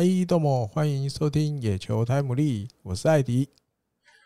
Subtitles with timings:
[0.00, 3.50] 嗨，豆莫，欢迎收听野球台姆利，我是艾迪，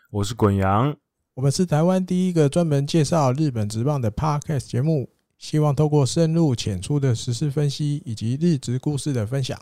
[0.09, 0.95] 我是滚羊，
[1.33, 9.59] 我们是台湾第一个专门介绍日本职棒的 Podcast 节目，希望透过深入浅出的时事分析以及日职故事的分享，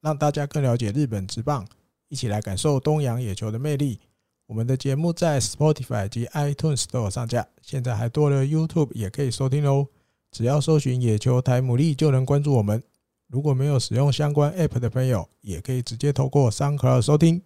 [0.00, 1.64] 让大家更了解日本职棒，
[2.08, 4.00] 一起来感受东洋野球的魅力。
[4.48, 9.86] 我们的节目在 Spotify 及 iTunes 都有上架，现在还多了 YouTube 也可以收听哦。
[10.32, 12.82] 只要搜寻“野球台姆利”就能关注我们。
[13.28, 17.42] 如果没有使用相关 App 的朋友，也可以直接透过 SoundCloud 收听。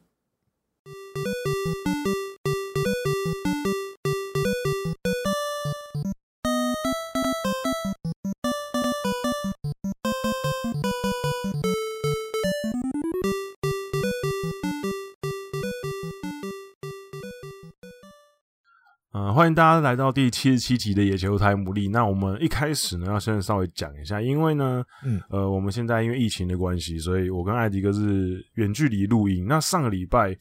[19.40, 21.88] 欢迎大家来到第七十七集的野球台姆利。
[21.88, 29.46] 那我们一开始呢，要先稍微讲一下，因为呢，嗯，呃，我们现在因为疫情的关系，所以我跟艾迪哥是远距离录音。
[29.48, 30.36] 那上个礼拜，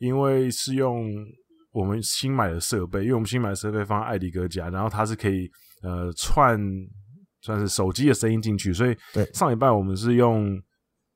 [0.00, 1.10] 因为是用
[1.70, 5.50] 我们新买的设备，因为我们新买的设备放在艾迪哥家，然后它是可以
[5.82, 6.60] 呃串
[7.40, 8.94] 算是手机的声音进去，所以
[9.32, 10.60] 上礼拜我们是用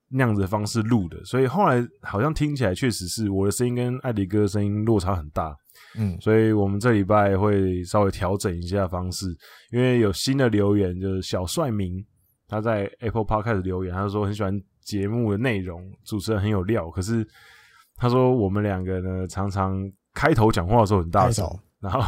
[0.08, 5.54] 那样子的方式录的，所以后来好像听起来确实是我的声音跟艾迪哥的声音落差很大。
[5.96, 9.26] 嗯，所以我们这礼拜会稍微调整一下方式，
[9.70, 12.04] 因为有新的留言，就是小帅明
[12.48, 16.90] 他在 Apple Podcast 留言，他说很喜欢节目的内容，主持人很有料。
[16.90, 17.26] 可是
[17.96, 21.46] 他说我们两个呢，常常开头讲话的时候很大声，
[21.80, 22.00] 然后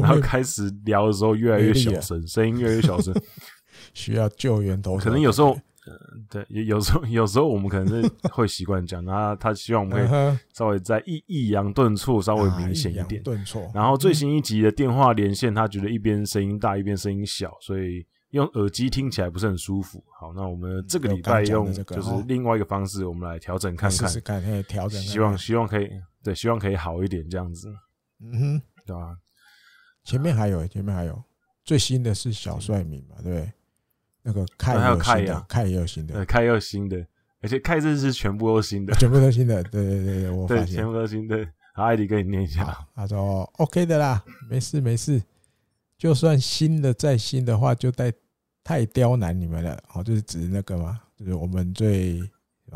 [0.00, 3.14] 然后开始聊的时候越来越小声，声音越来越小声，
[3.94, 5.58] 需要救援头，可能有时候。
[5.86, 13.70] 嗯，对，有时候有时候我们可能是 会习惯讲，然后他希望我们可以稍微在抑抑扬顿挫稍微明显一点，顿挫。
[13.74, 20.02] 然后最新一集的电话连线，他觉得一边声音大一边声音小，所以用耳机听起来不是很舒服。
[20.18, 25.90] 好，那我们这个礼拜用就是另外一个方式，我们来调整看看，试试看可以调整，希望希望可以
[26.22, 27.68] 对，希望可以好一点这样子。
[28.22, 29.16] 嗯哼，对吧？
[30.04, 31.22] 前面还有，前面还有
[31.62, 33.52] 最新的是小帅敏嘛，对不对？
[34.26, 37.06] 那个开还有开呀，开也有新的，开也有新的，
[37.42, 40.66] 而且开这是全部都新的，全部都新的，对对对对，我发现。
[40.66, 41.46] 全部都新的。
[41.74, 45.20] 好，艾迪跟你念一下，他说 OK 的啦，没事没事，
[45.98, 48.12] 就算新的再新的话，就带
[48.62, 49.78] 太刁难你们了。
[49.92, 52.22] 哦，就是指那个嘛，就是我们最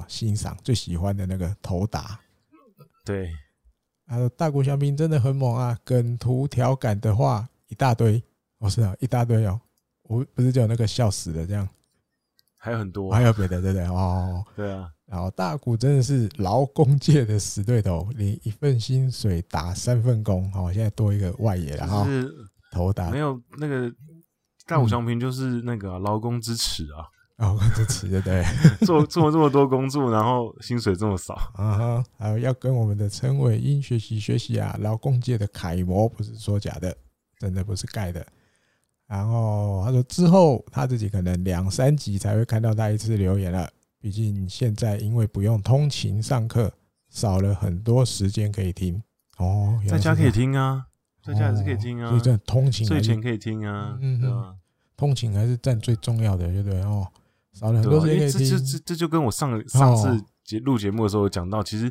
[0.07, 2.21] 欣赏、最喜欢的那个头打。
[3.05, 3.31] 对，
[4.07, 8.23] 他说大谷翔平真的很猛啊，梗图调侃的话一大堆，
[8.59, 9.59] 哦是啊，一大堆哦。
[10.09, 11.69] 我不是叫那个笑死的这样，
[12.57, 13.87] 还有很多，还有别的，对不对？
[13.87, 14.91] 哦，对啊。
[15.07, 20.51] 然后大谷真的是劳工界的死对头，你一份薪水打三份工。
[20.53, 22.07] 好，现在多一个外野了哈，
[22.73, 23.91] 头打没有那个
[24.67, 27.09] 大谷翔平就是那个劳工之耻啊，
[27.39, 28.45] 劳工之耻，对不对？
[28.85, 36.95] 做做这么多工作，然后薪水这么少啊哈，还有要跟我们的陈伟英学习学习啊，劳工界的楷模不是说假的，
[37.39, 38.27] 真的不是盖的。
[39.09, 43.67] 然后他说之后他自己可能两三集才会看到他一次留言了，
[43.99, 46.71] 毕竟现在因为不用通勤上课，
[47.09, 49.03] 少了很多时间可以听
[49.39, 49.81] 哦。
[49.89, 50.89] 在家可以听啊，
[51.25, 52.11] 在家还是可以听啊。
[52.11, 54.55] 所以这通勤睡前可以听啊，嗯嗯，
[54.95, 57.09] 通勤还是占最重要的，对不对哦？
[57.55, 58.47] 少了很多时间可以听。
[58.47, 61.91] 这这这就跟我上上次节录节目的时候讲到，其实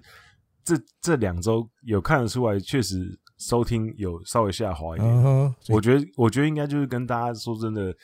[0.63, 3.19] 这这两周有看得出来，确实。
[3.37, 7.95] 收听有稍微下滑一点，我觉得，我觉得应该就是跟大家说真的，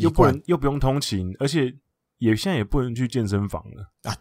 [0.00, 1.72] 又不能又不用通勤，而且
[2.18, 3.92] 也现在也不能去健身房了。
[4.02, 4.16] 啊，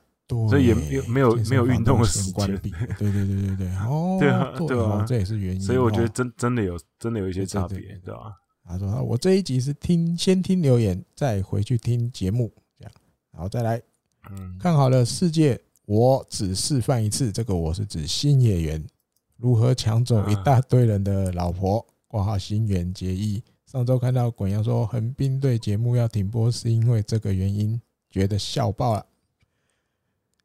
[0.48, 8.14] 所以也没有没有没有运动的时间，对对对对对， 哦，对啊对啊，这也是原因，所以我觉得真真的有真的有一些差别，对。
[8.14, 8.34] 吧？
[8.64, 12.92] 他说我这一集是听先听留言，再回去听节目，这样，
[13.32, 13.82] 然后再来，
[14.30, 18.86] 嗯，看好了世界，我只示范一次，这个我是指新演员。
[19.40, 21.84] 如何抢走一大堆人的老婆？
[22.08, 23.42] 挂号新垣结衣。
[23.68, 29.06] 上周看到滚阳说横滨队节目要停播，是因为这个原因，觉得笑爆了。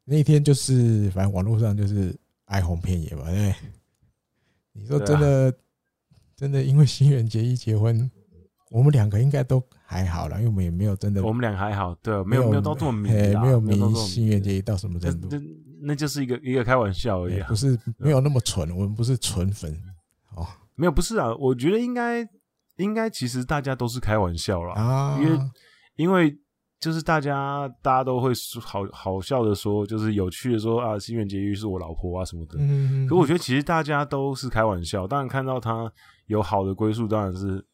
[0.03, 2.15] 那天就是，反正网络上就是
[2.45, 3.53] 哀鸿遍野嘛，对。
[4.73, 5.53] 你说真的，
[6.35, 8.09] 真的因为新垣结衣结婚，
[8.69, 15.27] 我们两个应该都还好了，因为我们也没有真的，我们俩还好，对，没有没有到这么迷，没有迷新垣结衣到什么程度。
[15.85, 19.71] 那就是一个一个开玩笑而已，不是没有那么蠢，我们不是纯粉
[20.35, 20.45] 哦，
[20.75, 22.27] 没有不是啊，我觉得应该
[22.77, 25.39] 应该其实大家都是开玩笑啦，啊，因为
[25.95, 26.37] 因为
[26.79, 35.91] 就是大家大家都会好好笑的说，就是有趣的说啊，新垣结衣是我老婆啊什么的，嗯，可我觉得其实大家都是开玩笑，当然看到他
[36.27, 37.65] 有好的归宿，当然是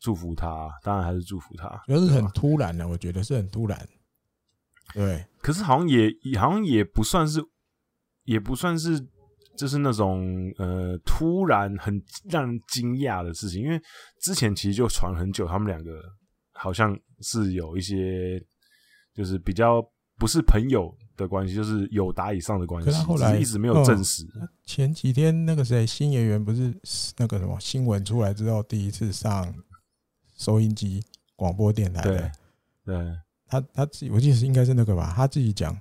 [0.00, 3.88] 祝福他，当然还是祝福他，就是很突然的，我觉得是很突然。
[4.94, 7.40] 对，可是好像也好像也不算是，
[8.24, 8.98] 也不算是，
[9.56, 10.24] 就是那种
[10.58, 13.80] 呃突然很让人惊讶的事情，因为
[14.20, 16.00] 之前其实就传很久，他们两个
[16.52, 18.40] 好像是有一些，
[19.14, 19.82] 就是比较
[20.16, 24.24] 不是朋友的关系，就是友达以上的关系，后来一直没有证实。
[24.40, 26.74] 哦、前几天那个谁新演员不是
[27.18, 29.52] 那个什么新闻出来之后，第一次上
[30.36, 31.04] 收音机
[31.34, 32.30] 广播电台的，对。
[32.84, 35.78] 对他他自己，我记得是应该是那个吧，他自己讲，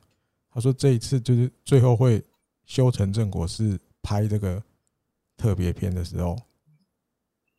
[0.51, 2.23] 他说这一次就是最后会
[2.65, 4.61] 修成正果，是拍这个
[5.35, 6.37] 特别片的时候，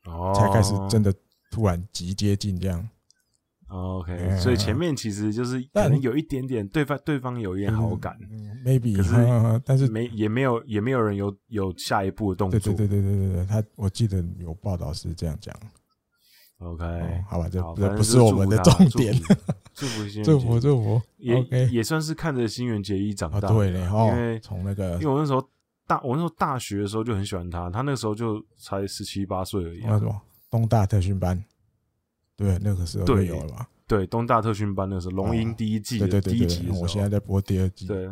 [0.05, 1.12] 哦，才开始真的
[1.50, 2.88] 突然极接近这样。
[3.69, 8.17] OK，所以前面其实就是可能有一点点对方对方有一点好感
[8.64, 12.61] ，maybe，可是但是没也没有也没有人有有下一步的动作。
[12.61, 15.52] 对对对对对对对，他我记得有报道是这样讲。
[16.58, 16.85] OK，
[17.29, 19.14] 好吧，这这不是我们的重点。
[19.75, 23.49] 祝福新祝福 祝福，也也算是看着新垣结衣长大。
[23.49, 25.49] 对，因为从那个，因为我那时候
[25.87, 29.81] 大，我那时候大学的时候就很喜欢他，他那个时候就才十七八岁而已。
[29.85, 30.19] 那什么
[30.50, 31.44] 东大特训班，
[32.37, 33.69] 对，那个时候就有了吧？
[33.87, 37.87] 对，东大特训班那个时候，龙樱第一季的第一集，我现在在播第二季。
[37.87, 38.09] 对，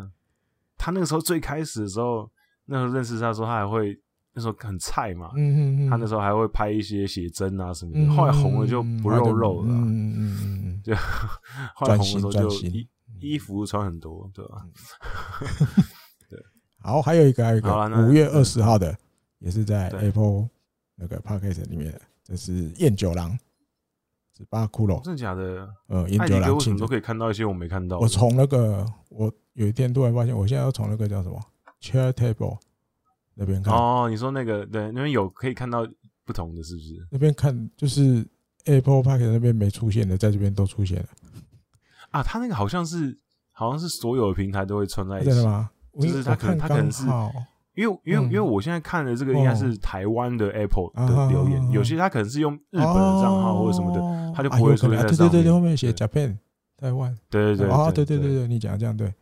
[0.76, 2.30] 他那个时候最开始的时候，
[2.66, 3.98] 那时候认识他的时候，他还会。
[4.34, 10.92] 那时候很菜嘛，嗯嗯，他那时候还会拍一些写真啊什么的，后来红了就不肉肉了，嗯嗯嗯， 就
[11.74, 12.88] 后来红的时候就衣
[13.20, 14.66] 衣服穿很多，对吧？
[16.28, 16.42] 对，
[16.82, 17.72] 好，还有一个还有一个
[18.06, 18.96] 五月二十号的，
[19.38, 20.48] 也是在 Apple
[20.96, 23.38] 那个 Podcast 里面的，这是燕九郎，
[24.36, 25.68] 是八骷髅，真的假的？
[25.86, 28.00] 呃，燕九郎为什么都可以看到一些我没看到？
[28.00, 31.40] 我从那个我有一天突然发现，我现在要从那个叫什么
[31.80, 32.58] Chair Table。
[33.34, 33.74] 那边看。
[33.74, 35.86] 哦，你说那个对，那边有可以看到
[36.24, 37.06] 不同的，是不是？
[37.10, 38.26] 那边看就是
[38.64, 41.08] Apple Park 那边没出现的，在这边都出现了。
[42.10, 43.18] 啊，他那个好像是
[43.52, 45.70] 好像是所有的平台都会串在一起，真的吗？
[46.00, 47.04] 就是他可能他可能是
[47.74, 55.30] 因为因为因为我现在看的这个应该是台湾的 Apple 的留言，有些他可能是用日本的账号或者什么的，他就不会出现在上面。
[55.30, 56.36] 对对对，后面写 Japan
[56.76, 59.12] 台湾，对对对，啊对对对对，你讲这样对，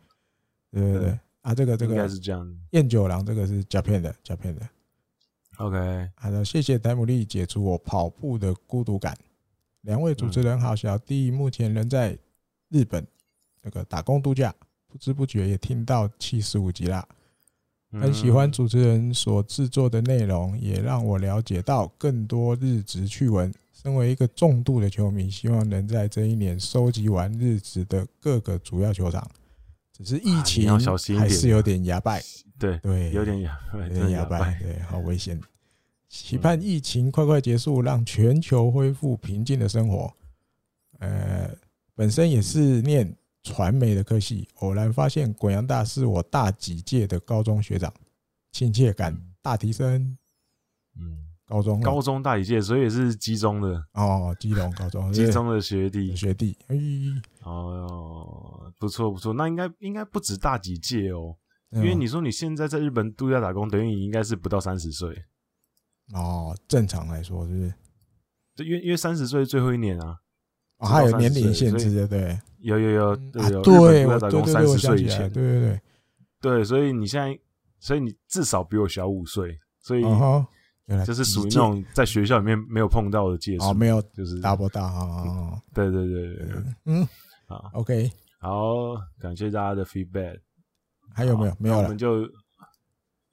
[0.71, 1.01] 对对。
[1.01, 1.19] 对。
[1.43, 2.57] 啊，这个这个应该是这样。
[2.71, 4.67] 燕九郎这个是 Japan 的 Japan 的。
[5.57, 9.15] OK，好的，谢谢戴姆利解除我跑步的孤独感。
[9.81, 12.17] 两位主持人好，小弟目前人在
[12.69, 13.05] 日本
[13.61, 14.55] 那个打工度假，
[14.87, 17.05] 不知不觉也听到七十五集啦。
[17.91, 23.53] 很喜欢主持人所制作的内容，也让我了解到更多日职趣闻。
[23.71, 29.29] 身为一个重度的球迷，希望能在这一年收集完日职的各个主要球场。
[29.93, 30.67] 只是疫情
[31.17, 32.21] 还是有点牙败，
[32.57, 35.39] 对对，有点牙，有点牙败，对，好危险。
[36.09, 40.13] 期盼疫情快快结束，让全球恢复平静的生活。
[40.99, 41.49] 呃，
[41.95, 47.93] 本身也是念传媒的科系，偶然发现滚阳大是我大几届的高中学长，
[48.51, 50.17] 亲切感大提升。
[50.99, 51.29] 嗯。
[51.45, 53.85] 高中高中大一届，所以也是基中的。
[53.91, 56.15] 哦，基隆高中基中的学弟。
[56.15, 56.75] 学弟，哎，
[57.43, 58.52] 哦，
[58.83, 61.37] 不错不错，那应该应该不止大几届哦，
[61.71, 65.09] 因为你说你现在在日本度假打工，等于你应该是不到三十岁。
[66.13, 67.73] 哦，正常来说是不是？
[68.57, 70.19] 对，因为因为三十岁最后一年啊，
[70.79, 75.81] 还有年龄限制的，对，有有有有有，对，日本度假打工三十岁以前，对对对。
[76.41, 77.39] 对，所以你现在，
[77.79, 80.03] 所以你至少比我小五岁，所以。
[81.05, 87.07] 就是属于那种在学校里面没有碰到的届数哦，没有，就是 double 大啊，对对对对，嗯，
[87.47, 88.11] 好，OK，
[88.43, 90.37] 好，感谢大家的 feedback，
[91.15, 91.55] 还有没有？
[91.57, 92.29] 没有了，我们就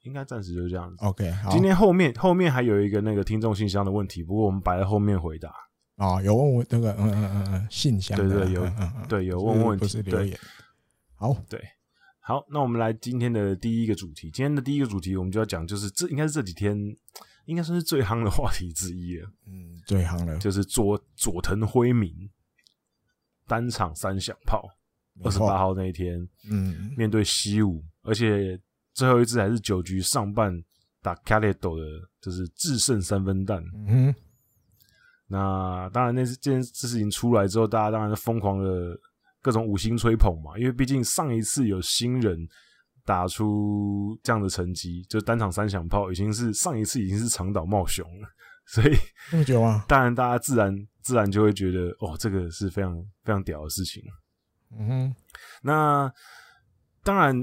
[0.03, 5.53] 应该暂时就这样子，OK，好，今天后面后面还有一个那个听众信箱的问题，不过我们摆在后面回答。
[5.97, 8.71] 啊，有问我那个，嗯嗯嗯嗯，信箱，对对有，
[9.09, 10.39] 对有问问题，留言，
[11.15, 11.61] 好，对，
[12.21, 16.97] 好，那我们来今天的第一个主题，今天的第一个主题，我们就要讲，就是这应该是这几天。
[17.45, 19.27] 应该算是最夯的话题之一了。
[19.47, 22.29] 嗯，最夯的，就是佐佐藤辉明
[23.47, 24.69] 单场三响炮，
[25.23, 28.59] 二十八号那一天，嗯，面对西武，而且
[28.93, 30.53] 最后一支还是九局上半
[31.01, 33.63] 打 Calido 的，就是制胜三分弹。
[33.87, 34.13] 嗯，
[35.27, 38.97] 那当然，那这件事情出来之后，大家当然是疯狂的
[39.41, 42.47] 各种五星吹捧嘛，因为毕竟上一次有新人。
[43.03, 48.27] 打出这样的成绩，就单场三响炮，已经是上一次已经是长岛茂雄了，
[48.67, 48.95] 所以
[49.31, 54.03] 那么久啊，当然大家自然自然就会觉得，哦，这个是非常非常屌的事情。
[54.77, 55.15] 嗯哼，
[55.63, 56.11] 那
[57.03, 57.35] 当然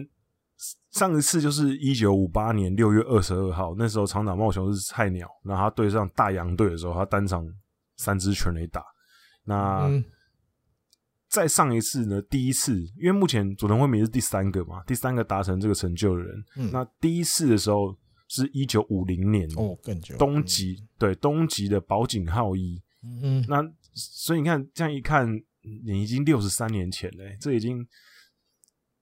[0.91, 7.47] 上一次就是一九五八年六月二十二号，那时候长岛茂雄是菜鸟，然后他对上大洋队的时候，他单场
[7.97, 8.83] 三支全垒打。
[9.45, 10.05] 那、嗯、
[11.29, 16.45] 再上一次呢，第一次，因为目前佐藤惠明是第三个嘛，第三个达成这个成就的人。
[16.57, 17.97] 嗯，那第一次的时候
[18.29, 20.17] 是一九五零年哦，更久。
[20.17, 23.63] 东极、嗯、对东极的保井浩一，嗯嗯，那
[23.95, 25.27] 所以你看这样一看，
[25.63, 27.87] 你已经六十三年前了，这已经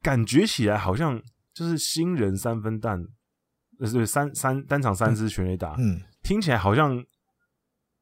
[0.03, 1.23] 感觉起来好像
[1.53, 2.99] 就是新人三分弹，
[3.79, 7.05] 呃，对，三三单场三支全垒打，嗯，听起来好像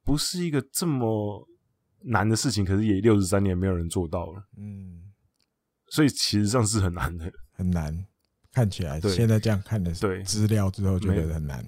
[0.04, 1.48] 不是一个这么。
[2.06, 4.46] 难的事情，可是也六十三年没有人做到了。
[4.58, 5.10] 嗯，
[5.86, 8.06] 所以其实上是很难的，很难。
[8.52, 11.66] 看起来，现在这样看的对资料之后，觉得很难。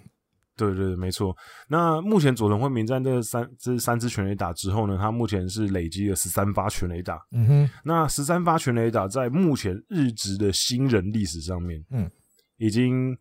[0.57, 1.37] 对对对，没错。
[1.69, 7.21] 那目前佐藤惠明在这三这三支全垒打之后呢，他目前是累积了十三发全垒打。
[7.33, 12.11] 嗯哼，那十三发全垒打在目前日职的新人历史上面，嗯，
[12.57, 13.17] 已经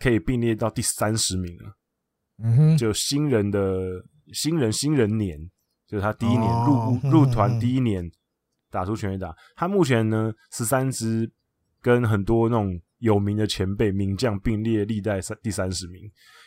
[0.00, 1.76] 可以并列到第三十名了。
[2.42, 4.02] 嗯哼，就新人的
[4.32, 5.38] 新人新人年。
[5.90, 8.06] 就是他第一年入、哦、入团第一年
[8.70, 11.26] 打出全垒打，他目前呢十三支
[11.80, 16.02] 跟很多那种有名的前辈名将并列历代三第三十名，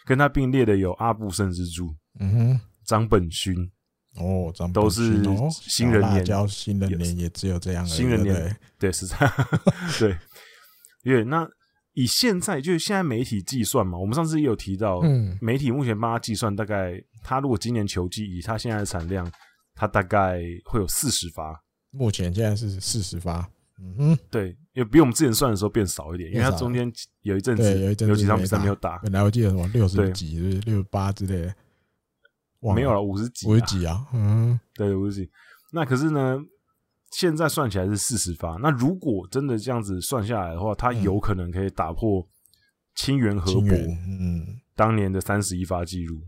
[0.05, 3.55] 跟他并列的有阿部胜之助，嗯哼，张本勋。
[4.17, 8.53] 哦，张都是新人年，叫新人年也只有这样，新人年。
[8.77, 9.34] 对是这样，
[9.98, 10.17] 对，
[11.03, 11.48] 因为那
[11.93, 17.01] 以现在就是现在媒体计算嘛，我们上次也有提到，嗯，媒体目前帮他计算大概。
[17.24, 19.31] 他如果今年球季以他现在的产量，
[19.75, 21.58] 他大概会有四十发。
[21.91, 23.48] 目前现在是四十发，
[23.79, 28.97] 嗯哼，对，因为比我们之前算的时候变少一点，因为它中间有一阵子有一阵子有几场比赛没有打。
[28.99, 31.55] 本来我记得什么六十几、六十八之类的，
[32.73, 35.29] 没有了五十几，五十几啊，嗯，对，五十几。
[35.73, 36.39] 那可是呢，
[37.11, 38.57] 现在算起来是四十发。
[38.61, 42.25] 那如果真的这样子算下来的话，他有可能可以打破
[42.95, 46.21] 清源河伯嗯当年的三十一发纪录。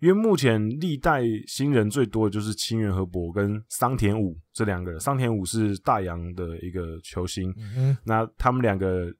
[0.00, 9.12] 因为目前历代新人最多的就是清源和博跟桑田武这两个人，桑田武是大洋的一个球星，嗯、那他们两个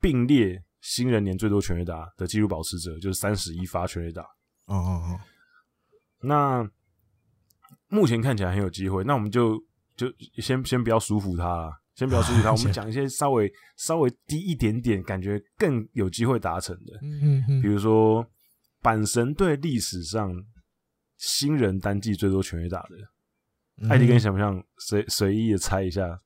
[0.00, 4.22] 并列新人年最多全垒打的纪录保持者，就是三十一发全垒打。
[4.66, 5.20] 哦哦哦，
[6.22, 6.66] 那
[7.88, 9.62] 目前看起来很有机会，那我们就
[9.94, 18.26] 就先先不要舒服他了，先不要舒服他， 我们讲一些稍微稍微低一点点，感觉更有机会达成的，嗯嗯，比如说。
[18.84, 20.44] 阪神队历史上
[21.16, 26.20] 新人单季最多全垒打的，艾迪跟，你想不想随随意的猜一下？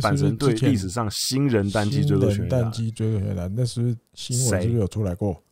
[0.00, 5.42] 阪神队历史上新人单季最多全垒打，单季最多全垒打，那是新闻是不是有出来过？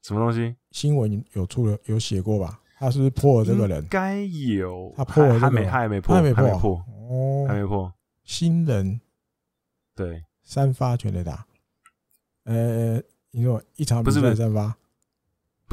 [0.00, 0.56] 什么东西？
[0.70, 2.58] 新闻有出了有写过吧？
[2.78, 3.86] 他是不是破了这个人？
[3.88, 7.92] 该有，他破了，还没，还没破，还没破，哦，还没破。
[8.24, 8.98] 新人
[9.94, 11.46] 对三发全垒打，
[12.44, 14.74] 呃，你说一场比赛三发？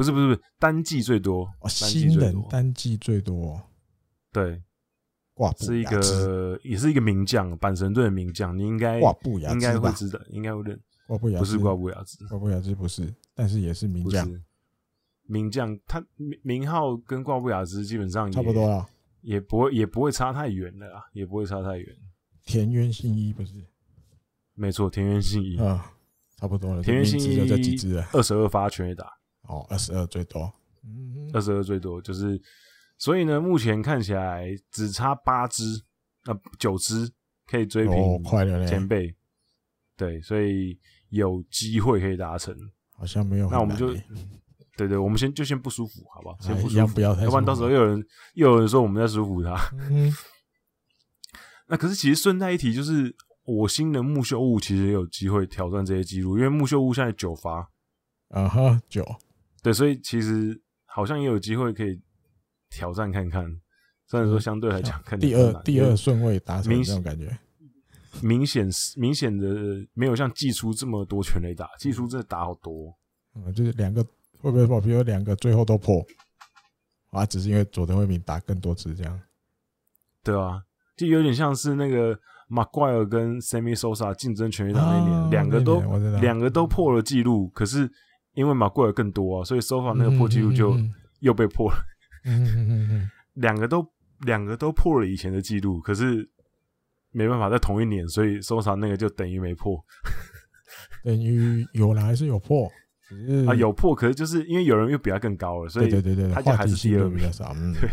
[0.00, 3.60] 不是不是不是单季最多，哦，新人单季最多，
[4.32, 4.62] 对，
[5.34, 10.80] 挂布是一个也是一个名将，阪神队的名将，你应该挂布雅兹应该会知道，应该会认。
[11.06, 14.42] 挂布雅兹，不是挂布雅兹，挂布雅兹不是，但是也是名将，
[15.26, 18.88] 名将他名名号跟挂布雅兹基本上差不多了，
[19.20, 21.86] 也不会也不会差太远的啦，也不会差太远。
[22.46, 23.52] 田园信一不是，
[24.54, 25.58] 没错，田园信一。
[25.58, 25.92] 啊，
[26.38, 27.38] 差不多了，田园信一
[28.14, 29.19] 二十二发全垒打。
[29.50, 30.52] 哦，二十二最多，
[30.84, 32.40] 嗯，二十二最多，就是，
[32.96, 35.82] 所以呢，目前看起来只差八只，
[36.26, 37.10] 呃，九只
[37.48, 38.22] 可以追平
[38.66, 39.12] 前辈，
[39.96, 40.78] 对，所以
[41.08, 42.56] 有机会可以达成，
[42.96, 43.92] 好像没有，那我们就，
[44.78, 46.38] 对对，我们先就先不舒服，好不好？
[46.40, 49.56] 先不舒服，不要，要不然到时候又有人又有人说我们在舒服他。
[51.66, 53.14] 那可是其实顺带一提，就是
[53.44, 57.68] 我新的木秀物其实也有机会挑战这些记录，因为木秀物现在九发，
[58.28, 59.04] 啊哈，九。
[59.62, 62.00] 对，所以其实好像也有机会可以
[62.70, 63.44] 挑战看看，
[64.06, 67.38] 虽然说相对来讲，看第二第二顺位达成这种感觉，
[68.22, 69.46] 明显明显的
[69.92, 72.96] 没有像季初这么多全垒打，季初真的打好多，
[73.34, 74.02] 嗯，就是两个
[74.38, 76.02] 会不会说，比如两个最后都破，
[77.10, 79.20] 啊，只是因为佐藤惠明打更多次这样，
[80.24, 80.62] 对啊，
[80.96, 85.80] 就有点像是那个马怪尔跟 Sammy Sosa 竞争全垒打那年，两个都
[86.20, 87.90] 两个都破了纪录，可是。
[88.34, 90.76] 因为马贵尔更多啊，所以 SOSA 那个破纪录就
[91.20, 91.76] 又被破了。
[93.34, 93.86] 两个都
[94.20, 96.28] 两个都破了以前的记录，可是
[97.10, 99.82] 没办法在同一年，所以 SOSA 那个就等于没破。
[101.02, 102.70] 等于有来还是有破？
[103.48, 107.18] 啊，有破，可是就是因为有人又比他更高了，所以对对对，他就还是第二名。
[107.74, 107.90] 对，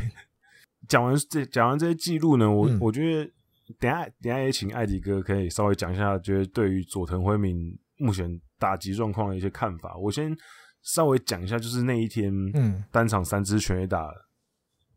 [0.87, 3.31] 讲完这讲完这些记录呢，我我觉得
[3.79, 8.39] 等下等下也请艾迪哥可以稍微讲一下，觉得对于佐藤辉明目前。
[8.59, 10.35] 打击状况的一些看法，我先
[10.81, 14.11] 稍微讲一下，就是那一天，嗯，单场三支全垒打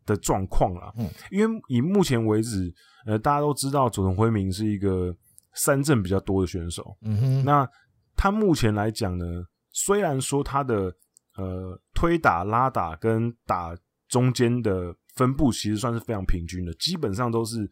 [0.06, 0.90] 的状况啦。
[0.96, 5.14] 嗯，因为以目前为止，呃，大家都知道佐藤辉明是一个
[5.52, 6.96] 三振比较多的选手。
[7.02, 7.68] 嗯哼，那
[8.16, 9.26] 他目前来讲呢，
[9.72, 10.90] 虽然说他的
[11.36, 13.76] 呃推打、拉打跟打
[14.08, 17.70] 中间的分布其实算是非常平均的，基本上都是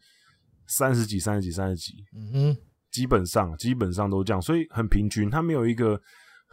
[0.67, 1.93] 三十几、三十几、三十几。
[2.15, 2.57] 嗯哼，
[2.91, 5.29] 基本上基本上都这样，所以很平均。
[5.29, 5.99] 他没有一个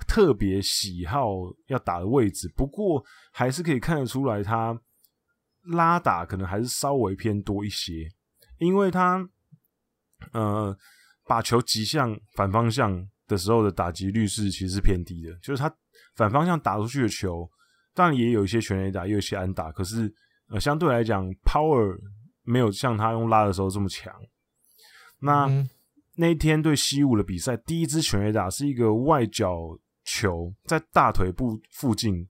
[0.06, 1.28] 特别喜好
[1.66, 4.78] 要打的位置，不过还是可以看得出来他。
[5.70, 8.08] 拉打可能还是稍微偏多一些，
[8.58, 9.28] 因为他
[10.32, 10.72] 呃
[11.24, 15.68] 把球击向反方向的时候的打击率是其实是偏低的，就是他
[16.14, 17.50] 反方向打出去的球，
[17.94, 20.08] 当然也有一些全垒打，也有一些安打，可是
[20.50, 21.98] 呃相对来讲 power
[22.44, 24.14] 没有像他用拉的时候这么强。
[25.18, 25.68] 那、嗯、
[26.16, 32.28] 那一天对西武的比赛，第一支全垒打是一个外角球，在大腿部附近，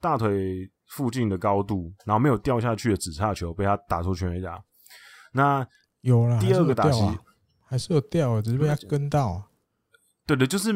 [0.00, 0.70] 大腿。
[0.90, 4.60] 附近的高度，然后没有掉下去的指叉球被他打出全垒打。
[5.32, 5.64] 那
[6.00, 7.00] 有了第二个打击
[7.64, 9.40] 还是有掉，只是被他跟到。
[10.26, 10.72] 对的，就是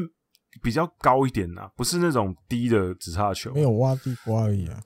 [0.63, 4.81] 比较高一点呐，不是那种低的指叉球，没有挖地瓜而已啊。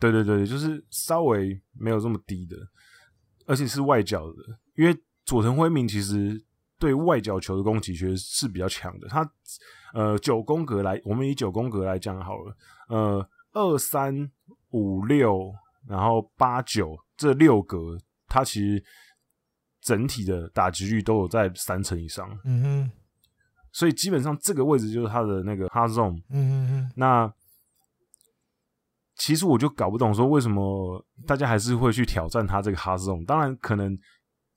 [0.00, 2.56] 对对对，就是稍微没有这么低的，
[3.44, 4.36] 而且是外角的。
[4.74, 6.42] 因为佐藤辉明其实
[6.78, 9.08] 对外角球的攻击其实是比较强的。
[9.08, 9.30] 他
[9.94, 12.56] 呃九宫格来，我们以九宫格来讲好了，
[12.88, 13.28] 呃。
[13.58, 14.30] 二三
[14.72, 15.50] 五六，
[15.88, 17.96] 然后八九这六格，
[18.28, 18.84] 它其实
[19.80, 22.28] 整体的打击率都有在三成以上。
[22.44, 22.90] 嗯哼，
[23.72, 26.22] 所以基本上这个位置就是他的那个 hard zone。
[26.28, 26.92] 嗯哼哼。
[26.96, 27.32] 那
[29.14, 33.24] 其实我就搞不懂，说为什么大家还是会去挑战他这个 hard zone？
[33.24, 33.98] 当然，可能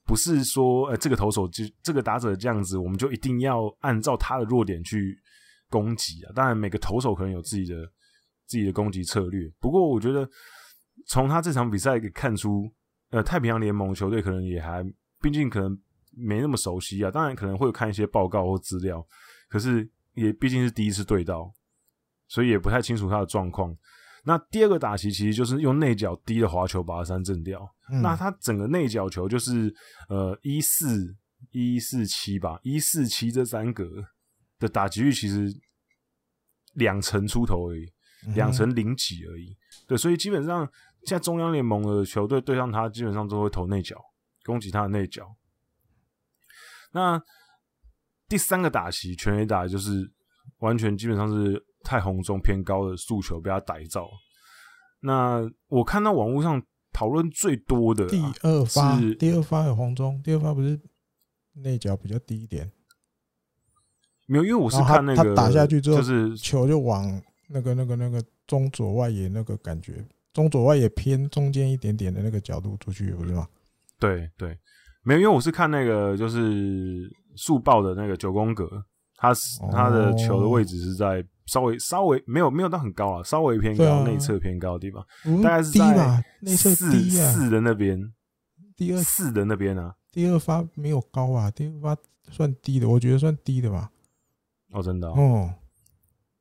[0.10, 5.16] 不是说，呃，这个投手就这个打者这样子，我们就一定要按照他的弱点去
[5.70, 6.34] 攻击啊。
[6.34, 7.76] 当然，每个投手可能有自己的。
[8.50, 10.28] 自己的攻击策略，不过我觉得
[11.06, 12.68] 从他这场比赛可以看出，
[13.12, 14.84] 呃，太平洋联盟球队可能也还，
[15.22, 15.80] 毕竟可能
[16.18, 17.12] 没那么熟悉啊。
[17.12, 19.06] 当然可能会看一些报告或资料，
[19.50, 21.54] 可是也毕竟是第一次对到，
[22.28, 23.72] 所以也不太清楚他的状况。
[24.24, 27.60] 那第二个打击其实就是用内角低的滑球把他三振掉。
[27.92, 29.74] 嗯、那他整个内角球就是
[30.10, 31.16] 呃一四
[31.52, 33.86] 一四七吧，一四七这三个
[34.60, 35.50] 的打击率其实
[36.74, 37.92] 两成出头而已。
[38.36, 39.56] 两成零几而已，
[39.88, 40.70] 对，所以基本上
[41.06, 43.96] 现在中央联盟的球队对上他，基本上都会投内角，
[44.44, 45.26] 攻击他的内角。
[46.92, 47.18] 那
[48.28, 50.12] 第三个打席全垒打就是
[50.58, 54.10] 完全基本上是太红中偏高的诉求被他逮到。
[55.02, 56.62] 那我看到网络上
[56.92, 60.80] 讨论最多的第二发，第二发有红中，第二发不是
[61.54, 62.72] 内角比较低一点？
[64.28, 67.22] 没有，因为我是看那个他打下去之后，就是球就往。
[67.52, 73.48] 那个、那个、那个中左外野那个感觉，中左外野偏中间一点点的那个角度出去，不是吗？
[74.00, 74.56] 对对，
[75.02, 78.70] 没有，因为我是看那个就是速报的那个九宫格，
[79.16, 79.34] 他
[79.72, 85.04] 他的球的位置是在稍微稍微没有没有到很高啊，稍微偏高内侧偏高的地方，
[85.42, 88.14] 大概是在内侧四四的那边，
[88.76, 91.98] 第二四的那边啊，第二发没有高啊，第二发
[92.30, 93.90] 算低的，我觉得算低的吧。
[94.72, 95.52] 哦，真的哦。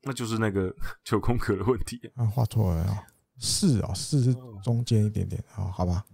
[0.03, 1.99] 那就是那个 九宫格的问题。
[2.15, 3.03] 啊，画错了啊，
[3.39, 6.05] 四哦，四是中间一点点啊，好吧，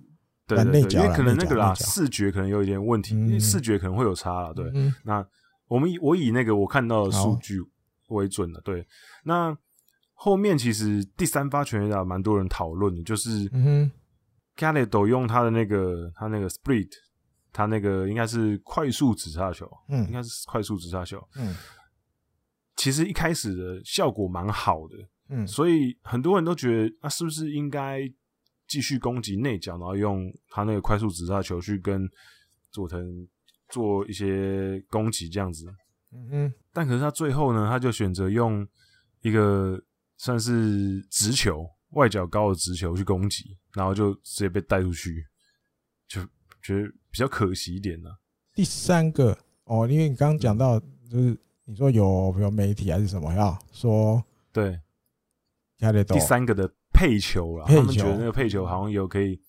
[0.47, 4.71] 对对对，因为可能那个啦，视觉可能有一点问题，因为视觉可能会有差了，对。
[5.03, 5.23] 那
[5.67, 7.59] 我们以我以那个我看到的数据
[8.07, 8.85] 为准的，对。
[9.23, 9.57] 那
[10.13, 13.91] 后面其实第三发全垒打蛮多人讨论的，就是嗯
[14.55, 16.89] Gallardo 用他的那个他那个 split，
[17.51, 21.55] 他那个应该是快速直杀球，嗯，应该是快速直杀球，嗯。
[22.77, 24.95] 其实一开始的效果蛮好的，
[25.29, 28.01] 嗯，所以很多人都觉得，啊，是不是应该
[28.67, 32.05] 继续攻击内角，然后用他那个快速直杀球去跟
[32.71, 33.25] 佐藤
[33.69, 35.73] 做一些攻击这样子，
[36.15, 36.53] 嗯嗯。
[36.71, 38.67] 但可是他最后呢，他就选择用
[39.21, 39.79] 一个
[40.17, 45.25] 算是直球，外角高的直球去攻击，然后就直接被带出去，
[46.07, 46.21] 就
[46.61, 48.09] 觉得比较可惜一点呢。
[48.53, 51.37] 第三个哦，因为你刚刚讲到就是。
[51.67, 53.57] 你说有没有媒体还是什么呀？
[53.71, 54.23] 说
[54.53, 54.79] 对，
[56.07, 59.41] 第三个的配球啦，他们觉得那个配球好像有可以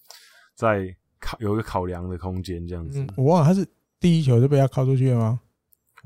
[0.54, 3.06] 在考有一个考量的空间这样子。
[3.18, 3.68] 我忘了他是
[4.00, 5.38] 第一球就被他靠出去了吗？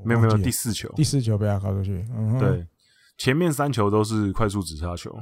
[0.04, 0.88] 没有没有，第四球。
[0.96, 2.06] 第四球被他靠出去。
[2.14, 2.66] 嗯，对，
[3.18, 5.16] 前面三球都是快速直插球。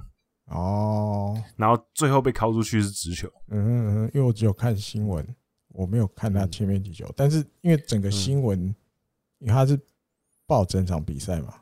[0.46, 3.30] 哦，然后最后被靠出去是直球。
[3.48, 5.26] 嗯嗯，因为我只有看新闻，
[5.68, 8.58] 我没有看他前面几球，但是因为整个新闻，
[9.38, 9.78] 因为他是。
[10.48, 11.56] 报整场比赛嘛，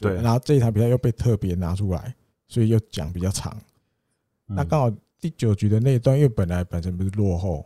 [0.00, 2.12] 对，然后这一场比赛又被特别拿出来，
[2.48, 3.56] 所以又讲比较长。
[4.44, 4.90] 那刚好
[5.20, 7.64] 第九局的那一段，因为本来本身不是落后，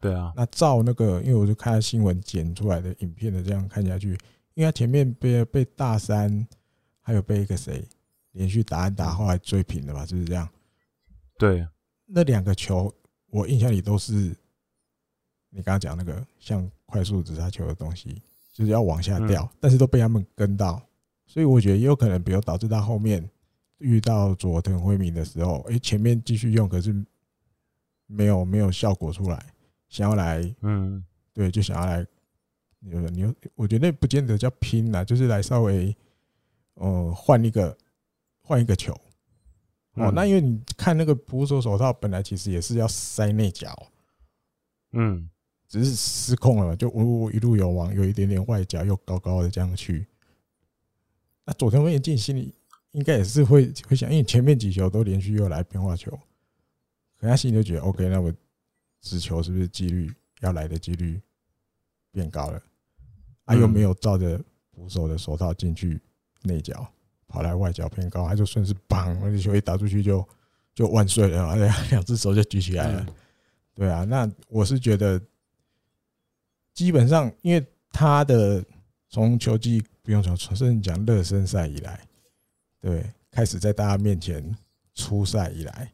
[0.00, 4.10] 对啊，那照那个，因为我就看新闻剪出来的影片的，这样看下去，
[4.54, 6.46] 因为他前面被被大山，
[7.00, 7.84] 还有被一个谁
[8.32, 10.48] 连续打安打，后来追平了嘛，就是这样。
[11.38, 11.66] 对，
[12.04, 12.92] 那两个球
[13.30, 14.12] 我印象里都是
[15.50, 20.82] 你刚刚讲那个像快速直杀球的东西，就是要往下掉，但是都被他们跟到，
[21.26, 23.28] 所以我觉得也有可能，比如导致他后面。
[23.78, 26.96] 遇到佐藤辉明的时候，哎，前面继续用，可是
[28.06, 29.46] 没有没有效果出来，
[29.88, 32.06] 想要来，嗯，对，就想要来，
[32.80, 35.96] 你你，我觉得那不见得叫拼啦，就是来稍微，
[36.74, 37.76] 呃，换一个
[38.40, 38.92] 换一个球，
[39.94, 43.74] 哦，那因为你看那个捕手手套本来其实也是要塞内角，
[44.92, 45.28] 嗯，
[45.68, 50.06] 只是失控了，就呜呜一路有往，有一点点外角又高高的这样去，
[51.44, 52.54] 那佐藤辉明进心里。
[52.92, 56.10] 应该也是会会想，因为前面几球都连续又来变化球，
[57.18, 58.32] 可他心里就觉得 OK，那我
[59.00, 61.20] 直球是不是几率要来的几率
[62.10, 62.62] 变高了？
[63.44, 64.40] 他又没有照着
[64.72, 66.00] 捕手的手套进去
[66.42, 66.86] 内角，
[67.28, 70.26] 跑来外角偏高，他就顺势砰，那球一打出去就
[70.74, 73.06] 就万岁了， 而且两只手就举起来了。
[73.74, 75.20] 对啊，那我是觉得
[76.72, 78.64] 基本上，因为他的
[79.08, 82.00] 从球技不用讲，甚至讲热身赛以来。
[82.80, 84.56] 对，开始在大家面前
[84.94, 85.92] 出赛以来，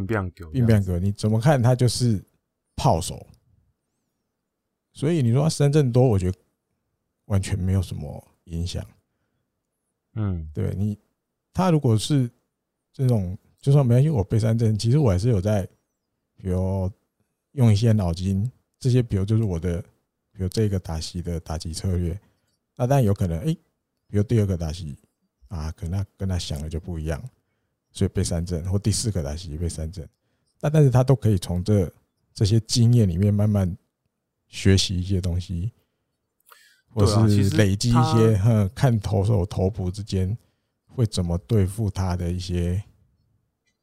[0.00, 2.22] 并不给，并不给，你怎么看他就是
[2.74, 3.26] 炮手，
[4.92, 6.38] 所以你说他三振多，我觉得
[7.26, 8.84] 完全没有什么影响。
[10.14, 10.98] 嗯，对你，
[11.52, 12.30] 他如果是
[12.92, 15.66] 这种，就算没关系，我背三振，其实我还是有在，
[16.36, 16.90] 比如
[17.52, 19.80] 用一些脑筋，这些比如就是我的，
[20.32, 22.18] 比如这个打席的打击策略，
[22.76, 23.54] 那当然有可能，哎，
[24.06, 24.96] 比如第二个打席。
[25.48, 27.22] 啊，可能他跟他想的就不一样，
[27.92, 30.08] 所以被三振，或第四个打席被三振，
[30.60, 31.92] 那但是他都可以从这
[32.32, 33.76] 这些经验里面慢慢
[34.48, 35.70] 学习一些东西，
[36.88, 40.34] 或是累积一些，哼，看投手投捕之间
[40.86, 42.82] 会怎么对付他的一些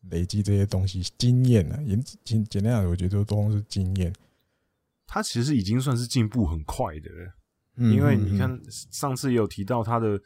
[0.10, 1.78] 累积这些东西经验呢？
[1.86, 4.12] 简简简单讲，我觉得都是经验。
[5.06, 8.60] 他其实已经算是进步很快的了，因为你看
[8.92, 10.20] 上次也有提到他的。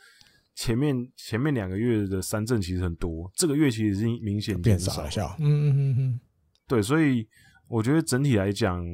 [0.56, 5.36] 前面前面两个月的三振其实很多，这个月其实已经明显减少了。
[5.40, 6.20] 嗯嗯嗯嗯，
[6.68, 7.28] 对，所以
[7.68, 8.86] 我觉得整体来讲，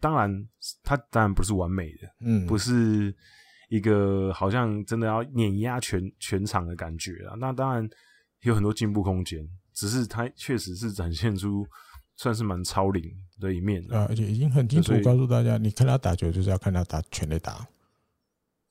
[0.00, 0.48] 当然
[0.82, 3.14] 他当然不是完美的，嗯，不是
[3.70, 7.34] 一个好像真的要碾压全全场的感觉啊。
[7.38, 7.88] 那当然
[8.42, 11.66] 有很多进步空间，只是他确实是展现出
[12.16, 13.02] 算是蛮超龄
[13.40, 17.66] 的一面的，而且已经很清楚告诉大家，你看他打球就是要看他打全垒打，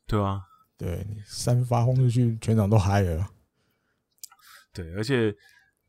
[0.05, 0.43] 对啊。
[0.77, 3.27] 对你，三发轰出去，全场都嗨了。
[4.73, 5.33] 对，而且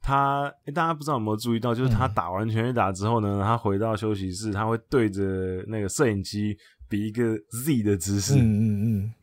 [0.00, 6.56] 他，欸，大家不知道有没有注意到，就是他打完全垒打之后呢，他回到休息室，他会对着那个摄影机
[6.88, 8.34] 比一个 Z 的姿势。
[8.36, 9.14] 嗯嗯嗯。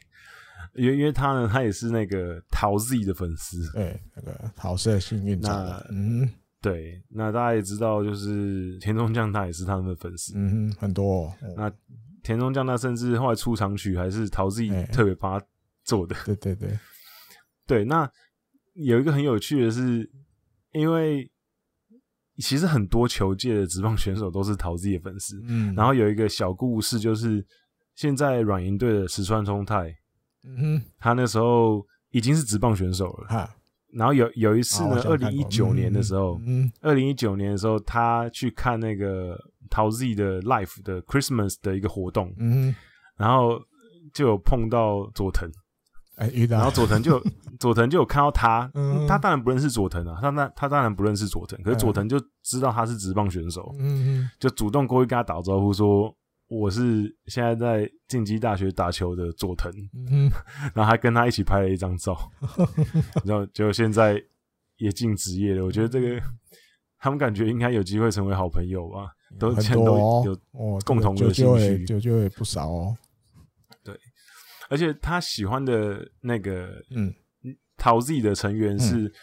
[0.76, 3.72] 因为因为他呢，他也是那个桃 Z 的粉丝。
[3.72, 6.30] 对，那个桃色幸运那嗯，
[6.62, 10.34] 对，那大家也知道，就是田中将太也是他们的粉丝。
[10.36, 11.34] 嗯，很多。
[11.56, 11.72] 那
[12.22, 15.46] 田中将太甚至后来出场曲还是桃 Z 特别帮他。
[15.86, 16.16] 做的。
[16.26, 16.78] 对 对对。
[17.68, 18.08] 对，那
[18.74, 20.08] 有一个很有趣的是，
[20.74, 21.32] 因为
[22.38, 27.44] 其实很多球界的职棒选手都是桃 Z 的粉丝，嗯，然后有一个小故事，就是
[27.96, 29.88] 现在软银队的石川聪太，
[30.44, 33.56] 嗯哼，他那时候已经是职棒选手了，哈，
[33.94, 39.36] 然后有有一次呢，二零一九年的时候，嗯，二零一九年的时候，他去看那个
[39.72, 42.76] 桃 Z 的 Life 的 Christmas 的一个活动，嗯，
[43.18, 43.60] 然后
[44.14, 45.50] 就有碰到佐藤。
[46.16, 47.22] 哎，遇到，然后佐藤就
[47.60, 56.14] 佐藤就有看到他，嗯、他当然不认识佐藤啊，他那他当然不认识佐藤，可是佐藤就知道他是职棒选手，嗯，就主动过去跟他打招呼说
[56.48, 59.72] ：“我是现在在进击大学打球的佐藤。”
[60.10, 60.30] 嗯，
[60.74, 62.18] 然后还跟他一起拍了一张照，
[63.26, 64.22] 然后就现在
[64.78, 65.66] 也进职业了。
[65.66, 66.22] 我觉得这个
[67.00, 70.38] 他们感觉应该有机会成为好朋友吧，都很多有
[70.86, 72.98] 共同的兴趣，就就也不少哦。
[74.70, 77.14] 而且他喜欢的那个嗯。
[77.78, 79.14] 桃 Z 的成员是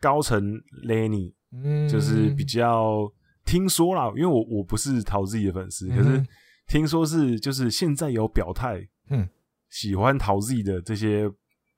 [0.00, 0.40] 高层
[0.86, 3.12] Lenny，嗯，就是比较
[3.44, 6.24] 听说啦，因为我我不是桃 Z 的粉丝，可是
[6.68, 9.28] 听说是就是现在有表态，嗯，
[9.70, 11.28] 喜欢桃 Z 的这些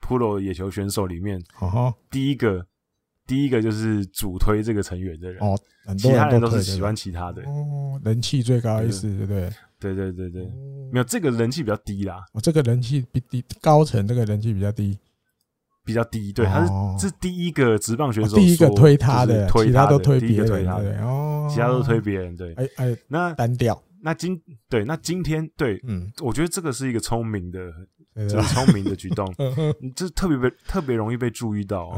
[0.03, 2.67] Pro 野球选手里面，哦第一个
[3.27, 5.43] 第一个就是主推这个成员的人。
[5.43, 5.59] 哦，
[5.99, 9.27] 其他人都是喜欢其他的哦，人气最高意思对。
[9.27, 9.51] 不对？
[9.79, 10.43] 对对对对，
[10.93, 12.25] 没有这个人气比较低啦。
[12.33, 14.97] 我这个人气比低，高层这个人气比较低。
[15.85, 16.65] 比较低，对，他
[16.97, 20.69] 是是第一个职棒选手，第一个推他的，推其他都推别人，
[21.03, 27.59] 哦，其他都推别人，对，哎哎，那单调，那今对，那今天对，嗯，我觉得这个是一个聪明的，
[28.15, 29.27] 就是聪明的举动，
[29.97, 31.93] 这特别被特别容易被注意到，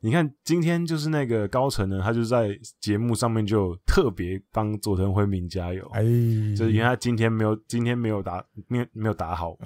[0.00, 6.02] 你看今天就是那个高层呢，他就在节目上面就特别帮佐藤辉明加油，哎，
[6.56, 9.56] 就是因为他今天没有今天没有打没有没有打好，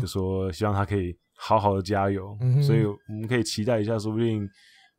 [0.00, 1.16] 就说希望他可以。
[1.44, 4.48] 好好的加油，所以我们可以期待一下，说不定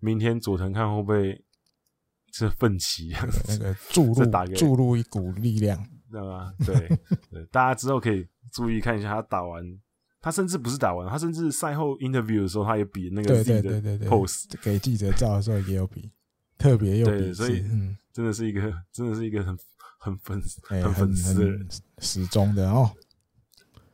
[0.02, 1.42] 明天佐藤看会不会
[2.34, 3.13] 是奋起，
[3.48, 6.54] 那个注入 注入一股力量，知道吗？
[6.66, 6.76] 对
[7.32, 9.63] 对，大家之后可以注意看一下他打完，
[10.23, 16.09] 他甚至不是打完，他甚至赛后 interview 的时候，他也比那个 Z 的 pose 给记者照的时候也有比，
[16.57, 19.55] 特别有 比，所以嗯，真的是一个真的是一个很
[19.99, 21.67] 很粉很粉丝的人，
[21.99, 22.89] 始终的哦。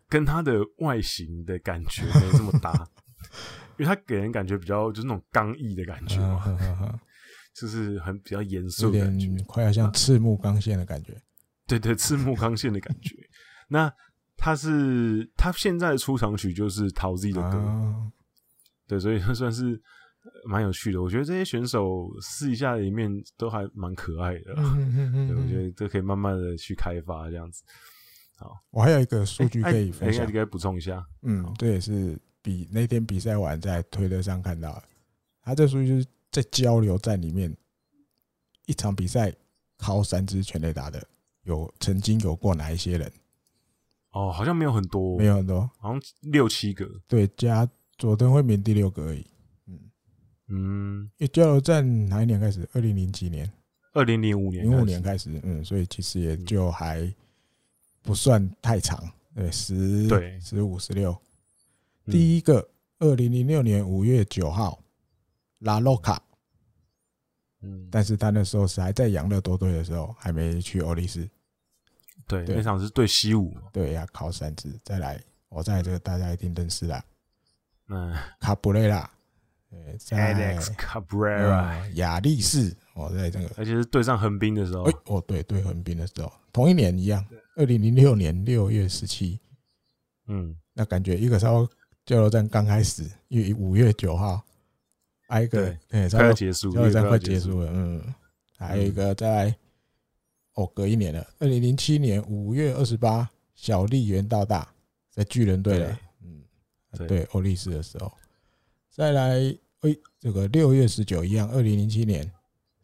[0.07, 2.73] 跟他的外形的感觉没这么搭，
[3.77, 6.99] 因为他给人感觉比较就是那种刚毅的感觉嘛，
[7.55, 11.13] 就是很比较严肃的感觉，快要像赤木刚宪的感觉。
[11.67, 13.15] 对，对对，赤木刚宪的感觉。
[13.67, 13.91] 那
[14.39, 18.11] 他是他现在的出场曲就是陶 Z 的歌，啊、
[18.87, 19.79] 对，所以他算是
[20.45, 21.01] 蛮有趣的。
[21.01, 27.63] 我觉得这些选手试一下里面都还蛮可爱的，我觉得都可以慢慢的去开发这样子。
[28.37, 31.05] 好，我还有一个数据可以分享，应该补充一下。
[31.23, 34.83] 嗯，这也是比那天比赛完在推特上看到的，
[35.41, 37.53] 他这数据就是在交流战里面，
[38.65, 39.33] 一场比赛
[39.77, 41.05] 靠三支全垒打的，
[41.43, 43.11] 有曾经有过哪一些人？
[44.11, 46.89] 哦，好像没有很多，没有很多，好像六七个。
[47.07, 49.25] 对，加佐藤惠明第六个而已。
[49.67, 49.79] 嗯
[50.47, 52.67] 嗯，因为加油站哪一年开始？
[52.73, 53.51] 二零零几年？
[53.93, 55.39] 二零零五年，零五年开始。
[55.43, 57.11] 嗯，所以其实也就还。
[58.01, 58.97] 不算太长，
[59.35, 61.15] 对，十对十五十六。
[62.05, 62.67] 第一个，
[62.99, 64.81] 二零零六年五月九号，
[65.59, 66.19] 拉洛卡，
[67.61, 71.29] 嗯，但是他那时候是还在养乐多队的时候，还没去欧力士。
[72.29, 74.71] 对，那场是对西武，对呀，靠三支。
[74.83, 77.03] 再来，我在这个大家一定认识啦，
[77.87, 79.09] 嗯，卡布雷拉，
[79.69, 87.25] 对，Alex Cabrera，亚力士，我在这个，而且是对上横滨的时候，哦，对对，横滨的时候，同一年一样。
[87.55, 89.37] 二零零六年六月十七，
[90.27, 91.67] 嗯，那感觉一个稍微
[92.05, 94.41] 交流战刚开始，因为五月九号，
[95.27, 98.01] 挨个对，快要结束，交流战快结束了，嗯，
[98.57, 99.53] 还有一个在
[100.53, 104.67] 哦，隔一年了，二零零七年五月二十八，小笠原到大
[105.09, 106.43] 在巨人队了，嗯，
[107.07, 108.11] 对，欧力士的时候，
[108.89, 109.37] 再来，
[109.81, 112.31] 哎，这个六月十九一样，二零零七年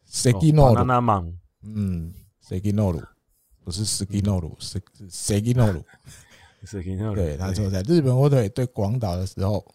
[0.09, 3.03] ，Seginoru，嗯，Seginoru。
[3.63, 5.83] 不是斯基诺鲁，是是塞基诺鲁。
[6.65, 9.65] 塞基诺鲁，对，他说在日本火腿对广岛的时候，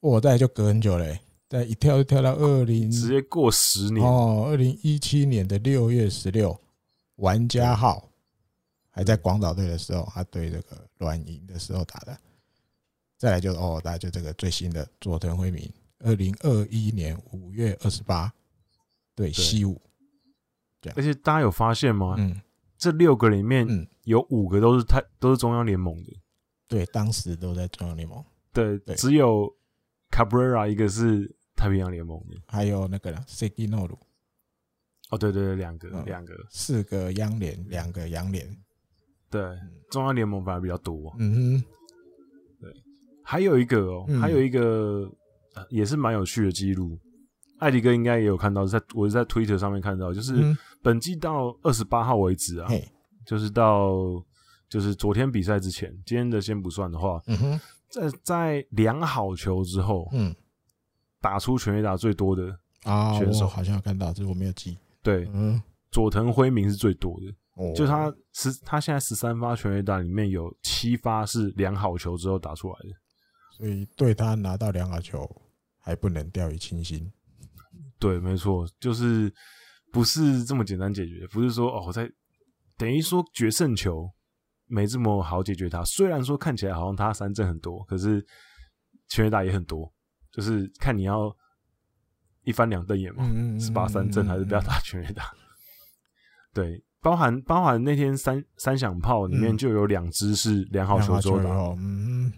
[0.00, 6.60] 我在就隔很久嘞，在一跳就跳到二零，直接过十年哦，二零一七年的六月十六，
[7.22, 8.10] 玩家号
[8.90, 12.18] 还在广岛队的时候，他对这个软银的时候打的。
[13.16, 18.32] 再来就是哦，大家就这个最新的佐藤辉明，二零二一年五月二十八
[19.14, 19.80] 对西武，
[20.96, 22.16] 而且大家有发现吗？
[22.18, 22.40] 嗯。
[22.76, 26.12] 这六个里面有五个都是太都是中央联盟的，
[26.66, 28.24] 对，当时都在中央联盟。
[28.52, 29.48] 对，只有
[30.10, 33.96] Cabrera 一个是太平洋联盟的，还有那个 Suginoru。
[35.12, 38.44] 哦，对对对，两个两个，四个央联，两个央联。
[39.30, 39.40] 对，
[39.90, 41.14] 中央联盟反而比较多。
[41.18, 41.64] 嗯哼，
[42.60, 42.72] 对，
[43.22, 45.08] 还有一个哦，还有一个
[45.68, 46.98] 也是蛮有趣的记录。
[47.58, 50.34] 艾迪哥应该也有看到，在我是在 Twitter 上面看到，就是
[50.82, 52.68] 本季到二十八号为止啊，
[53.24, 53.94] 就是到
[54.68, 57.60] 就是昨天比赛之前，今天的先不算的话，嗯哼。
[57.88, 60.34] 在在量好球之后，嗯，
[61.20, 64.78] 打出全垒打最多的啊选手，好像有看到，这是我没有记。
[65.02, 65.60] 对，嗯，
[65.90, 72.96] 佐藤辉明是最多的，就他十他现在十三发全垒打里面有七发是量好球之后打出来的，
[73.58, 75.28] 所以对他拿到量好球
[75.78, 77.12] 还不能掉以轻心。
[77.98, 79.32] 对，没错，就是
[79.92, 82.10] 不是这么简单解决，不是说哦，我在
[82.76, 84.10] 等于说决胜球
[84.66, 85.84] 没这么好解决它。
[85.84, 88.24] 虽然说看起来好像他三振很多，可是
[89.08, 89.92] 全垒打也很多，
[90.32, 91.34] 就是看你要
[92.44, 93.24] 一翻两瞪眼嘛，
[93.58, 95.32] 十八三振还是不要打全垒打？
[96.54, 102.32] 对，包含包含那天三三响炮里面就有两支是量好球之后打，嗯，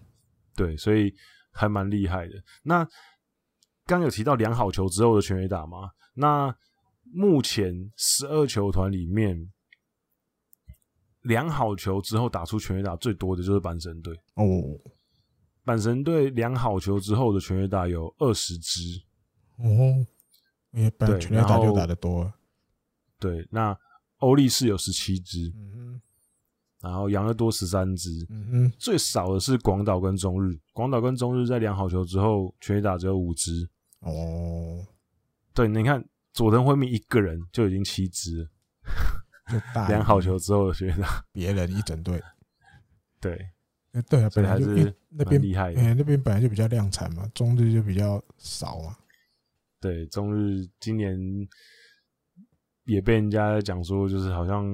[0.54, 1.14] 对，所以
[1.52, 2.34] 还蛮厉害的。
[2.62, 2.88] 那。
[3.86, 5.90] 刚有提到量好球之后的全垒打吗？
[6.14, 6.56] 那
[7.12, 9.52] 目前十二球团里面，
[11.20, 14.42] 量好球之后打出全垒打最多的就是阪神队哦。
[15.66, 18.80] 阪神队量好球之后的全垒打有二十支。
[19.56, 20.06] 哦，
[20.72, 22.34] 因为本来全垒打就打得多了。
[23.18, 23.76] 对，那
[24.18, 25.52] 欧力士有十七支。
[25.56, 26.00] 嗯哼。
[26.80, 28.26] 然后养乐多十三支。
[28.28, 28.72] 嗯哼。
[28.78, 33.68] 最少的是广岛跟中日，广岛跟中日在量好球之后，全垒打只有五支。
[34.00, 34.84] 哦。
[35.54, 38.48] 对，你看佐藤辉明一个人就已经七支了。
[39.48, 42.20] 就量好球之后的全垒打， 别人一整队。
[43.20, 43.50] 对。
[44.08, 44.66] 对啊，本来就
[45.08, 48.96] 那边厉害，哎，那边本来就比较量产嘛，中日就比较少嘛。
[49.84, 51.14] 对，中日今年
[52.84, 54.64] 也被人家讲说，就是好像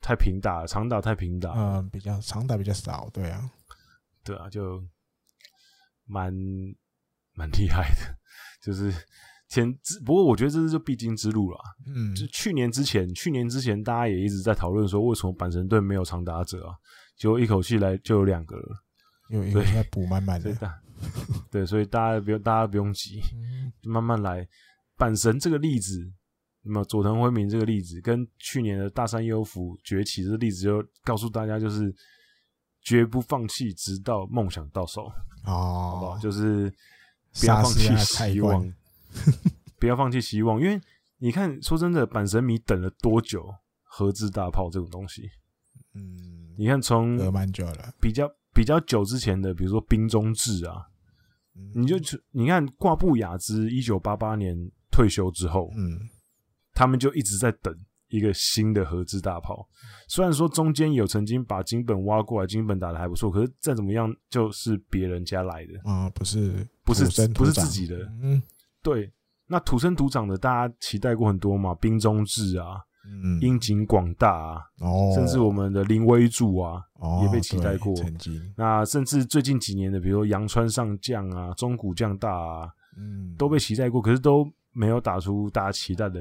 [0.00, 3.50] 太平打，长打太平打，嗯，比较长打比较少，对啊，
[4.24, 4.82] 对啊，就
[6.06, 6.32] 蛮
[7.34, 8.16] 蛮厉害的，
[8.62, 8.90] 就是
[9.50, 9.70] 前，
[10.06, 16.74] 不过我觉得这是就必经之路了，嗯，就去年之前，去年之前大家也一直在讨论说，为什么阪神队没有长打者啊？
[17.18, 18.82] 结果一口气来就有两个了，
[19.28, 20.50] 有一个在补满满的，
[21.50, 23.20] 对，所以大家不用，大家不用急，
[23.82, 24.46] 就慢慢来。
[24.96, 26.12] 阪神这个例子，
[26.62, 31.94] 那么佐藤辉明这个例子，跟去年的大山优辅崛起这个例子，就告诉大家，就是
[32.82, 35.02] 绝不放弃，直到梦想到手。
[35.44, 35.52] 哦，
[35.94, 36.18] 好不好？
[36.18, 36.72] 就是
[37.40, 38.74] 不要放弃希望，
[39.78, 40.80] 不要放弃希望，因为
[41.18, 43.54] 你看，说真的，阪神迷等了多久？
[43.90, 45.28] 合资大炮这种东西，
[45.94, 46.54] 嗯。
[46.56, 47.16] 你看，从
[48.00, 50.84] 比较比较久之前的，比如说兵中志啊，
[51.76, 51.96] 你就
[52.32, 54.56] 你看挂布雅兹一九八八年
[54.90, 55.96] 退休之后，嗯，
[56.74, 57.72] 他们就一直在等
[58.08, 59.68] 一个新的合资大炮。
[60.08, 68.42] 虽然说中间有曾经把金本挖过来，金本打的还不错，可是再怎么样就是别人家来的啊，不是不是不是自己的，嗯，
[68.82, 69.08] 对。
[69.46, 72.84] 那土生土长的，大家期待过很多嘛，兵中志啊。
[73.10, 77.94] 嗯，樱井广大啊，哦，甚至我们的林威助啊，哦，也被期待过。
[77.96, 86.20] 曾经，那甚至最近几年的，比如说阳川上将啊，中谷将大啊，嗯，都被期待过，可是都没有打出大家期待的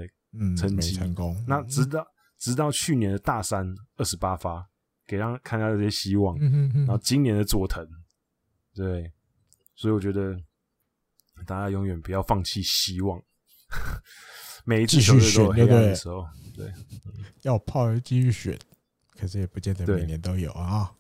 [0.56, 1.36] 成绩，成功。
[1.46, 4.66] 那直到直到去年的大山二十八发，
[5.06, 6.38] 给让看到这些希望。
[6.40, 7.86] 然后今年的佐藤，
[8.74, 9.12] 对，
[9.76, 10.40] 所以我觉得
[11.46, 13.22] 大家永远不要放弃希望。
[14.68, 16.28] 每一次球队都有黑暗的时候。
[16.54, 16.70] 对，
[17.44, 18.60] 要炮继续选，
[19.18, 20.92] 可是也不见得每年都有啊。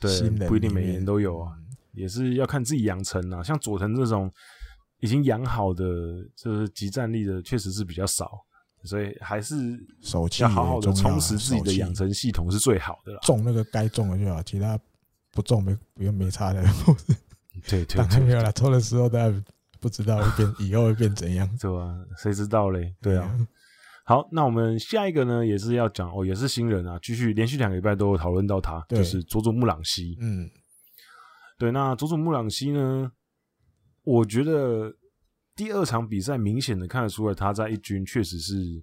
[0.00, 1.52] 对，不一定每年都有啊，
[1.92, 3.40] 也是要看自己养成啊。
[3.40, 4.28] 像佐藤这种
[4.98, 5.84] 已经养好的，
[6.34, 8.30] 就是即战力的，确实是比较少，
[8.82, 9.56] 所以还是
[10.40, 13.20] 要好好的充实自己的养成系统是最好的啦。
[13.22, 14.76] 中那个该中的就好，其他
[15.32, 16.64] 不中没不用没差的。
[17.68, 19.44] 对对，当然没有了，抽的时候大家
[19.80, 21.94] 不知道会变，以后会变怎样， 对吧？
[22.16, 22.94] 谁知道嘞？
[23.00, 23.30] 对啊。
[24.04, 30.16] 好，那我们下一个呢，也是要讲哦，也是新人啊，继续连续两个礼拜都有讨论到他，就是佐佐木朗希。
[30.20, 30.48] 嗯，
[31.58, 33.12] 对，那佐佐木朗希呢，
[34.04, 34.94] 我觉得
[35.54, 38.82] 第二场比赛明显的看得出来，他在一军确实是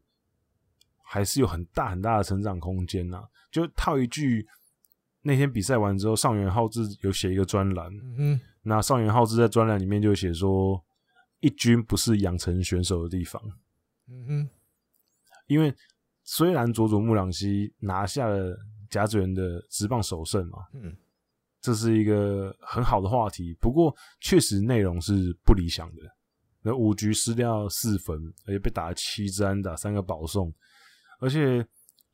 [1.04, 3.24] 还是有很大很大的成长空间呐。
[3.52, 4.46] 就套一句，
[5.24, 10.85] 那天比赛完之后，上元浩志有写一个专栏，嗯，那上元浩志在专栏里面就写说，
[11.46, 13.40] 一军不是养成选手的地方，
[14.08, 14.50] 嗯哼。
[15.46, 15.72] 因为
[16.24, 18.58] 虽然佐佐木朗希拿下了
[18.90, 20.98] 甲子园的直棒首胜嘛，嗯，
[21.62, 23.54] 这是一个很好的话题。
[23.62, 26.02] 不过确实内容是不理想的。
[26.64, 30.52] 那五局失掉四分，而且被打了七支安打，三个保送，
[31.20, 31.64] 而且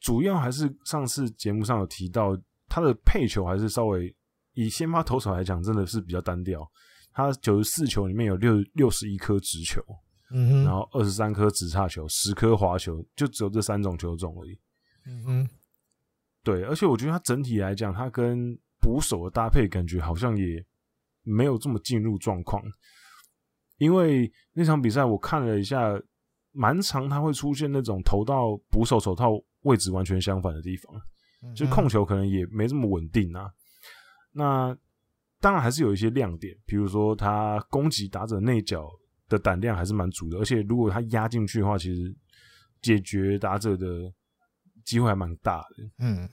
[0.02, 4.14] 主要还是上次节目上有提到，他的配球还是稍微
[4.56, 6.70] 以先发投手来讲，真的是比较单调。
[7.14, 9.84] 他九十四球里面有六六十一颗直球。
[10.34, 14.58] 嗯哼，然后二十三颗直叉球，十颗滑球，就只有这三种球种而已。
[15.06, 15.50] 嗯哼，
[16.42, 20.66] 对，而且我觉得他整体来讲，他跟捕手的搭配感觉好像也
[21.24, 22.64] 没有这么进入状况。
[23.78, 26.02] 因为那场比赛我看了一下，
[26.54, 29.32] 蛮长他会出现那种投到捕手手套
[29.64, 30.96] 位置完全相反的地方，
[31.54, 33.52] 就控球可能也没这么稳定啊。
[34.32, 34.74] 那
[35.42, 38.90] 当然还是有一些亮点，比如说他攻击打者内角。
[39.32, 42.14] 的胆量还是蛮足的，而且如果他压进去的话，其实
[42.82, 44.14] 解决打者的
[44.84, 45.90] 机会还蛮大的。
[46.00, 46.30] 嗯，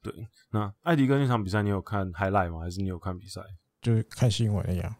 [0.00, 0.14] 对。
[0.52, 2.60] 那艾迪哥那场比赛，你有看 highlight 吗？
[2.60, 3.40] 还是你有看比赛？
[3.82, 4.94] 就是看新闻一样。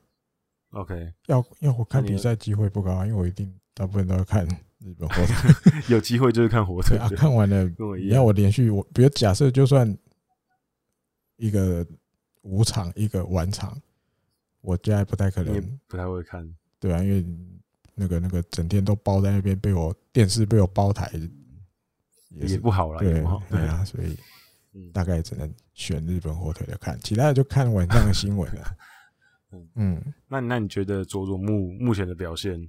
[0.70, 4.44] OK，要要我看比赛机会不高啊，因为我一定大部分都要看
[4.80, 5.82] 日本火腿。
[5.94, 6.98] 有机会就是看火腿。
[6.98, 7.64] 啊，看完了，
[8.01, 9.96] 你要我连续我，比如假设就算
[11.36, 11.86] 一个
[12.43, 13.80] 五场，一个晚场，
[14.61, 16.49] 我家也不太可能，不太会看。
[16.78, 17.24] 对啊，因为
[17.95, 21.11] 那个那个整天都包在那边，被我电视被我包台，
[22.30, 23.43] 也，也不好了，对，也不好。
[23.51, 24.16] 对啊，所以
[24.93, 28.76] 大概只能选日本火腿的看，其他的就看晚上的新闻了。
[29.74, 32.68] 嗯，那那你觉得佐佐木目前的表现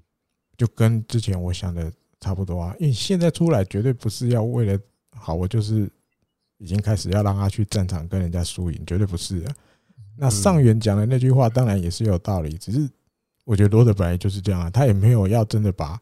[0.57, 2.76] 就跟之前我想的差不多啊？
[2.80, 4.80] 因为现在出来绝对不是要为了
[5.11, 5.88] 好，我就是
[6.62, 9.55] 已经开始要让他去战场跟人家输赢，绝对不是啊。
[10.16, 12.88] 那上元讲的那句话当然也是有道理，只是
[13.43, 15.99] 我觉得罗德本来就是这样啊，他也没有要真的把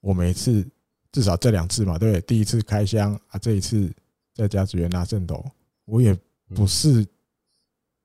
[0.00, 0.66] 我每次
[1.12, 2.20] 至少这两次嘛，对不对？
[2.22, 3.90] 第一次开箱啊，这一次
[4.34, 5.44] 在甲子园拿胜投，
[5.84, 6.18] 我也
[6.54, 7.06] 不是。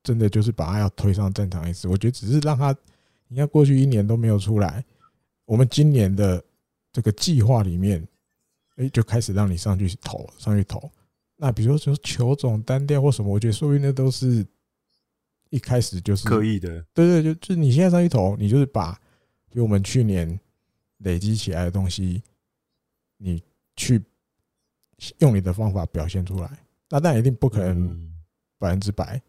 [0.03, 2.73] 真的就是把他要推上战场一次，我觉得只是让他，
[3.27, 4.81] 你看过去一年都没有出来，
[5.43, 6.41] 我们今年的
[6.93, 8.07] 这个计划里面，
[8.77, 10.89] 哎，就开始让你上去投，上去投。
[11.37, 14.45] 那比如说球种单调或什么，我觉得说不定那都是
[15.49, 16.83] 一开始就是刻意的。
[16.93, 18.99] 对对，就就你现在上去投，你就是把
[19.49, 20.39] 比我们去年
[20.97, 22.21] 累积起来的东西，
[23.17, 23.41] 你
[23.75, 24.03] 去
[25.19, 26.59] 用你的方法表现出来。
[26.89, 28.11] 那但一定不可能
[28.57, 29.21] 百分之百。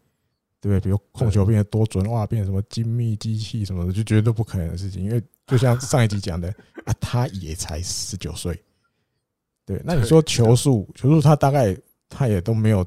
[0.61, 0.79] 对不对？
[0.81, 5.01] 比如控球变得多准，哇，变成什么精密机器什么的，就绝对不可能的事情。
[5.01, 6.53] 因为就像 上一集讲的
[6.83, 8.61] 啊，他也才十九岁。
[9.65, 11.73] 对，那你说球速，球速他大概
[12.09, 12.85] 他也都没有，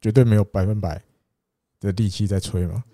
[0.00, 1.02] 绝对没有百分百
[1.80, 2.84] 的力气在吹嘛，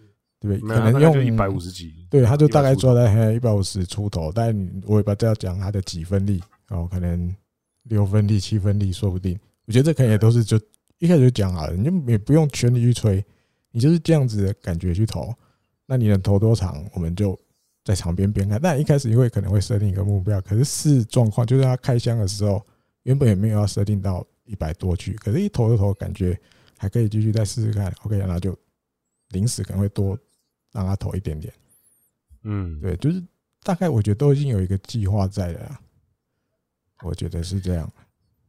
[0.41, 0.77] 对不对？
[0.77, 4.33] 可能用一百五十几，对，他就大概抓在一百五十出头。
[4.33, 4.55] 但
[4.87, 7.35] 我也不知道讲他的几分力哦，可能
[7.83, 9.39] 六分力、七分力，说不定。
[9.67, 10.59] 我觉得这可能也都是就。
[11.01, 13.25] 一开始就讲好了，你就也不用全力去吹，
[13.71, 15.33] 你就是这样子的感觉去投。
[15.87, 17.39] 那你能投多长，我们就
[17.85, 18.61] 在场边边看。
[18.61, 22.61] 但一开始因为可能会设定一个目标，可是视状况，就是他开箱的时候，
[23.05, 26.37] 原本也没有要设定到一百多句，可是一投就投，感觉
[26.77, 27.93] 还可以继续再试试看。
[28.03, 28.57] OK，那就
[29.29, 30.19] 临时可能会多
[30.73, 31.55] 让他投一点点。
[32.43, 33.23] 嗯，对，就是
[33.63, 35.79] 大概我觉得都已经有一个计划在了，
[37.03, 37.89] 我觉得是这样。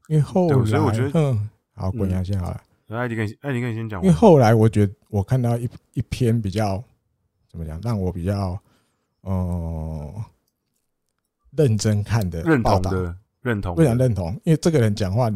[0.07, 1.49] 因为后来，嗯。
[1.73, 2.61] 好，滚下先好了。
[2.89, 4.01] 艾迪跟艾迪跟你先讲。
[4.01, 6.83] 因为后来我觉得我看到一一篇比较
[7.49, 8.61] 怎么讲，让我比较
[9.23, 10.13] 嗯
[11.51, 15.29] 认真看的认同的，认同，不想认同，因为这个人讲话，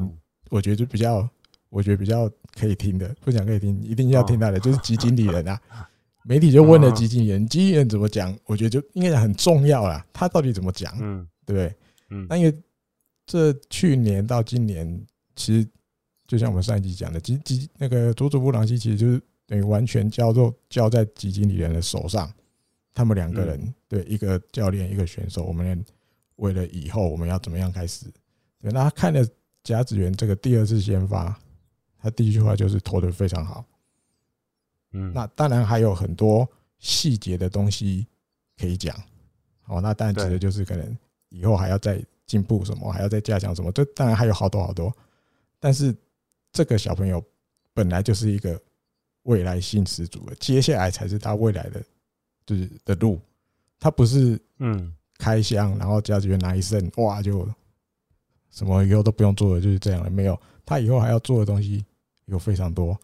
[0.50, 1.28] 我觉得就比较，
[1.70, 5.60] 我觉得比较可以听的，不讲可以听，一定要听他的，就是基金经理人啊。
[6.26, 8.38] 媒体就问了基金人，基金人怎么讲？
[8.46, 10.06] 我觉得就应该很重要啦。
[10.14, 10.94] 他到底怎么讲？
[11.02, 11.76] 嗯，对不对？
[12.10, 12.54] 嗯，那因为
[13.26, 15.68] 这去年到今年，其实。
[16.26, 22.32] 就像我们上一集讲的，基基那个佐佐布朗西其实就是等于完全交做交在基金经理人的手上，
[22.94, 25.86] 他们两个人对一个教练一个选手，我们
[26.38, 28.06] 为了以后我们要怎么样开始？
[28.62, 29.24] 对，那他看了
[29.64, 31.40] 甲子园这个第二次先发，
[31.98, 33.66] 他第一句话就是投的非常好。
[34.92, 36.48] 嗯，那当然还有很多
[36.80, 38.06] 细节的东西
[38.58, 38.96] 可以讲。
[39.68, 40.98] 哦，那当然指的就是可能
[41.30, 44.96] 以后还要再进步什么，还要再加强什么，这当然还有好多好多，
[45.60, 45.96] 但是。
[46.56, 47.20] 这个小朋友
[47.74, 48.62] 本来就是一个
[49.24, 51.84] 未来性十足的，接下来才是他未来的
[52.46, 53.20] 就是的路。
[53.80, 57.50] 他不是嗯开箱，然后甲子园拿一胜，哇就
[58.54, 60.10] 什么以后都不用做了，就是这样了。
[60.10, 61.84] 没有，他以后还要做的东西
[62.28, 62.98] 有非常多。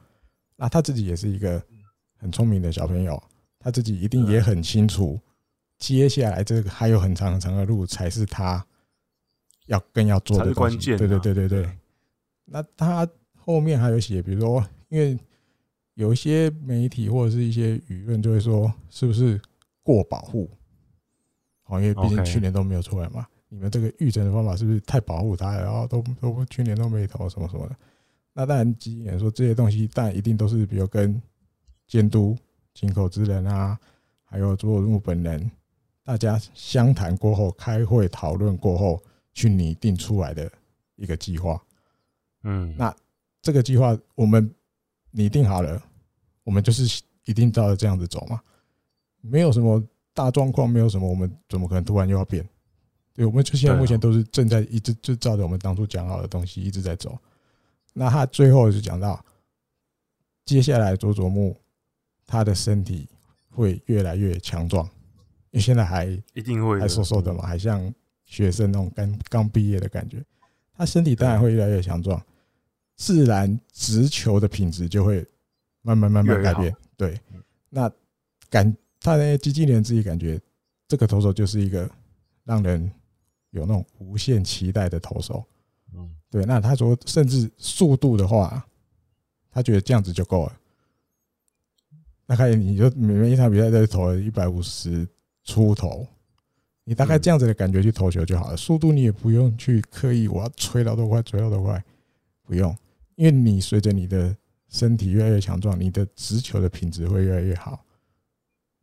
[0.55, 1.61] 那他自己也是一个
[2.17, 3.21] 很聪明的小朋友，
[3.57, 5.19] 他自己一定也很清楚，
[5.77, 8.65] 接下来这个还有很长很长的路才是他
[9.65, 10.97] 要更要做的关键。
[10.97, 11.69] 对对对对对，
[12.45, 13.05] 那他。
[13.41, 15.17] 后面还有写，比如说，因为
[15.95, 19.41] 有一些媒体或者是一些舆论就会说，是不是
[19.81, 20.47] 过保护？
[21.65, 25.57] 哦，因为毕竟去年都没有出来嘛，你们这个育成的方法是不是太保护他？
[25.57, 27.75] 然后都都去年都没投什么什么的。
[28.33, 31.21] 那当然，基本说这些东西，但一定都是比如跟
[31.87, 32.37] 监督、
[32.73, 33.77] 井口之人啊，
[34.23, 35.51] 还有佐佐木本人，
[36.03, 40.49] 大家相谈过后，开会讨论过后，去拟定出来的
[40.95, 41.61] 一个计划。
[42.43, 42.95] 嗯，那。
[43.41, 44.53] 这个计划我们
[45.11, 45.81] 拟定好了，
[46.43, 48.41] 我们就是一定照着这样子走嘛，
[49.21, 49.81] 没有什么
[50.13, 52.45] 大状况，没有什么，我们怎么可能突然又要变？
[53.19, 57.19] 对，我们就现在目前都是正在一直就照着我们当初讲好的东西一直在走。
[57.91, 59.21] 那他最后就讲到，
[60.45, 61.53] 接下来佐佐木
[62.25, 63.09] 他的身体
[63.49, 64.85] 会越来越强壮，
[65.51, 67.93] 因为现在还一定会还瘦瘦的嘛，还像
[68.23, 70.23] 学生那种刚刚毕业的感觉，
[70.77, 72.25] 他身体当然会越来越强壮。
[72.95, 75.27] 自然直球的品质就会
[75.81, 76.73] 慢慢慢慢改变。
[76.95, 77.19] 对，
[77.69, 77.91] 那
[78.49, 80.39] 感他的基金经理人自己感觉，
[80.87, 81.89] 这个投手就是一个
[82.45, 82.89] 让人
[83.51, 85.43] 有那种无限期待的投手。
[85.93, 86.45] 嗯，对。
[86.45, 88.65] 那他说，甚至速度的话，
[89.49, 90.55] 他觉得这样子就够了。
[92.25, 95.07] 大概你就每每一场比赛都投一百五十
[95.43, 96.05] 出头，
[96.83, 98.57] 你大概这样子的感觉去投球就好了。
[98.57, 101.83] 速度你也不用去刻意，我要吹到多快，吹到多快，
[102.43, 102.75] 不用。
[103.15, 104.35] 因为你随着你的
[104.67, 107.83] 身体越来越强壮，你的直球的品质会越来越好。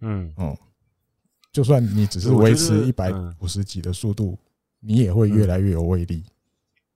[0.01, 0.59] 嗯哦，
[1.53, 4.37] 就算你只是维持一百五十几的速度，
[4.81, 6.25] 你也会越来越有威力。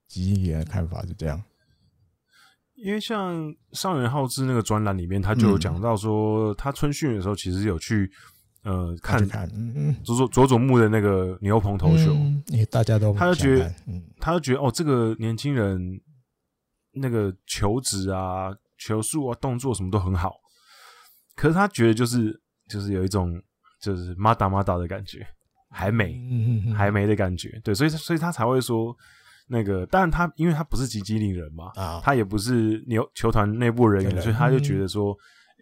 [0.07, 1.41] 吉吉的看法是这样，
[2.75, 8.11] 因为像上元浩志那个专栏里面，他就有讲到说，他春训的时候其实有去
[8.65, 9.49] 呃看看，
[10.05, 12.13] 佐佐佐佐木的那个牛棚投球，
[12.49, 13.75] 因为大家都他就觉得，
[14.19, 16.01] 他就觉得哦，这个年轻人
[16.93, 20.35] 那个球质啊、球速啊、动作什么都很好，
[21.37, 22.41] 可是他觉得就是。
[22.71, 23.43] 就是有一种
[23.83, 25.27] 就是马打马打的感觉，
[25.71, 26.21] 还没，
[26.77, 28.95] 还没的感觉，对，所以所以他才会说
[29.47, 31.71] 那个，当然他因为他不是吉吉领人嘛，
[32.03, 35.17] 他也不是牛球团内部人员，所以他就觉得说，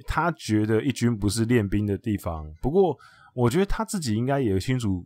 [0.07, 2.51] 他觉得一军不是练兵的地方。
[2.63, 2.97] 不过
[3.35, 5.05] 我觉得他自己应该也清楚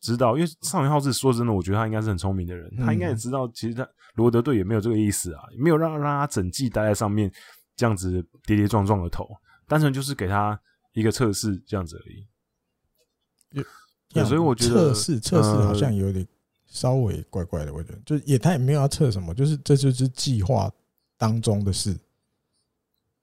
[0.00, 7.30] 知道，因为上元浩志说真的，我觉得他应该是很聪明的人，他应该也知道，其实他罗德队也没有这个意思啊，没有让让他整季待在上面
[7.76, 9.28] 这样子跌跌撞撞的投，
[9.68, 10.58] 单纯就是给他。
[10.92, 13.64] 一个测试这样子而已，
[14.12, 16.26] 对，所以我觉得测试测试好像有点
[16.66, 20.70] 稍微怪怪的，我觉得就也他也没有要测什么，就是这就是计划
[21.16, 21.98] 当中的事，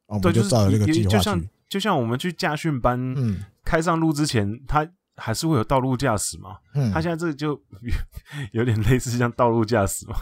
[0.08, 7.60] 我们就照着这个计划去，就像就像我们去驾训班，嗯，开上路之前，他还是会有道路驾驶嘛，嗯，他现在这就
[8.54, 10.16] 有点类似像道路驾驶嘛，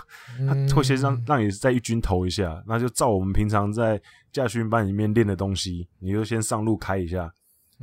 [0.68, 4.02] 他会先让让你在一军投一下，那就照我们平常在。
[4.36, 7.34] 驾训班里面练的东西，你就先上路开一下，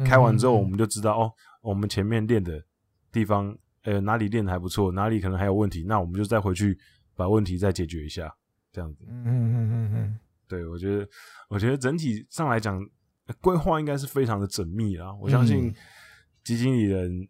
[0.05, 2.63] 开完之后我们就知道哦，我们前面练的
[3.13, 6.77] 地方，呃，哪里练的还不错，哪里可能还有问题，那我们就再回去
[7.15, 8.35] 把问题再解决一下，
[8.73, 9.05] 这样子。
[9.09, 11.09] 嗯嗯嗯嗯，对，我觉得，
[11.49, 12.85] 我觉得整体上来讲，
[13.41, 15.15] 规划应该是非常的缜密啊。
[15.21, 15.73] 我相信
[16.43, 17.29] 基金经理人、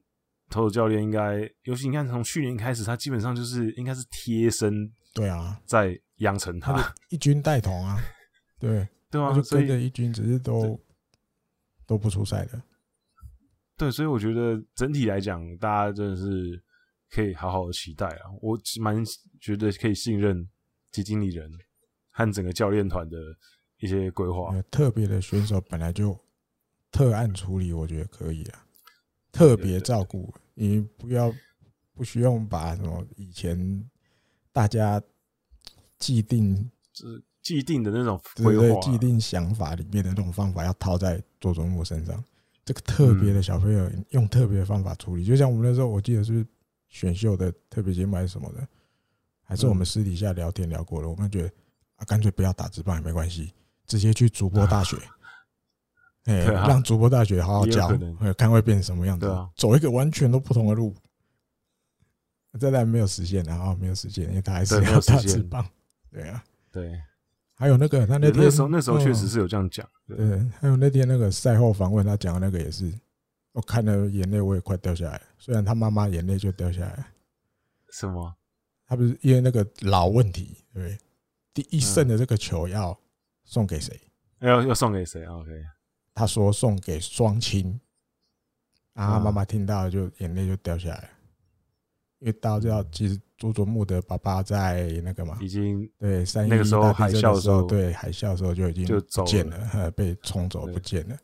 [0.48, 7.98] 投手教练应该，尤其你看从去年开始，他基本上就是应该是贴身，对啊，在养成他一军带头啊，
[8.58, 8.88] 对。
[9.12, 10.80] 对啊，就跟着一军，只是都
[11.86, 12.62] 都不出赛的。
[13.82, 16.62] 对，所以我觉得整体来讲，大家真的是
[17.10, 18.30] 可以好好的期待啊！
[18.40, 19.04] 我蛮
[19.40, 20.48] 觉得可以信任
[20.92, 21.50] 基金经理人
[22.10, 23.16] 和整个教练团的
[23.80, 24.54] 一些规划。
[24.70, 26.16] 特别的选手本来就
[26.92, 28.64] 特案处理，我觉得可以啊。
[29.32, 31.34] 特别照顾，你不要
[31.92, 33.90] 不需要把什么以前
[34.52, 35.02] 大家
[35.98, 37.20] 既定是。
[37.42, 42.24] 既定的那种规划、啊，既定想法里面的那种方法，要套在佐佐木身上。
[42.64, 46.46] 这个特别的小朋友用特别的方法处理，就像我们那时候，我记得是
[46.88, 48.66] 选秀的特别节目还是什么的，
[49.42, 51.08] 还是我们私底下聊天聊过了。
[51.08, 51.48] 我们觉得
[51.96, 53.52] 啊，干脆不要打职棒也没关系，
[53.86, 54.96] 直接去主播大学，
[56.24, 57.90] 哎，让主播大学好好教，
[58.38, 59.26] 看会变成什么样子。
[59.56, 60.94] 走一个完全都不同的路。
[62.60, 65.66] 这当然没有实现，然后没有实现，因为他还是要打职棒。
[66.10, 67.00] 对啊，对。
[67.62, 69.88] 还有那个，他那天那时候那时候确实是有这样讲。
[70.08, 70.16] 对，
[70.60, 72.92] 还有那天那个赛后访问，他讲的那个也是，
[73.52, 75.22] 我看了眼泪我也快掉下来。
[75.38, 77.06] 虽然他妈妈眼泪就掉下来。
[77.92, 78.34] 什么？
[78.84, 80.98] 他不是因为那个老问题，对不对？
[81.54, 82.98] 第一胜的这个球要
[83.44, 83.96] 送给谁？
[84.40, 85.64] 要要送给谁？OK。
[86.14, 87.80] 他说送给双亲，
[88.92, 91.10] 然后妈妈听到就眼泪就掉下来。
[92.22, 101.18] 因为大家知道，其实佐佐木的爸爸在那个嘛，已经对三一那个时候海啸的时候，对海啸的时候就已经不见了， 被冲走不见了。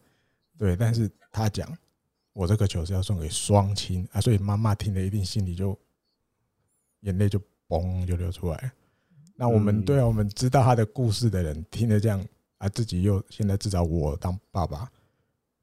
[0.58, 1.72] 对，但是他讲
[2.32, 5.78] 我这个球是要送给双亲啊，所以妈妈听了一定心里就
[7.02, 8.72] 眼泪就嘣就流出来。
[9.36, 12.20] 那我们对啊，我们知道他的故事的人听了这样
[12.58, 14.90] 啊，自己又现在至少我当爸爸，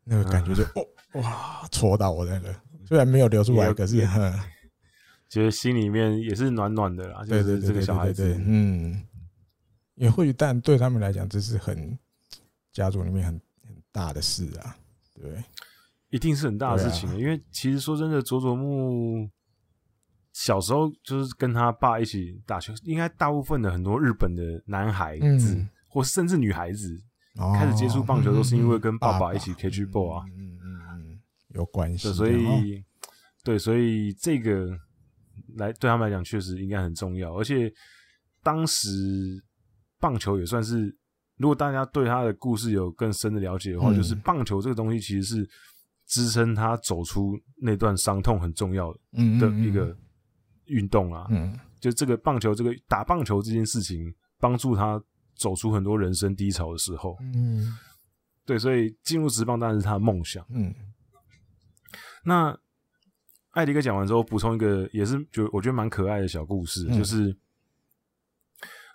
[0.05, 0.87] 那个感觉就哦
[1.19, 2.55] 哇戳到我那个，
[2.87, 4.07] 虽然没有流出来，可是。
[5.35, 9.03] 觉得心里面也是暖暖的啦，对对这个小孩子，嗯，
[9.95, 11.99] 也或许但对他们来讲，这是很
[12.71, 13.33] 家族里面很
[13.67, 14.77] 很大的事啊，
[15.13, 15.43] 对，
[16.09, 17.13] 一定是很大的事情。
[17.17, 19.29] 因为其实说真的，佐佐木
[20.31, 26.97] 小时候就是跟他爸一起打球，应该大部分的很多日本的男孩子，或甚至女孩子
[27.59, 31.19] 开始接触棒球，都是因为跟爸爸一起 catch ball 啊，嗯嗯嗯，
[31.49, 32.13] 有关系。
[32.13, 32.81] 所以，
[33.43, 34.79] 对，所以这个。
[35.55, 37.33] 来对他们来讲，确实应该很重要。
[37.37, 37.71] 而且
[38.43, 38.89] 当时
[39.99, 40.95] 棒球也算是，
[41.37, 45.49] 如果大家对他的故事有更深的了解的话，就是棒球这个东西其实是
[46.05, 48.93] 支撑他走出那段伤痛很重要
[49.39, 49.95] 的一个
[50.65, 51.27] 运动啊。
[51.29, 55.01] 嗯，就这个棒球，这个打棒球这件事情，帮助他
[55.35, 57.17] 走出很多人生低潮的时候。
[57.21, 57.77] 嗯，
[58.45, 60.45] 对，所以进入职棒当然是他的梦想。
[60.49, 60.73] 嗯，
[62.23, 62.57] 那。
[63.55, 67.35] 艾迪哥讲完之后，补充一个也是就我觉得蛮可爱的小故事，嗯、就是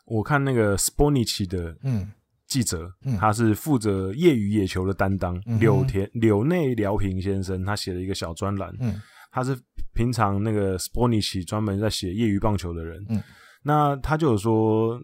[0.05, 2.09] 我看那个 Sponichi 的嗯
[2.47, 9.01] 记者，嗯、他是负责业余野球的担当，嗯、柳田柳内辽平先生，他写了一个小专栏，嗯，
[9.33, 9.59] 他是
[9.95, 13.23] 平常那个 Sponichi 专门在写业余棒球的人，嗯，
[13.65, 15.01] 那他就有说。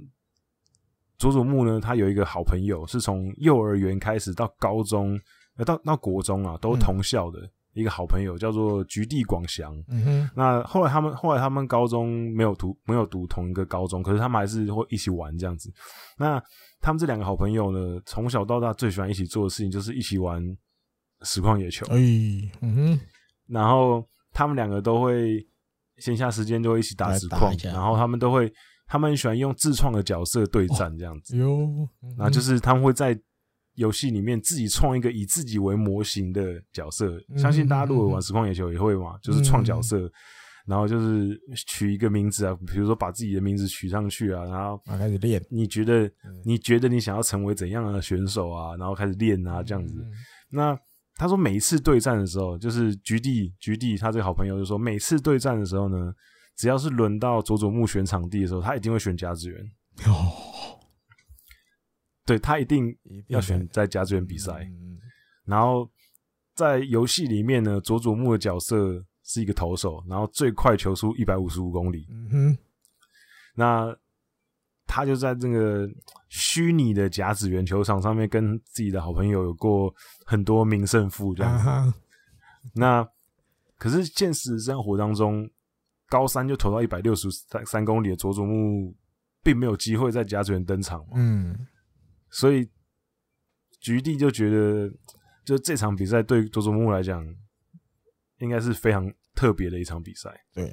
[1.19, 5.19] 佐佐木呢，他有一个好朋友，是从幼儿园开始到高中，
[5.57, 7.41] 呃，到到国中啊，都同校的
[7.77, 9.73] 一个好朋友，叫做菊地广祥。
[9.89, 10.31] 嗯哼。
[10.35, 15.73] 那后来他们后来他们高中没有读没有读同一个高中，可是他们还是会一起玩这样子。
[16.19, 16.43] 那
[16.81, 20.43] 他们这两个好朋友呢，从小到大最喜欢一起做的事情就是一起玩
[21.23, 21.87] 实况野球。
[21.91, 21.97] 哎，
[22.63, 23.01] 嗯哼。
[23.49, 25.47] 然后他们两个都会
[25.99, 28.53] 闲暇时间就会一起打实况，然后他们都会。
[28.89, 31.37] 他们很喜欢用自创的角色对战这样子，
[32.17, 33.19] 然后就是他们会在
[33.77, 37.19] 游戏里面自己创一个以自己为模型的角色。
[37.29, 40.13] 嗯、相信大家如果玩实况野球也会嘛，就是创角色，嗯、
[40.67, 45.41] 然后就是取一个名字啊，比如说把自己的名字取上去啊，然后开始练。
[45.49, 46.11] 你觉得
[46.45, 48.77] 你觉得你想要成为怎样的选手啊？
[48.77, 49.95] 然后开始练啊，这样子。
[49.99, 50.13] 嗯、
[50.51, 50.79] 那
[51.15, 56.13] 他说每一次对战的时候，就是菊地菊地他这个好朋友就说，每次对战的时候呢。
[56.59, 59.61] 只要是轮到佐佐木选场地的时候，他一定会选甲子园。
[60.07, 60.33] 哦，
[62.27, 62.95] 对，他一定
[63.29, 64.69] 要选在甲子园比赛。
[65.45, 65.89] 然后
[66.55, 72.07] 在游戏里面呢，佐佐木的角色是一个投手，然后最快球速一百五十五公里。
[72.11, 72.59] 嗯哼，
[73.55, 73.97] 那
[74.87, 75.89] 他就在这个
[76.29, 79.95] 虚拟的甲子园球场上面，跟自己的好朋友有过
[80.27, 81.99] 很多名胜负这样子。
[82.75, 83.09] 那
[83.79, 85.49] 可是现实生活当中。
[86.09, 88.95] 高三就投到一百六十三三公里的佐佐木，
[89.43, 91.15] 并没有机会在甲子园登场嘛。
[91.17, 91.67] 嗯，
[92.37, 92.69] 所以
[93.81, 94.93] 局地就觉得，
[95.43, 97.25] 就这场比赛对佐佐木来讲，
[98.41, 100.29] 应该是非常特别的一场比赛。
[100.53, 100.71] 对，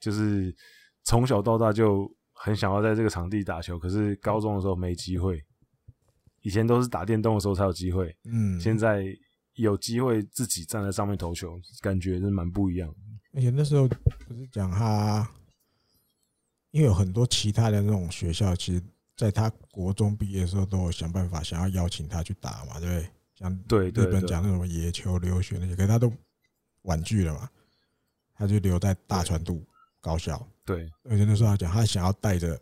[0.00, 0.56] 就是
[1.02, 5.44] 从小到大就很想要在这个场地打球，可是高中的时候没机会。
[6.40, 9.04] 以前都是打电动的时候才有机会，嗯，现在
[9.56, 12.94] 有机会自己站在上面投球，感觉是蛮不一样。
[13.34, 15.30] 而且那时候不是讲他，
[16.70, 18.82] 因为有很多其他的那种学校，其实
[19.16, 23.10] 在他国中毕业的时候，都有想办法想要邀请他去打嘛，对不对？
[23.34, 26.12] 像对日本讲那种野球留学那些，可是他都
[26.82, 27.48] 婉拒了嘛，
[28.34, 29.64] 他就留在大船渡
[30.00, 30.46] 高校。
[30.64, 32.58] 对，而且那时候他讲，他想要带着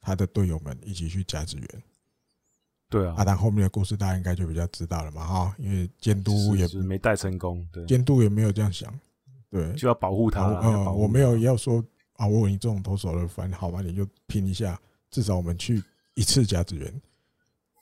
[0.00, 1.82] 他的队友们一起去甲子园。
[2.88, 8.92] 对啊，啊，但后面的故事大家应该就比较知道了嘛，哈，因为监督也没带成功，对，监督也没有这样想。
[9.50, 10.44] 对，就要保护他。
[10.62, 14.80] 嗯，我没有要说啊，我有你这种投手的，反正好吧，你就拼一下，
[15.10, 15.82] 至少我们去
[16.14, 17.02] 一次甲子园，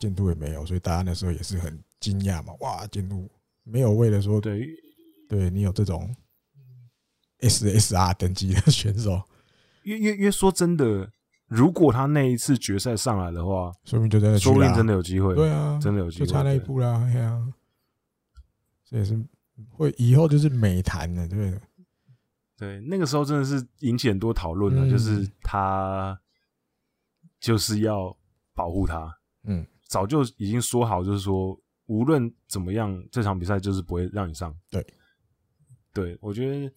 [0.01, 2.53] 监督也没有，所以大家那时候也是很惊讶嘛。
[2.61, 3.29] 哇，监督
[3.65, 4.67] 没有为了说，对，
[5.29, 6.15] 对你有这种
[7.41, 9.23] SSR 等级的选手，
[9.85, 11.11] 因为因为说真的，
[11.47, 15.35] 如果他那一次决赛上来的话，说明就真的，说不定真的有机会。
[15.35, 17.03] 对啊，真的有机会，就差那一步啦。
[17.05, 17.53] 哎呀，
[18.85, 19.19] 这也是。
[19.73, 21.53] 会以后就是美谈了，对
[22.57, 26.17] 对，那个时候真的是引起很多讨论了，就是他
[27.41, 28.17] 就是要
[28.55, 29.09] 保护他，
[29.45, 34.55] 嗯，早就已经说好，就是说无论怎么样，这场比赛就是不会让你上。
[34.71, 34.85] 对，
[35.93, 36.73] 对我觉得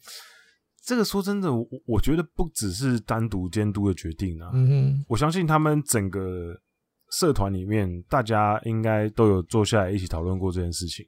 [0.83, 6.59] 这个说真的，我我觉得不只是单独监督的决定啊，嗯哼，我相信他们整个
[7.11, 11.05] 社团里面，大家应该都有坐下来一起讨论过这件事情。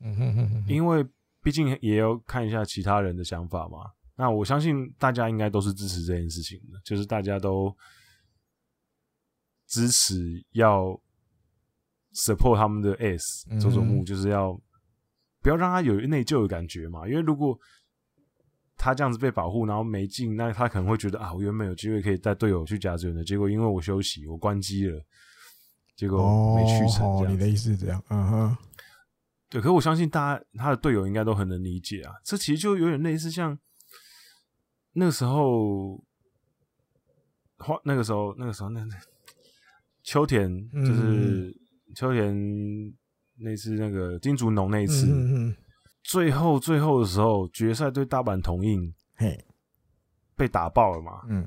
[0.00, 1.06] 嗯哼哼哼，因为
[1.42, 3.90] 毕竟也要看一下其他人的想法嘛。
[4.14, 7.74] 那我相信大家应该都是支持这件事情的，就是大家都
[9.72, 11.00] 支持要
[12.12, 14.52] support 他们的 S 佐佐木，就是要
[15.40, 17.08] 不要让他有内疚的感觉嘛。
[17.08, 17.58] 因为如果
[18.76, 25.02] 他这样子被保护，然后没进，那他可能会觉得啊，我原本有机会可以带队友去甲子园的，结果因为我休息，我关机了，
[25.96, 27.06] 结果没去成。
[27.06, 28.04] 哦，你的意思是这样？
[28.10, 28.56] 嗯哼。
[29.48, 32.12] 对，可是我相信大家他的队友应该都很能理解啊。
[32.22, 33.58] 这其实就有点类似像
[34.92, 35.96] 那个时候，
[37.56, 38.94] 花那个时候那个时候那那
[40.02, 41.54] 秋田就是
[41.94, 42.34] 秋田
[43.38, 45.06] 那次那个金竹农那一次，
[46.02, 49.38] 最后最后的时候决赛对大阪桐荫，嘿，
[50.36, 51.22] 被打爆了嘛。
[51.28, 51.46] 嗯，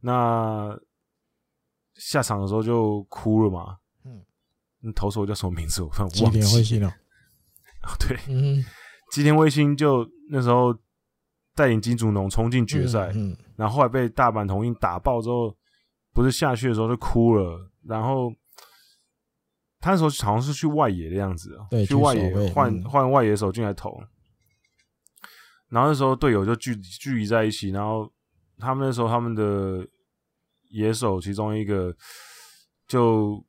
[0.00, 0.78] 那
[1.94, 3.78] 下场的时候就哭了嘛。
[4.04, 4.24] 嗯，
[4.80, 5.82] 那投手叫什么名字？
[5.82, 5.90] 我
[6.22, 6.88] 忘记了。
[7.84, 8.64] 哦，对，嗯，
[9.12, 10.76] 吉田卫星就那时候
[11.54, 15.56] 带领金竹农冲进决赛，嗯，然后后来被大阪桐印打爆之后，
[16.12, 18.32] 不是下去的时候就哭了，然后
[19.80, 23.98] 他那时候好像是去外野的样子，对，去外野换换外野手进来投，
[25.68, 28.12] 然后那时候队友就聚聚集在一起，然后
[28.58, 29.86] 他们那时候他们的
[30.68, 31.96] 野手其中一个
[32.86, 33.44] 就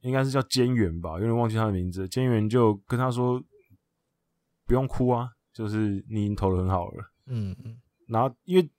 [0.00, 2.06] 应该是叫菅原吧，有点忘记他的名字。
[2.06, 3.42] 菅原就跟他说
[4.66, 7.76] ：“不用哭啊，就是你已经投的很好了。”嗯嗯。
[8.08, 8.70] 然后因为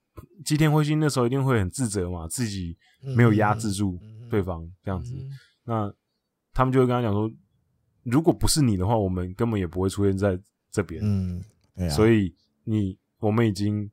[0.45, 2.77] 吉田辉星那时候一定会很自责嘛，自己
[3.15, 5.15] 没有压制住对方这样子。
[5.63, 5.93] 那
[6.53, 7.31] 他们就会跟他讲说
[8.03, 10.39] ：“如果不是你的话，我们根本也不会出现在
[10.71, 11.43] 这边。”嗯，
[11.75, 11.89] 对啊。
[11.89, 13.89] 所以你我们已经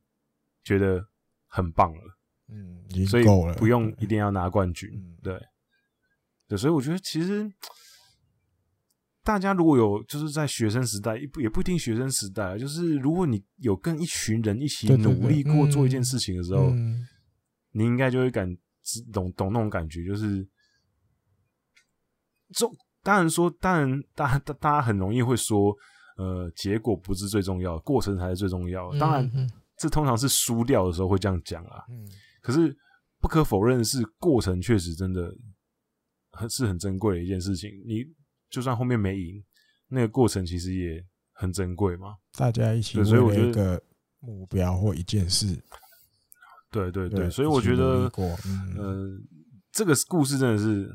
[0.62, 1.04] 觉得
[1.46, 2.18] 很棒了。
[2.46, 5.40] 嗯，已经够了，所以不用一定要拿冠军，嗯、对，
[6.46, 7.50] 对，所以我觉得其实
[9.22, 17.08] 大家如果有就是在学生时代，也不也不一定学生时代，就是如果你有跟一群人一起努力过做一件事情的时候，对对对嗯、
[17.72, 18.54] 你应该就会感
[19.12, 20.46] 懂懂那种感觉，就是，
[22.54, 22.70] 就
[23.02, 25.74] 当然说，当然大大大家很容易会说，
[26.16, 28.90] 呃，结果不是最重要，过程才是最重要。
[28.98, 31.84] 当然，嗯、这通常是输掉的时候会这样讲啊。
[31.88, 32.08] 嗯
[32.44, 32.76] 可是
[33.22, 35.34] 不可否认的是，过程确实真的
[36.32, 37.70] 很是很珍贵的一件事情。
[37.86, 38.04] 你
[38.50, 39.42] 就算后面没赢，
[39.88, 42.16] 那个过程其实也很珍贵嘛。
[42.32, 43.82] 大家一起为了一个
[44.20, 45.46] 目标或一件事，
[46.90, 48.10] 对对对，所以我觉得，
[48.46, 49.08] 嗯、呃，
[49.72, 50.90] 这个故事真的是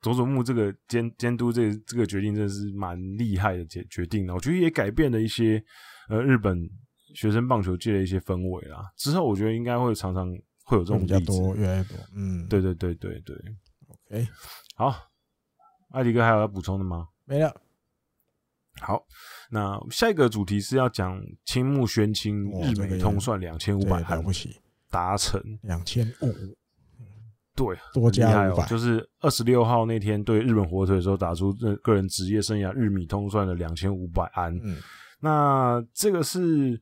[0.00, 4.34] 佐佐木这个监监督这个、这个决定真的是蛮厉害的决决定的。
[4.34, 5.62] 我觉得也改变了一些
[6.08, 6.68] 呃日本。
[7.12, 10.30] 学生棒球界的一些氛围啦，之后我觉得应该会常常
[10.64, 11.96] 会有这种比较多，越来越多。
[12.14, 13.36] 嗯，对对对对对。
[13.88, 14.28] OK，
[14.76, 14.94] 好，
[15.88, 17.08] 艾迪哥还有要补充的吗？
[17.24, 17.52] 没了。
[18.80, 19.04] 好，
[19.50, 24.56] 那下一个主题是要讲青木宣清日美通算两千五百安，了不起，
[24.90, 26.34] 达成两千五。
[27.54, 31.52] 对，多加五百，就是二十六号那天对日本火腿的时候打出
[31.82, 34.56] 个人职业生涯日米通算的两千五百安。
[34.62, 34.76] 嗯，
[35.20, 36.80] 那这个是。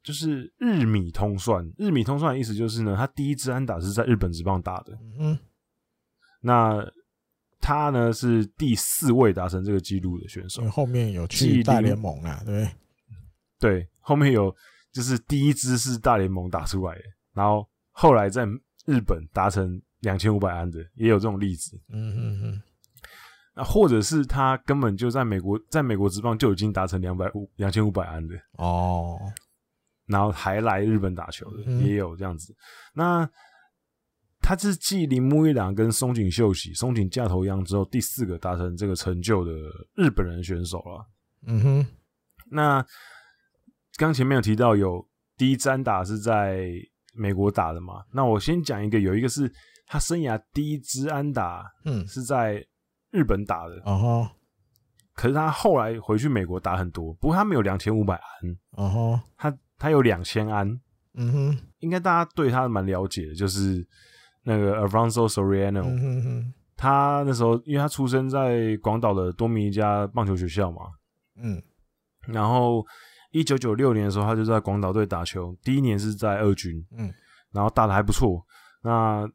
[0.00, 4.96] 就是日米通算，日米通算的意思就是呢，他第一支安打是在日本职棒打的。
[5.18, 5.38] 嗯，
[6.40, 6.80] 那
[7.68, 10.66] 他呢是第四位达成这个记录的选手。
[10.70, 12.66] 后面有去大联盟啊，对
[13.60, 14.50] 对，后面有
[14.90, 17.02] 就是第一支是大联盟打出来的，
[17.34, 18.46] 然后后来在
[18.86, 21.78] 日本达成两千五百安的，也有这种例子。
[21.90, 22.62] 嗯嗯嗯。
[23.54, 29.18] 那或者是他根本就在美国，在美国职棒就已经达成两百五两千五百安的哦。
[30.06, 32.56] 然后还来日本打球的也有这样子，嗯、
[32.94, 33.30] 那
[34.48, 39.52] 他是继铃木一朗跟松井秀喜、松井架头央之后第四个达成这个成就的
[39.94, 41.06] 日本人选手了。
[41.46, 41.86] 嗯哼，
[42.50, 42.82] 那
[43.98, 46.70] 刚前面有提到有第一支安打是在
[47.12, 48.02] 美国打的嘛？
[48.10, 49.52] 那我先讲一个，有一个是
[49.86, 52.66] 他生涯第一支安打，嗯，是在
[53.10, 53.74] 日本打的。
[53.84, 54.28] 哦吼，
[55.12, 58.56] 可是他后来回去美国打很多，不过他没有两千五百安。
[58.70, 59.54] 哦吼，他。
[59.80, 60.68] 他有两千安，
[61.14, 63.86] 嗯哼，应该大家对他蛮了解的，就是
[64.48, 70.78] 那个 Alfonso Soriano，嗯哼哼，他那时候因为他出生在广岛的多米尼加棒球学校嘛，
[71.36, 71.62] 嗯，
[72.26, 72.82] 然后
[73.32, 77.12] 一九九六年的时候，他就在广岛队打球，第一年是在二军，嗯，
[77.52, 78.42] 然后打得还不错，
[78.82, 79.28] 那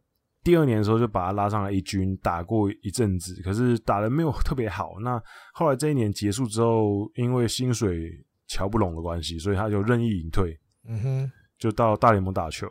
[0.43, 5.21] 第二年的时候就把他拉上来一军，打过一阵子，可是打得没有特别好，那
[5.53, 8.11] 后来这一年结束之后，因为薪水。
[8.45, 10.55] 瞧不拢的关系，所以他就任意隐退，
[10.85, 12.69] 嗯哼，就到大联盟打球。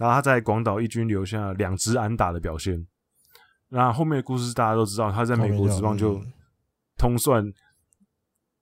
[0.00, 2.86] 然后他在广岛一军留下两支安打的表现。
[3.68, 6.18] 那后面的故事大家都知道，他在美国职棒就
[6.96, 7.44] 通算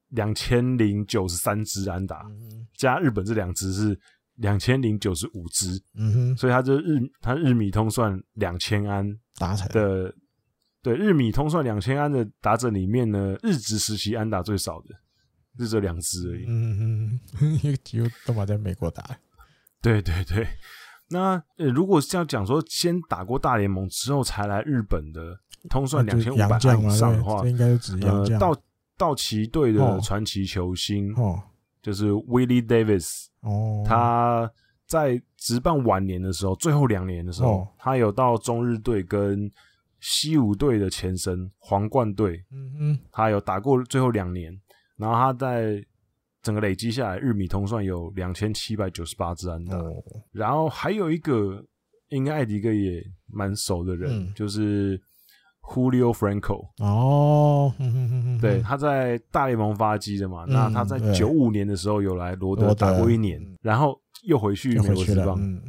[0.09, 2.26] 两千零九十三支安打，
[2.74, 3.97] 加日本这两支是
[4.34, 10.12] 两千零九十五支，嗯哼，所以他这日他日米通算两千安打的，
[10.82, 14.89] 对，日米通算两千安的打者里面呢，日职时期安打最少的。
[15.61, 19.03] 是这两支而已，嗯嗯，因为几乎都嘛在美国打。
[19.82, 20.47] 对对对，
[21.11, 25.38] 那呃，如果是要讲说先打过大联盟之后才来日本的，
[25.70, 28.38] 通算两千五百万以上的话，应该是指洋将。
[28.38, 28.56] 道
[28.96, 31.40] 道奇队的传奇球星，哦，
[31.80, 34.50] 就是 Willie Davis，哦，他
[34.86, 39.50] 在职棒晚年的时候，最后两年的时候，他有到中日队跟
[40.00, 44.59] 西武队的前身皇冠队，嗯嗯，他有打过最后两年。
[44.96, 45.80] 然后他在
[46.49, 49.76] 整个累积下来，日米通算有两千七百九十八支安打。
[49.76, 51.62] 哦、然后还有一个，
[52.09, 54.99] 应该艾迪哥也蛮熟的人，嗯、就是
[55.61, 56.66] Julio Franco。
[56.78, 60.46] 哦，哼哼哼哼对，他在大联盟发迹的嘛。
[60.46, 65.36] 嗯、那他在九五年的时候有来罗德打过一年，嗯、然后又回去美国职棒。
[65.38, 65.61] 嗯、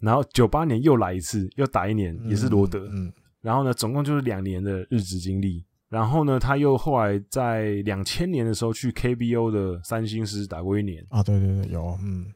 [0.00, 2.86] 然后九八年又来一次，又打一年，也是罗德。
[3.40, 5.64] 然后呢，总共就是两年的日职经历。
[5.88, 12.26] 然后呢，他又后来在两千年的时候去 KBO 的三星狮打过一年啊，对对对，有，嗯，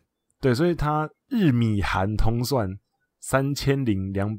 [0.41, 2.69] 对，所以他日米韩通算
[3.19, 4.39] 三千零两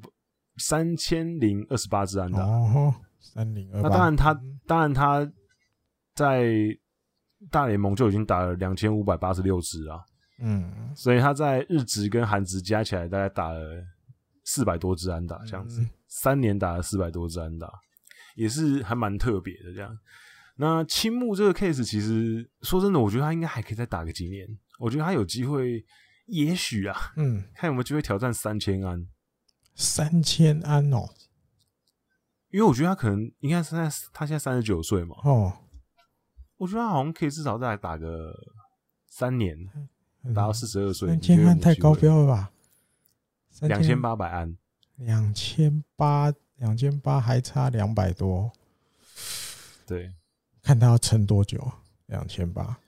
[0.57, 2.39] 三千零二十八支安打。
[2.41, 3.81] 哦，三零二。
[3.81, 5.29] 那当然他，他当然他
[6.15, 6.53] 在
[7.49, 9.99] 大联盟就已经打了两千五百八十六支啊。
[10.39, 13.61] 嗯，所以他在日职跟韩职加起来大概打了
[14.43, 17.71] 四百多支安打，这样子，三年打了四百多支安打，
[18.35, 19.97] 也是还蛮特别的这样。
[20.55, 24.47] 那青木这个 case，其实说真的，我觉得他应该还可以再打个几年。
[24.79, 25.83] 我觉得他有机会，
[26.25, 29.07] 也许啊，嗯，看有没有机会挑战三千安。
[29.75, 31.09] 三千安哦，
[32.49, 35.53] 因为我觉得他可能应该现在他现在三十九岁嘛，哦，
[36.57, 38.33] 我觉得他好像可以至少再打个
[39.07, 39.57] 三年。
[40.35, 42.51] 打到四十二岁，三千安太高标了吧？
[43.61, 44.55] 两千八百安，
[44.97, 48.51] 两千八，两千八还差两百多。
[49.85, 50.13] 对，
[50.61, 51.59] 看他要撑多久？
[52.05, 52.79] 两千八。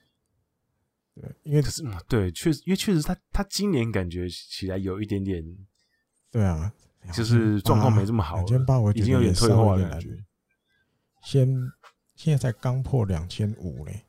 [1.15, 5.43] 对，因为可是对，确实，因为确实他他今年感觉起来有一点点，
[6.31, 6.71] 对啊，
[7.11, 8.35] 就是状况没这么好。
[8.35, 10.23] 两千八，我已经有点退化的感觉。
[11.23, 11.47] 先，
[12.15, 14.05] 现在才刚破两千五嘞。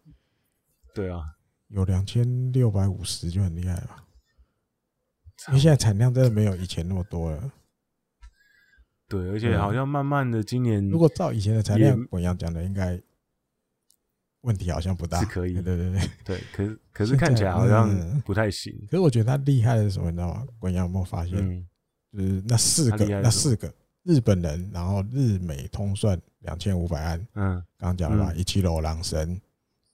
[0.95, 1.23] 对啊。
[1.69, 4.05] 有两千六百五十就很厉害了，
[5.49, 7.51] 因为现在产量真的没有以前那么多了。
[9.09, 13.01] 对，而且好像慢慢的今年，如果照以前的产量，我一样讲的，应该
[14.41, 15.55] 问题好像不大，是可以。
[15.55, 17.89] 对对对对，可是可是看起来好像
[18.23, 18.73] 不太行。
[18.91, 20.47] 可是我觉得他厉害的是什么，你知道吗？
[20.59, 21.67] 滚阳有没有发现？
[22.13, 27.19] 就是那四个，那四个日本人，然后日美通算两千五百安。
[27.35, 28.35] 嗯，刚刚讲了吧？
[28.35, 29.41] 一七楼狼神、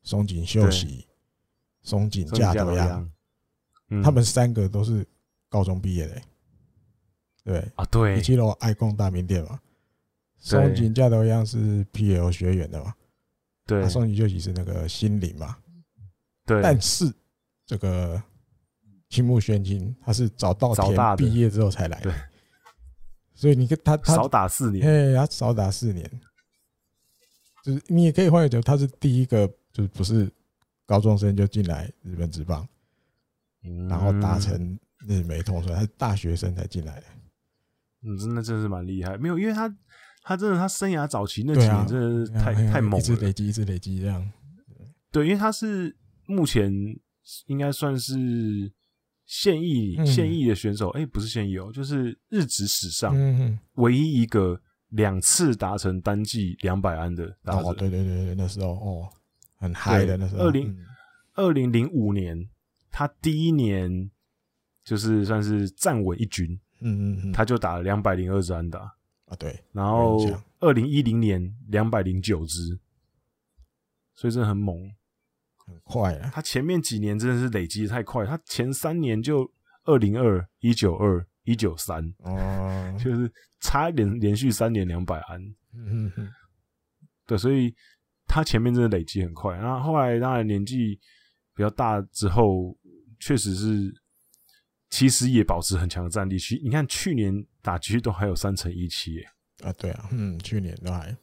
[0.02, 1.06] 松井秀喜。
[1.82, 3.10] 松井稼头央，
[4.02, 5.02] 他们三个都是
[5.48, 6.20] 高中毕业的，
[7.52, 7.72] 对。
[7.74, 9.58] 啊，对，一七楼爱工大名店嘛，
[10.38, 12.94] 松井架头央是 PL 学员的嘛，
[13.66, 15.56] 对，松井秀喜是那个心灵嘛，
[16.46, 17.12] 对，但是
[17.66, 18.22] 这个
[19.08, 22.14] 青木宣金他是早稻田毕业之后才来的，
[23.34, 26.08] 所以你跟他他少打四年，哎，他少打四年，
[27.64, 30.30] 就是你也可以换个角度，他是第一个，就是不是。
[30.86, 32.66] 高中生就进来日本职棒，
[33.88, 34.76] 然后达成
[35.06, 37.06] 日美通算，他是大学生才进来的。
[38.02, 39.16] 嗯，真的真的是蛮厉害。
[39.18, 39.72] 没有，因为他
[40.22, 44.32] 他真的他生涯早期那几年真的是太太猛了，一直累积，一直累积这样。
[45.10, 45.96] 对，因为他是
[46.26, 46.72] 目前
[47.46, 48.72] 应该算是
[49.26, 53.14] 现役现役的选手，哎，不是现役哦，就是日职史上
[53.74, 57.24] 唯一一个两次达成单季两百安的。
[57.44, 59.08] 哦，对对对对，那时候哦。
[59.62, 60.74] 很嗨的那时候，二零
[61.34, 62.48] 二零零五年，
[62.90, 64.10] 他第一年
[64.82, 68.80] 就是算是站稳一军，嗯嗯嗯，他就打了两百零二支安打。
[69.26, 70.18] 啊，对，然后
[70.58, 72.78] 二零一零年两百零九支，
[74.14, 74.92] 所以真的很猛，
[75.56, 76.30] 很快啊！
[76.34, 79.50] 他前面几年真的是累积太快，他前三年就
[79.84, 85.40] 二零二一九二一九三，哦， 就是差一点连续三年两百安，
[85.74, 86.32] 嗯嗯嗯，
[87.26, 87.74] 对，所以。
[88.32, 90.94] 他前面真的累积很快，然后后来当然年纪
[91.52, 92.78] 比较大之后，
[93.18, 93.92] 确实是
[94.90, 96.38] 其实也保持很强的战力。
[96.38, 99.26] 去你看去年打局都还有三成一七耶，
[99.62, 101.16] 啊对啊，嗯，去年都还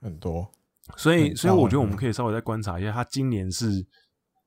[0.00, 0.50] 很多，
[0.96, 3.86] 所以所以我觉得我们可以稍微再观察一下，他今年是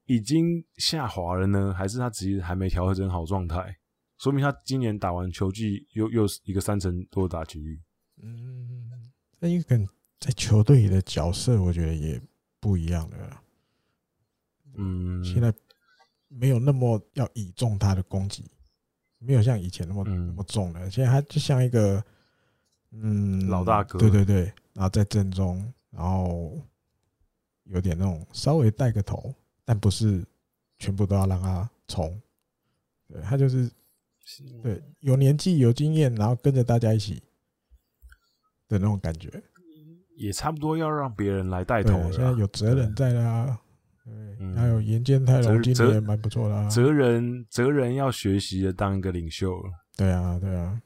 [0.05, 3.78] 已经下滑了呢，还是他只是还没调整好状态？
[4.18, 7.80] 说明他今年打完球季又又是一个三成多打击率，
[8.22, 9.88] 嗯，那应该。
[10.18, 12.20] 在球队里的角色，我觉得也
[12.59, 13.41] 不一样了。
[14.76, 15.53] 嗯，现在
[16.30, 18.49] 没有那么要倚重他的攻击，
[19.26, 20.89] 没有像以前那么那么重了。
[20.89, 22.03] 现在他就像一个
[22.91, 26.57] 嗯老大哥，对对对，然后在正中，然后
[27.63, 30.23] 有点那种稍微带个头，但不是
[30.80, 32.21] 全部都要让他冲。
[33.07, 33.69] 对，他就是
[34.61, 37.21] 对有年纪有经验，然后跟着大家一起
[38.67, 39.43] 的那种感觉。
[40.15, 42.09] 也差不多要让别人来带头了。
[42.09, 43.59] 现在有责任在啦，
[44.05, 46.69] 对，还有岩见太郎今年也蛮不错的。
[46.69, 49.71] 责任责任要学习的当一个领袖了。
[49.97, 50.79] 对啊，对啊，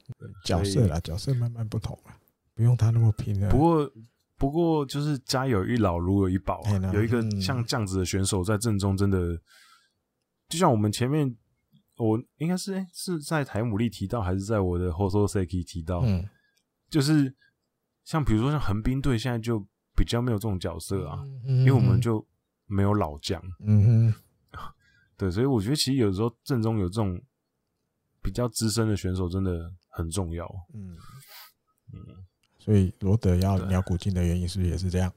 [0.44, 2.12] 角色啦，角色慢慢不同了，
[2.54, 3.48] 不用他那么拼了。
[3.50, 3.92] 不过
[4.36, 6.62] 不过就是家有一老如有一宝，
[6.92, 9.38] 有一个像这样子的选手在阵中，真的
[10.48, 11.36] 就像我们前面
[11.98, 16.28] 我应该是是在台姆利提到，还是在我的 Hososeki 提到，嗯，
[16.88, 17.34] 就是。
[18.02, 19.60] 像比如说像横滨队现在就
[19.94, 22.26] 比较没有这种角色啊，因为我们就
[22.70, 23.42] 没有老将。
[23.60, 24.14] 嗯哼，
[25.18, 27.20] 对，所以我觉得其实有时候阵中有这种
[28.22, 30.46] 比较资深的选手真的很重要。
[30.72, 30.96] 嗯
[31.92, 32.06] 嗯，
[32.58, 35.12] 所以罗德要鸟谷静的原因是不是也是这样？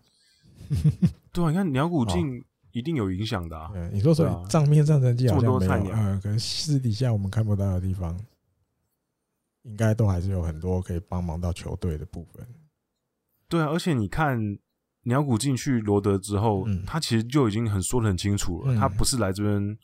[1.31, 3.69] 对啊，你看鸟谷静一定有影响的啊。
[3.71, 8.19] 对，你说说账面上成绩好像没有，嗯，可是私底下我们看不到的地方。
[9.63, 12.45] 应该都还是有很多可以帮忙到球队的部分。
[13.47, 14.37] 对啊，而且你看
[15.03, 19.77] 鸟谷进去罗德之后，嗯、他其实就已经很说的很清楚了，嗯、他不是来这边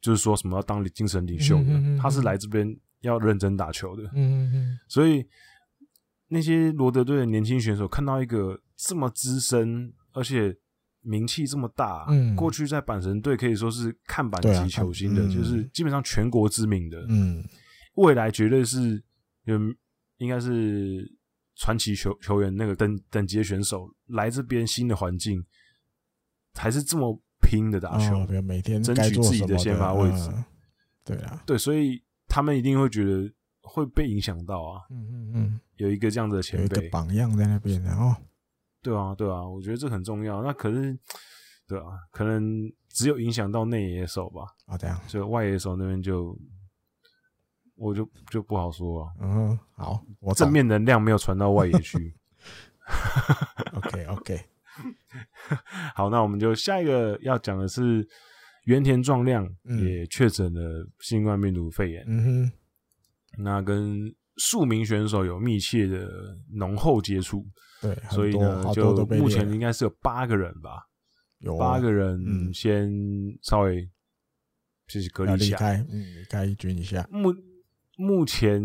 [0.00, 4.10] 就是说什么要当精神领袖的，他是来这边要认真打球的。
[4.88, 5.26] 所以
[6.28, 10.56] 那些罗德队的年轻选手看到一个这么资深，而且
[11.00, 17.04] 名气这么大，嗯、过去在阪神队可以说是看板级球星的，就是基本上全国知名的。
[17.08, 17.42] 嗯，
[17.94, 19.02] 未来绝对是
[19.44, 19.58] 有
[20.18, 21.10] 应该是
[21.58, 25.44] 传奇球球员那个等等级的选手来这边新的环境，
[26.54, 30.30] 还是这么拼的打球，哦、每天争取自己的先发位置。
[30.32, 30.44] 嗯、
[31.04, 33.30] 对啊，对，所以他们一定会觉得
[33.60, 34.80] 会被影响到啊。
[34.90, 38.14] 嗯嗯嗯，有一个这样子的前辈榜样在那边，然后。
[38.80, 40.40] 对啊，对啊，我觉得这很重要。
[40.40, 40.96] 那可是，
[41.66, 44.42] 对啊，可能只有影响到内野手吧。
[44.66, 46.32] 啊，这样，所以外野手那边就，
[47.78, 49.12] 我就就不好说了。
[49.20, 52.14] 嗯，好，我正面能量没有传到外野去。
[53.74, 54.40] OK，OK，
[55.94, 58.06] 好，那我们就下一个要讲的是
[58.64, 59.48] 原田壮亮
[59.82, 62.04] 也确诊了新冠病毒肺炎。
[62.06, 62.52] 嗯哼，
[63.42, 66.08] 那跟数名选手有密切的
[66.52, 67.46] 浓厚接触。
[67.80, 70.82] 对，所以呢，就目前应该是有八个人吧，
[71.38, 72.90] 有八个人先
[73.42, 73.88] 稍微
[74.88, 75.58] 就是隔离一下，
[75.90, 77.06] 嗯，离开军一下。
[77.10, 77.32] 目
[77.98, 78.62] 目前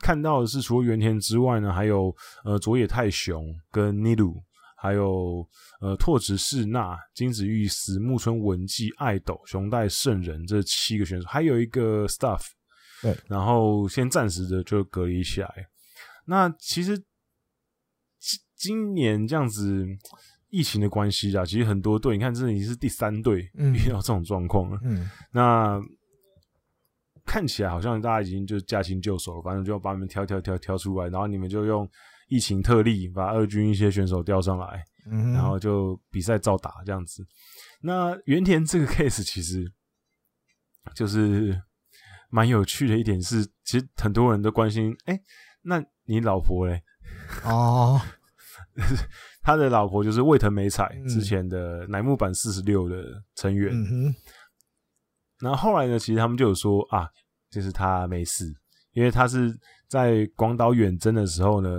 [0.00, 2.12] 看到的是，除了原田之外呢，还有
[2.44, 4.42] 呃佐野泰雄跟尼鲁，
[4.76, 5.48] 还有
[5.80, 12.42] 呃拓殖士那、金子玉司、木村文纪、爱斗、熊代圣人这七个选手，还有一个 staff，
[13.02, 15.68] 对，然后先暂时的就隔离起来。
[16.24, 17.00] 那其实。
[18.54, 19.84] 今年这样子
[20.48, 24.78] 疫情的关系啊，其实很多队，你看这已经是第三队遇到这种状况了。
[24.84, 25.82] 嗯，那
[27.24, 31.88] 看起来好像大家已经就驾轻就熟了，反正就要把你们挑挑挑挑出来，然后你们就用
[32.28, 37.24] 疫情特例把二军一些选手调上来，嗯，然后就比赛照打这样子。
[37.80, 39.70] 那原田这个 case 其实
[40.94, 41.60] 就是
[42.30, 45.20] 蛮有趣的一点是，其实很多人都关心，哎，
[45.62, 46.82] 那你老婆嘞？
[47.44, 48.00] 哦。
[49.42, 53.04] 他的老婆就是卫藤美彩，之前的乃木坂四十六的
[53.34, 53.74] 成员。
[55.42, 57.08] 然后后来呢，其实他们就有说啊，
[57.50, 58.46] 就是他没事，
[58.92, 59.52] 因为他是
[59.88, 61.70] 在广岛远征的时候呢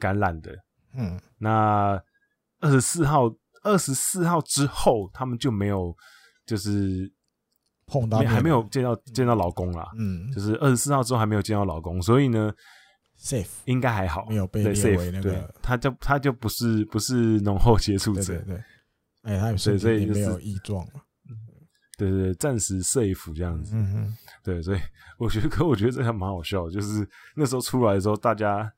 [0.00, 0.50] 感染的。
[0.94, 1.20] 嗯。
[1.38, 2.02] 那
[2.60, 3.30] 二十四号，
[3.62, 5.94] 二十四号之后，他们就没有
[6.46, 7.12] 就是
[7.86, 9.86] 碰到，还没有见到见到老公啦。
[9.98, 10.32] 嗯。
[10.32, 12.52] 就是二十四号之后还没有见到老公，所以呢。
[13.22, 18.64] safe 应该还好，没有被列为那个，他就他就不是不是浓厚接触者，对对，
[19.24, 21.02] 哎，他有所以所以没有异状嘛，
[22.00, 24.78] 对对对，暂时 safe 这样子，嗯嗯，对，所以
[25.18, 28.72] 我觉得， 可我觉得这还蛮好笑，就是那时候出来的时候，大家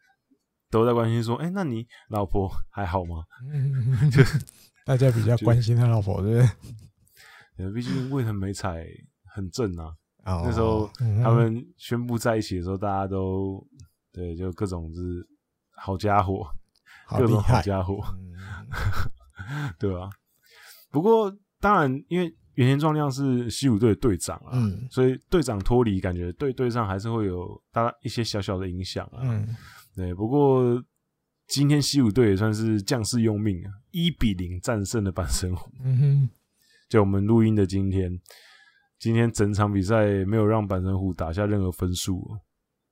[0.70, 3.24] 都在关心说，哎，那你老婆还好吗？
[4.10, 4.38] 就是
[4.84, 6.38] 大家比较关心他老婆，对不
[7.56, 7.64] 对？
[7.66, 8.86] 呃，毕竟卫藤美彩
[9.34, 9.94] 很正啊，
[10.24, 10.90] 那时候
[11.22, 13.64] 他们宣布在一起的时候，大家都。
[14.14, 15.26] 对，就各种是
[15.74, 16.46] 好家伙，
[17.08, 18.34] 各种好家伙，嗯、
[19.80, 20.10] 对吧？
[20.90, 29.20] 不过当然，因为原田壮亮是西武队的队长啊，嗯、所以队长脱离，感觉对队上还是会有大一些小小的影响啊。
[29.22, 29.48] 嗯、
[29.96, 30.82] 对，不过
[31.48, 35.70] 今天西武队也算是将士用命啊，一比零战胜了阪神虎。
[35.82, 36.30] 嗯哼，
[36.88, 38.10] 就我们录音的今天，
[38.98, 42.22] 今天整场比赛没有让阪神虎打下任何分数。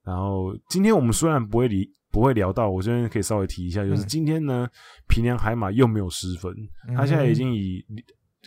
[0.02, 4.66] 然后今天我们虽然不会离不会聊到，我这边可以稍微提一下，就是今天呢，
[5.06, 6.54] 平良海马又没有失分，
[6.96, 7.84] 他现在已经以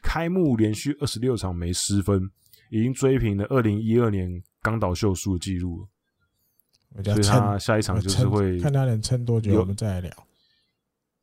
[0.03, 2.29] 开幕连续二十六场没失分，
[2.69, 4.29] 已经追平了二零一二年
[4.61, 7.03] 冈岛秀树的记录了。
[7.03, 10.11] 所以他下一场就是会看他能撑多久，我们再来聊。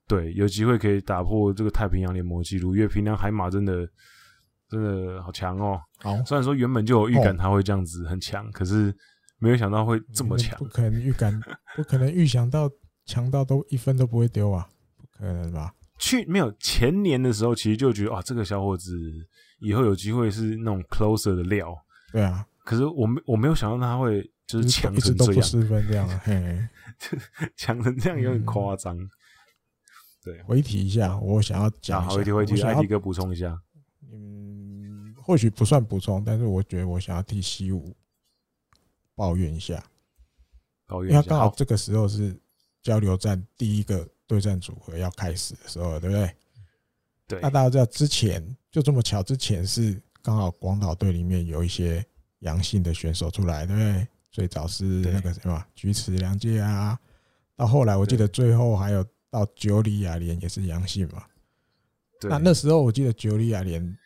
[0.09, 3.89] 对，有机会可以打破这个太平洋联盟记录，因为平良海马真的
[4.69, 5.81] 真的好强哦。
[5.99, 8.93] 好，虽然说原本就有预感他会这样子很强，可是。
[9.43, 11.41] 没有想到会这么强，不可能预感，
[11.75, 12.71] 不可能预想到
[13.07, 14.69] 强到都一分都不会丢啊，
[14.99, 15.73] 不可能吧？
[16.01, 18.99] 去没有前年的时候，其实就觉得啊，这个小伙子
[19.61, 21.77] 以后有机会是那种 closer 的料。
[22.11, 26.69] 对啊，可是我没我没有想到他会就是强成这样，不失分这样， 嘿，
[27.57, 28.99] 强成这样有点夸张。
[28.99, 29.11] 嗯、
[30.25, 33.61] 对，回提一下，我想要讲，回提回提，ID 哥补充一下。
[34.13, 37.95] 嗯，或许不算补充，但是我觉得我想要替西武。
[39.17, 39.85] 抱怨一下，
[40.87, 42.35] 抱怨一下，因为刚好这个时候是
[42.83, 46.33] 交流站第一个对战组合要开始的时候，对不对？
[47.27, 47.41] 对。
[47.43, 52.05] 那大家知道之前就这么巧，之前是刚好广岛队里面有一些
[52.39, 54.07] 阳性的选手出来，对不对？
[54.31, 56.97] 最早是那个什么菊池良介啊，
[57.57, 61.25] 到后来我记得最后还有到九里亚莲也是阳性嘛。
[62.23, 63.99] 那那时候我记得九里亚莲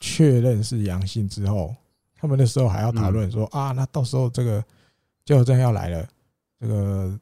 [0.00, 1.72] 确认是阳性之后，
[2.16, 4.60] 他们那时候还要讨论说啊，那到时候这个
[5.24, 6.08] 加油站要来了，
[6.58, 7.20] 这个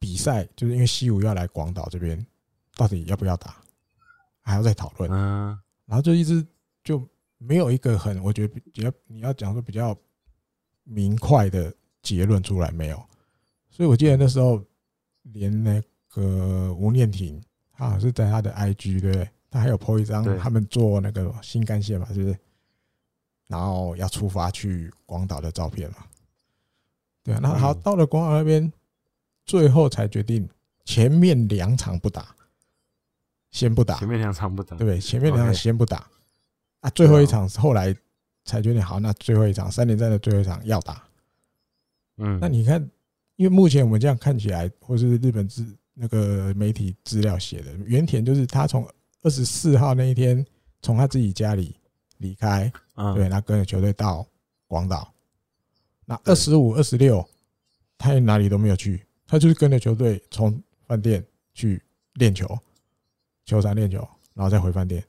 [0.00, 2.26] 比赛就是因为西武要来广岛这边，
[2.74, 3.54] 到底要不要打，
[4.40, 5.08] 还要再讨论。
[5.12, 6.44] 嗯，然后就一直
[6.82, 7.06] 就
[7.38, 9.96] 没有一个很，我觉得比较你要讲说比较
[10.82, 11.72] 明快的
[12.02, 12.96] 结论出来没有，
[13.68, 14.60] 所以我记得那时候
[15.22, 17.40] 连那个吴念婷，
[17.72, 19.30] 他好像是在他的 IG 对不对？
[19.50, 22.38] 他还有 po 一张他们做那个新干线嘛，是不是？
[23.48, 25.96] 然后要出发去广岛的照片嘛？
[27.24, 28.72] 对啊，那好，到了广岛那边，
[29.44, 30.48] 最后才决定
[30.84, 32.34] 前面两场不打，
[33.50, 33.98] 先不打。
[33.98, 36.06] 前面两场不打，对，前面两场先不打。
[36.80, 37.94] 啊，最后一场后来
[38.44, 41.02] 才决定好，那最后一场三连战的最后一场要打。
[42.18, 42.80] 嗯，那你看，
[43.36, 48.88] 因为目前我们这样看起来，或是日本资那个媒体资料写的，原田就是他从。
[49.22, 50.42] 二十四号那一天，
[50.80, 51.76] 从他自己家里
[52.16, 52.72] 离开，
[53.14, 54.26] 对，他跟着球队到
[54.66, 55.12] 广岛。
[56.06, 57.22] 那二十五、二十六，
[57.98, 61.24] 他也哪里都没有去，他就是跟着球队从饭店
[61.54, 61.80] 去
[62.14, 62.58] 练球，
[63.44, 63.98] 球场练球，
[64.34, 65.04] 然后再回饭店，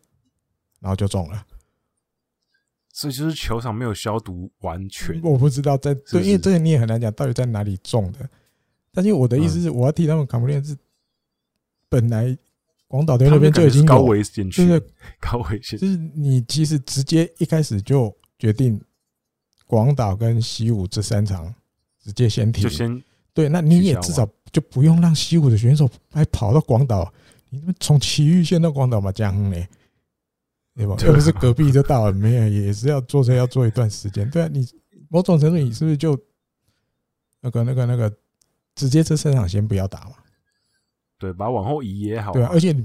[0.79, 1.43] 然后就中了。
[2.93, 8.29] 所以就是球场没有消毒完全，我不知道在对，因为这个你也很难讲到底在哪里中的。
[8.91, 10.77] 但是我的意思是，我要替他们扛不练是
[11.89, 12.37] 本来。
[12.87, 18.77] 广岛队那边就已经高危险区，就是高危险，就是你其实直接一开始就决定
[19.65, 21.55] 广岛跟西武这三场
[22.03, 23.01] 直接先停，就先
[23.33, 27.11] 对，那你也至少就不用让西武的选手还跑到广岛，
[27.49, 29.67] 你们从埼玉县到广岛嘛，这样呢，
[30.75, 30.95] 对吧？
[31.05, 34.67] 又不是隔壁就到了，没有也是要坐车要坐一段时间，对啊，你
[35.09, 36.17] 某种程度你是不是就
[37.41, 38.13] 那个那个那个
[38.75, 40.15] 直接这三场先不要打嘛？
[41.17, 42.33] 对，把往后移也好。
[42.33, 42.75] 对啊，而且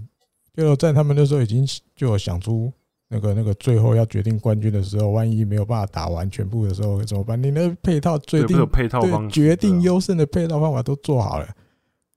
[0.55, 2.73] 就在他们那时候已经就有想出
[3.09, 7.41] 那个那个最后要决定冠军的时候，万一没有办法打完全部的时候怎么办？
[7.41, 11.49] 你那配套决定配套方决定优胜的配套方法都做好了，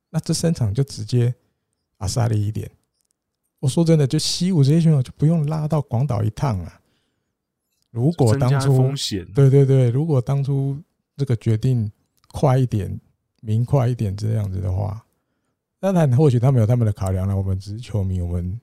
[0.09, 1.33] 那这三场就直接
[1.97, 2.69] 阿萨利一点。
[3.59, 6.79] 我说真的，就西武这些选手就不用拉到广岛一趟啊。
[7.91, 8.91] 如果当初
[9.33, 10.77] 对对对，如果当初
[11.17, 11.91] 这个决定
[12.31, 12.99] 快一点、
[13.41, 15.03] 明快一点这样子的话。
[15.81, 17.35] 当然，或许他们有他们的考量了。
[17.35, 18.59] 我们只是球迷，我们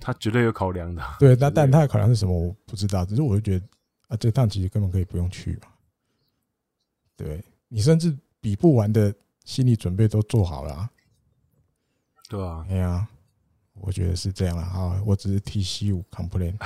[0.00, 1.02] 他绝对有考量的。
[1.18, 2.32] 对，那但他的考量是什么？
[2.32, 3.04] 我不知道。
[3.04, 3.66] 只是我就觉得
[4.08, 5.68] 啊，这趟其实根本可以不用去嘛。
[7.16, 10.90] 对，你甚至比不完的心理准备都做好了啊。
[12.28, 13.08] 对啊，哎呀，
[13.74, 15.02] 我觉得是这样了啊。
[15.04, 16.56] 我只是替西武 complain。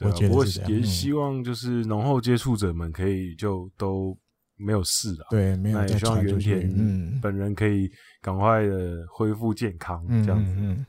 [0.00, 4.16] 我觉得也希望就是浓厚接触者们可以就都。
[4.56, 5.78] 没有事了，对，没有。
[5.80, 10.54] 那也希望原田本人可以赶快的恢复健康，这样子。
[10.56, 10.86] 嗯，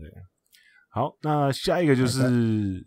[0.00, 0.12] 对。
[0.92, 2.84] 好，那下一个就是，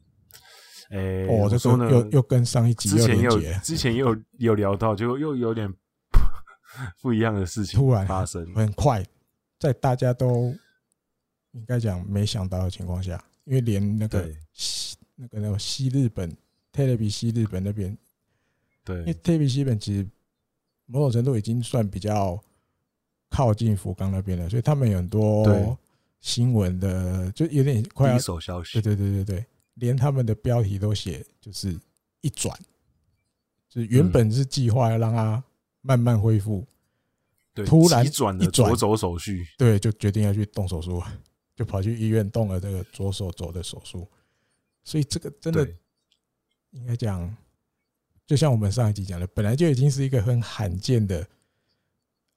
[0.90, 5.74] 诶，哦，这时候呢，又又跟上一集之前有之前有 有聊到，就又有点
[7.02, 9.06] 不一样的事情突然发生，很快，
[9.58, 10.54] 在大家都
[11.52, 16.30] 应该讲没想到的情况下，因为连那个西那个那个西日本，
[16.74, 17.98] 特别比西日本那边。
[18.84, 20.06] 对，因为特别西本其实
[20.88, 22.38] 某种程度已经算比较
[23.30, 25.78] 靠近福冈那边了，所以他们有很多
[26.24, 28.82] 新闻的，就有点快要第一手消息。
[28.82, 31.78] 对对对对对，连他们的标题都写就是
[32.22, 32.58] 一转，
[33.68, 35.44] 就是原本是计划要让他
[35.82, 36.66] 慢慢恢复，
[37.54, 41.04] 对，突然一转的左肘手续，对，就决定要去动手术，
[41.58, 44.08] 就跑去医院动了这个左手肘的手术，
[44.86, 45.70] 所以这个真的
[46.72, 47.36] 应该讲。
[48.26, 51.28] 就像我们上一集讲的，本来就已经是一个很罕见的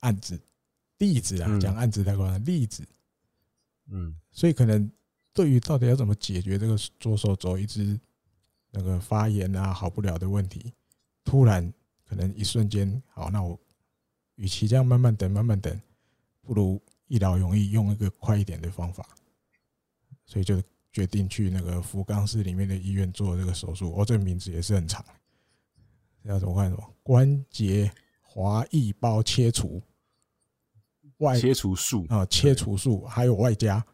[0.00, 0.36] 案子
[0.98, 2.84] 例子啊，讲案子太夸张，例子，
[3.88, 4.90] 嗯，所以可能
[5.32, 7.98] 对于到底要怎么解决这个左手肘一直
[8.70, 10.72] 那个发炎啊好不了的问题，
[11.24, 11.72] 突然
[12.04, 13.58] 可能一瞬间，好，那我
[14.36, 15.80] 与其这样慢慢等，慢慢等，
[16.42, 19.06] 不如一劳永逸，用一个快一点的方法，
[20.24, 23.94] 所以就决定去那个福冈市里面的医院做这个手术。
[23.96, 25.04] 哦，这个名字也是很长。
[26.22, 26.68] 要怎么看？
[26.68, 27.90] 什么关节
[28.20, 29.80] 滑液包切除
[31.18, 32.24] 外切除术啊？
[32.26, 33.84] 切除术还有外加，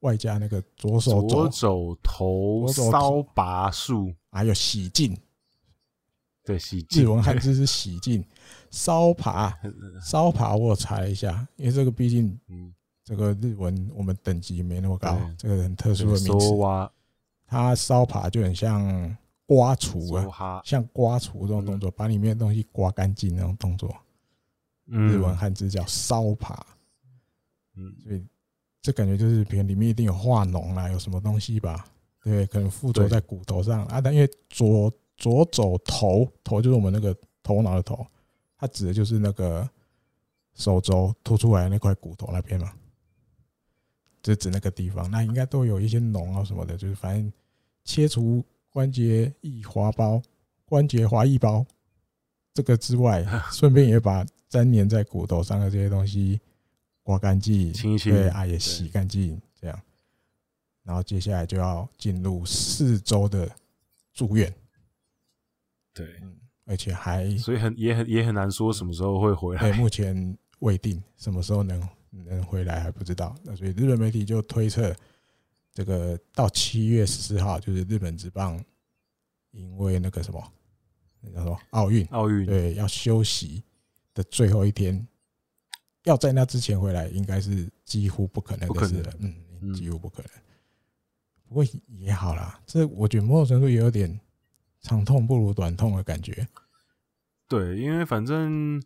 [0.00, 5.16] 外加那个左手左手头搔拔术，还有洗净。
[6.44, 8.24] 对，洗净日文汉字是 洗净。
[8.70, 9.52] 搔拔
[10.00, 12.38] 搔拔，我查了一下，因为这个毕竟，
[13.02, 16.46] 这个日文我们等级没那么高，这个很特殊的名词。
[17.48, 19.16] 它搔拔就很像
[19.46, 23.92] 刮除啊，像刮除这种动作，把里面的东西刮干净那种动作。
[24.86, 26.64] 日文汉字叫烧扒，
[27.74, 28.24] 嗯，所以
[28.80, 31.84] 这感觉就是，别人里面一定有化脓啦，有什么东西吧？
[32.22, 34.00] 对，可能附着在骨头上啊。
[34.00, 38.06] 但因为左左肘头头就是我们那个头脑的头，
[38.56, 39.68] 它指的就是那个
[40.54, 42.72] 手肘凸出来那块骨头那边嘛，
[44.22, 45.10] 就指那个地方。
[45.10, 47.32] 那应该都有一些脓啊什么的，就是反正
[47.82, 50.22] 切除关节易滑包、
[50.64, 51.66] 关节滑液包
[52.54, 54.24] 这个之外， 顺便也把。
[54.56, 56.40] 粘黏在骨头上的这些东西
[57.02, 59.80] 刮干净，清一清，对啊，也洗干净，这样，
[60.82, 63.50] 然后接下来就要进入四周的
[64.12, 64.52] 住院，
[65.92, 66.20] 对，
[66.64, 73.36] 而且还所以很也很也很难说什么时候会回来，对，目前未定，什么时候能能回来还不知道。
[73.42, 74.94] 那所以日本媒体就推测，
[75.72, 78.58] 这个到七月十四号就是日本职棒，
[79.52, 80.52] 因为那个什么，
[81.20, 82.46] 那叫什么奥运，奥运。
[82.46, 83.62] 对要休息。
[84.16, 85.06] 的最后一天，
[86.04, 89.12] 要在那之前回来，应该是几乎不可能的事了。
[89.60, 90.30] 嗯，几乎不可能。
[91.46, 91.64] 不过
[91.98, 94.18] 也好啦，这我觉得某种程度也有点
[94.80, 96.48] 长痛不如短痛的感觉。
[97.46, 98.82] 对，因为反正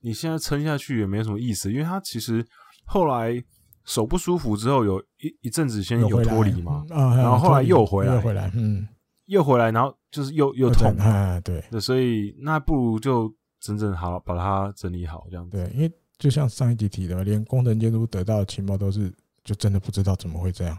[0.00, 2.46] 你现在撑下去也没什么意思，因为他其实
[2.84, 3.42] 后来
[3.86, 8.86] 手不舒服之后，有一一阵子先有脱离嘛，然后后来又回来，又回来，嗯，
[9.24, 13.34] 又回来，然后就是又又痛啊，对，所以那不如就。
[13.62, 15.56] 真正好把它整理好，这样子。
[15.56, 19.14] 对，因为就像上一集提的，连工程监督得到的情报都是，
[19.44, 20.76] 就真的不知道怎么会这样。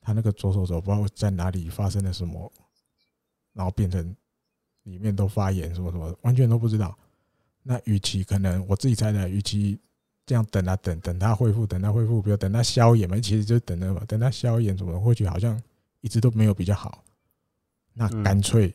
[0.00, 2.52] 他那个左手手不知道在哪里发生了什么，
[3.52, 4.16] 然后变成
[4.82, 6.98] 里面都发炎，什么什么，完全都不知道。
[7.62, 9.78] 那与其可能我自己猜的，与其
[10.26, 15.60] 这样等啊等，等他恢复，等他恢复，比如等他消炎嘛，其实就等那嘛，等他消炎什么的，或许好像
[16.00, 17.04] 一直都没有比较好。
[17.94, 18.74] 那干脆。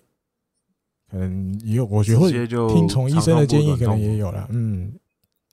[1.16, 2.32] 嗯，也有，我觉得会
[2.74, 4.48] 听从医生的建议，可能也有了。
[4.52, 4.92] 嗯，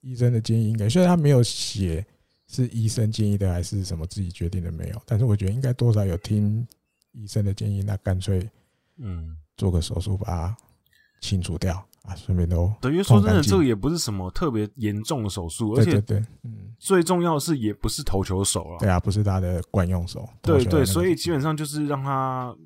[0.00, 2.04] 医生的建议应该，虽然他没有写
[2.48, 6.66] 是医生建议的还是什么自己决定的没有，但是我觉得应该多少有听
[7.12, 7.82] 医生的建议。
[7.82, 8.48] 那干脆，
[8.96, 10.56] 嗯，做个手术把它
[11.20, 11.74] 清除掉
[12.04, 22.56] 啊，顺便都等于说真的，这个也不是什么特别严重的手术，而且对，嗯，最重要的是也不是投球手了，对啊，不是他的惯用手，对对，所以基本上就是让他。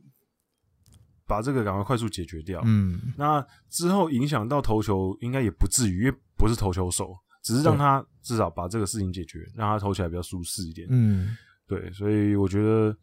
[1.26, 2.60] 把这个赶快快速解决掉。
[2.64, 10.86] 嗯，那之后影响到投球应该也不至于，因为不是投球手，只是让他至少把这个事情解决，让他投起来比较舒适一点。
[10.90, 11.36] 嗯，
[11.66, 12.96] 对，所以我觉得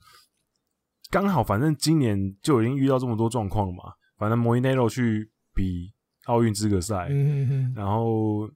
[1.09, 3.83] 刚好，反正今年就已经遇到这么多状况了嘛。
[4.17, 5.91] 反正 Molinero 去比
[6.25, 8.47] 奥运资格赛，嗯，然后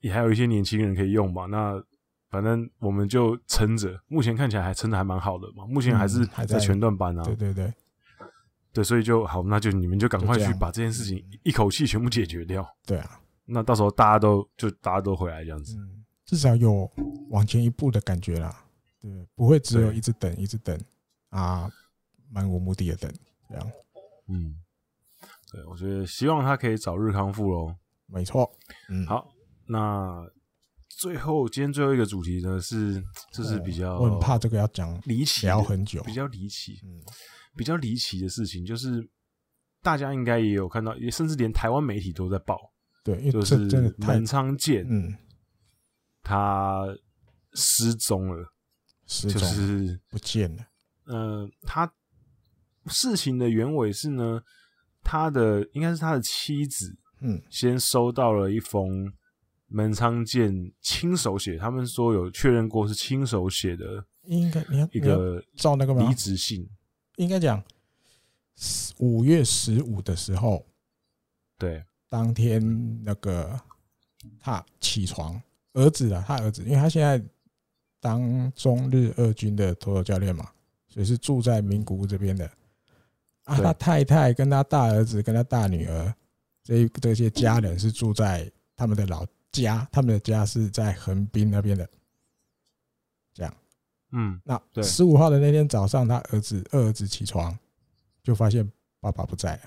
[0.00, 1.44] 也还有一些年轻人可以用嘛。
[1.44, 1.74] 那
[2.30, 5.66] 反正我们就撑着，目前看起来还撑的还蛮好的嘛。
[5.66, 7.22] 目前还是还在全段班啊。
[7.22, 7.70] 对对对。
[8.78, 12.64] 对，所以就好，那就你们就赶快去把这件事情一口气全部解决掉。
[12.86, 16.88] 对啊，那到时候大家都就大家都回来这样子，嗯，至少有
[17.30, 18.64] 往前一步的感觉啦。
[19.00, 20.80] 对，不会只有一直等，一直等
[21.30, 21.68] 啊，
[22.30, 23.12] 漫无目的的等
[23.48, 23.70] 这样。
[24.28, 24.54] 嗯，
[25.50, 27.74] 对，我觉得希望他可以早日康复喽。
[28.06, 28.48] 没错，
[28.90, 29.28] 嗯，好，
[29.66, 30.24] 那
[30.86, 33.02] 最后今天最后一个主题呢是，
[33.32, 37.02] 就是比较我很怕这个要讲离奇，聊很久，比较离奇，嗯。
[37.58, 39.04] 比较离奇的事情，就是
[39.82, 42.56] 大家应该也有看到，也甚至连台湾媒体都在报，
[43.02, 43.56] 对，就是
[43.98, 45.12] 门仓健，嗯，
[46.22, 46.86] 他
[47.54, 48.46] 失踪了，
[49.08, 50.64] 失踪就是不见了。
[51.06, 51.92] 呃，他
[52.86, 54.40] 事情的原委是呢，
[55.02, 59.12] 他的应该是他的妻子，嗯，先收到了一封
[59.66, 66.08] 门仓健亲手写，他们说有确认过是亲手写的，应该你要一个照那个吗？
[66.08, 66.64] 离职信。
[67.18, 67.62] 应该讲
[68.98, 70.64] 五月十五的时候，
[71.58, 73.60] 对，当天那个
[74.40, 75.40] 他起床，
[75.74, 77.22] 儿子啊，他儿子，因为他现在
[78.00, 80.48] 当中日二军的投手教练嘛，
[80.88, 82.48] 所以是住在名古屋这边的。
[83.44, 86.14] 啊，他太太跟他大儿子跟他大女儿
[86.62, 91.88] 这这些家人是住在他们的老家，他们的家是在横滨那边的。
[94.12, 97.56] 嗯，那十五号的那天早上，他儿子二儿子起床，
[98.22, 98.66] 就发现
[99.00, 99.62] 爸爸不在了，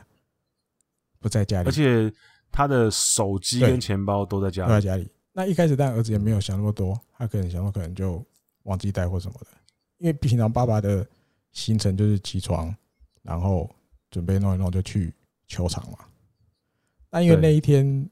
[1.19, 2.11] 不在家里，而且
[2.51, 5.07] 他的手机跟钱包都在家里，都在家里。
[5.31, 8.26] 那一开始，但儿子也没有想那么多，他可能想说可能就
[8.63, 9.47] 忘记带或什么的，
[9.97, 11.07] 因为平常爸爸的
[11.51, 12.76] 行程就是起床，
[13.22, 13.69] 然后
[14.09, 15.13] 准备弄一弄就去
[15.47, 15.99] 球场嘛。
[17.09, 18.09] 但因为那一天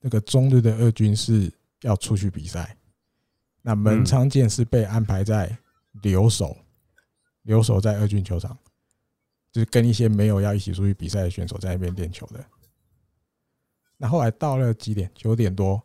[0.00, 2.76] 那个中日的二军是要出去比赛。
[3.62, 5.56] 那门仓健是被安排在
[6.02, 6.56] 留守，
[7.42, 8.58] 留守在二军球场。
[9.52, 12.44] 就是跟一些没有要一起出去比赛的选手在那边练球的。
[13.98, 15.10] 那后来到了几点？
[15.14, 15.82] 九点多，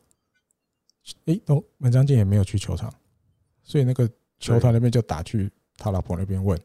[1.25, 2.93] 诶，都文昌健也没有去球场，
[3.63, 4.09] 所以那个
[4.39, 6.57] 球团那边就打去他老婆那边问，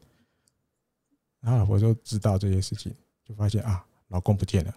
[1.41, 2.95] 他老婆就知道这些事情，
[3.25, 4.73] 就发现啊，老公不见了，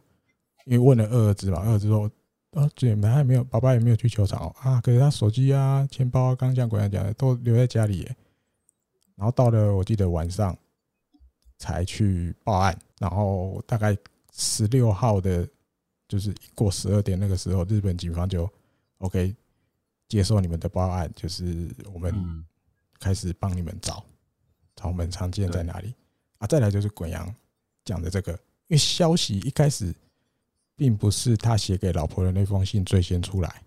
[0.64, 2.10] 因为问了二儿子嘛，二儿子说。
[2.56, 8.16] 哦，对，他还没有，爸爸也没有去球场哦啊，可是他手机啊、钱包啊，刚刚像国阳讲的，都留在家里耶。
[9.14, 10.56] 然后到了，我记得晚上
[11.58, 13.94] 才去报案，然后大概
[14.32, 15.46] 十六号的，
[16.08, 18.50] 就是过十二点那个时候，日本警方就
[18.98, 19.36] OK
[20.08, 22.42] 接受你们的报案，就是我们
[22.98, 24.02] 开始帮你们找
[24.74, 25.94] 找我们常见在哪里
[26.38, 26.46] 啊。
[26.46, 27.30] 再来就是滚阳
[27.84, 28.38] 讲的这个，因
[28.68, 29.94] 为消息一开始。
[30.76, 33.62] 并不是他写给老婆的那封信最先出来，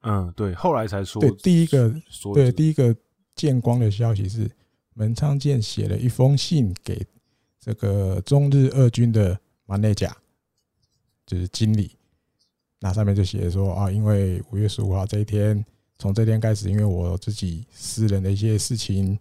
[0.00, 1.20] 嗯，对，后来才说。
[1.20, 1.94] 对，第一个，
[2.34, 2.96] 对，第一个
[3.34, 4.50] 见光的消息是
[4.94, 7.06] 门仓健写了一封信给
[7.60, 10.16] 这个中日二军的马内甲，
[11.26, 11.90] 就是经理，
[12.80, 15.62] 那上面就写说啊，因为五月十五号这一天，
[15.98, 19.18] 从这天开始，因为我自己私人的一些事情，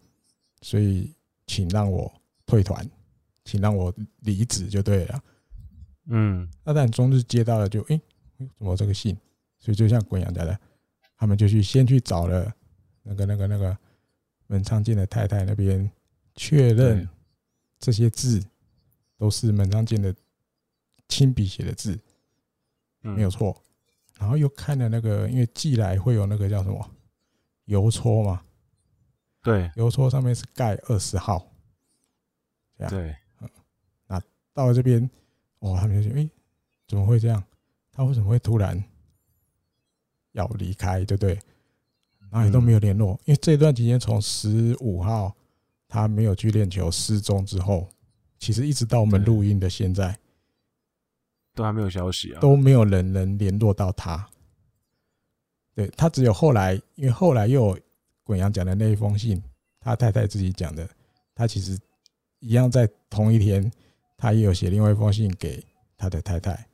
[0.61, 1.11] 所以
[1.45, 2.09] 请让我
[2.45, 2.89] 退团，
[3.43, 5.21] 请让我离职就对了。
[6.07, 7.99] 嗯，那但中日接到了就，诶，
[8.37, 9.17] 怎么这个信？
[9.57, 10.59] 所以就像滚阳讲的，
[11.17, 12.53] 他们就去先去找了
[13.01, 13.75] 那个那个那个
[14.45, 15.89] 门昌健的太太那边
[16.35, 17.09] 确认
[17.79, 18.43] 这些字
[19.17, 20.13] 都是门昌健的
[21.07, 21.99] 亲笔写的字，
[23.01, 23.59] 没有错。
[24.19, 26.91] 然后又看了那个，因为寄来会有那个叫什么
[27.65, 28.43] 邮戳嘛，
[29.41, 31.51] 对，邮戳上面是盖二十号，
[32.77, 32.93] 这样。
[32.93, 33.49] 对，嗯，
[34.05, 34.21] 那
[34.53, 35.09] 到了这边。
[35.65, 36.29] 哦，他们就觉得，哎，
[36.87, 37.43] 怎么会这样？
[37.91, 38.81] 他为什么会突然
[40.33, 41.33] 要离开，对不对？
[42.29, 45.35] 然后也都没有联络，因为这段期间从十五号
[45.87, 47.89] 他没有去练球失踪之后，
[48.37, 50.15] 其实一直到我们录音的现在，
[51.55, 54.29] 都还没有消息啊，都没有人能联络到他。
[55.73, 57.79] 对，他只有后来，因为后来又有
[58.23, 59.41] 滚阳讲的那一封信，
[59.79, 60.87] 他太太自己讲的，
[61.33, 61.75] 他其实
[62.39, 63.71] 一样在同一天。
[64.25, 65.63] 他也有写另外一封信给
[65.95, 66.67] 他的太太，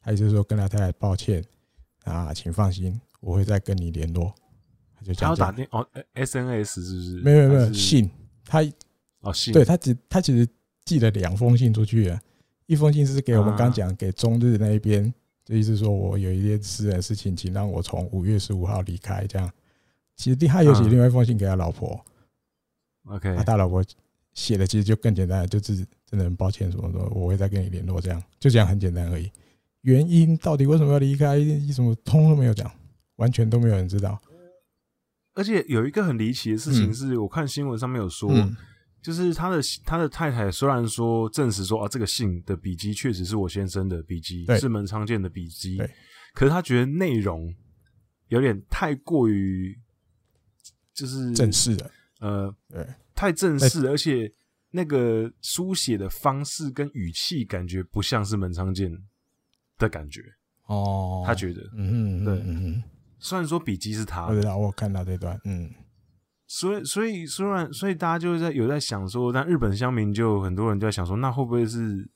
[0.00, 1.44] 他就是说跟他太太抱歉
[2.04, 4.32] 啊，请放心，我会再跟你联络。
[4.94, 5.46] 他就这样讲。
[5.46, 7.20] 要打电哦，S N S 是不是？
[7.24, 8.08] 没有没有信，
[8.44, 8.62] 他
[9.22, 10.48] 哦信，对他只他其实
[10.84, 12.20] 寄了两封信出去了，
[12.66, 15.12] 一封信是给我们刚讲给中日那一边，
[15.44, 19.26] 就意思说我有一些私人事情，请让我从五月十五号离开。
[19.26, 19.50] 这样，
[20.14, 22.00] 其实他有写另外一封信给他老婆
[23.06, 23.84] ，OK，他大老婆
[24.34, 25.86] 写的其实就更简单，就是。
[26.06, 29.28] 真的很抱歉，什么什么，我会再跟你联络，这样就这样很简单而已。
[29.80, 31.40] 原因到底为什么要离开？
[31.72, 32.70] 什么通都没有讲，
[33.16, 34.22] 完全都没有人知道。
[35.32, 38.30] 而且有一个很离奇的事情是，我看新闻上面有说，
[39.02, 45.78] 就是他的他的太太虽然说证实说啊，这个信的笔迹确实是我先生的笔迹，是门仓健的笔迹，
[46.32, 47.52] 可是他觉得内容
[48.28, 49.76] 有点太过于
[50.94, 51.90] 就是正式的，
[52.20, 54.32] 呃，对，太正式，而且。
[54.76, 58.90] 那个书写的方式跟语气，感觉不像是门仓健
[59.78, 60.20] 的感觉。
[60.66, 61.22] 哦。
[61.24, 62.82] 他觉得，嗯嗯，对，嗯，
[63.20, 65.72] 虽然说笔记是他，我知道，我看到这段，嗯，
[66.48, 72.10] 所以，所以，虽然，所以大家就在有在想说，但日本乡民就很多人就在想说，那会不会是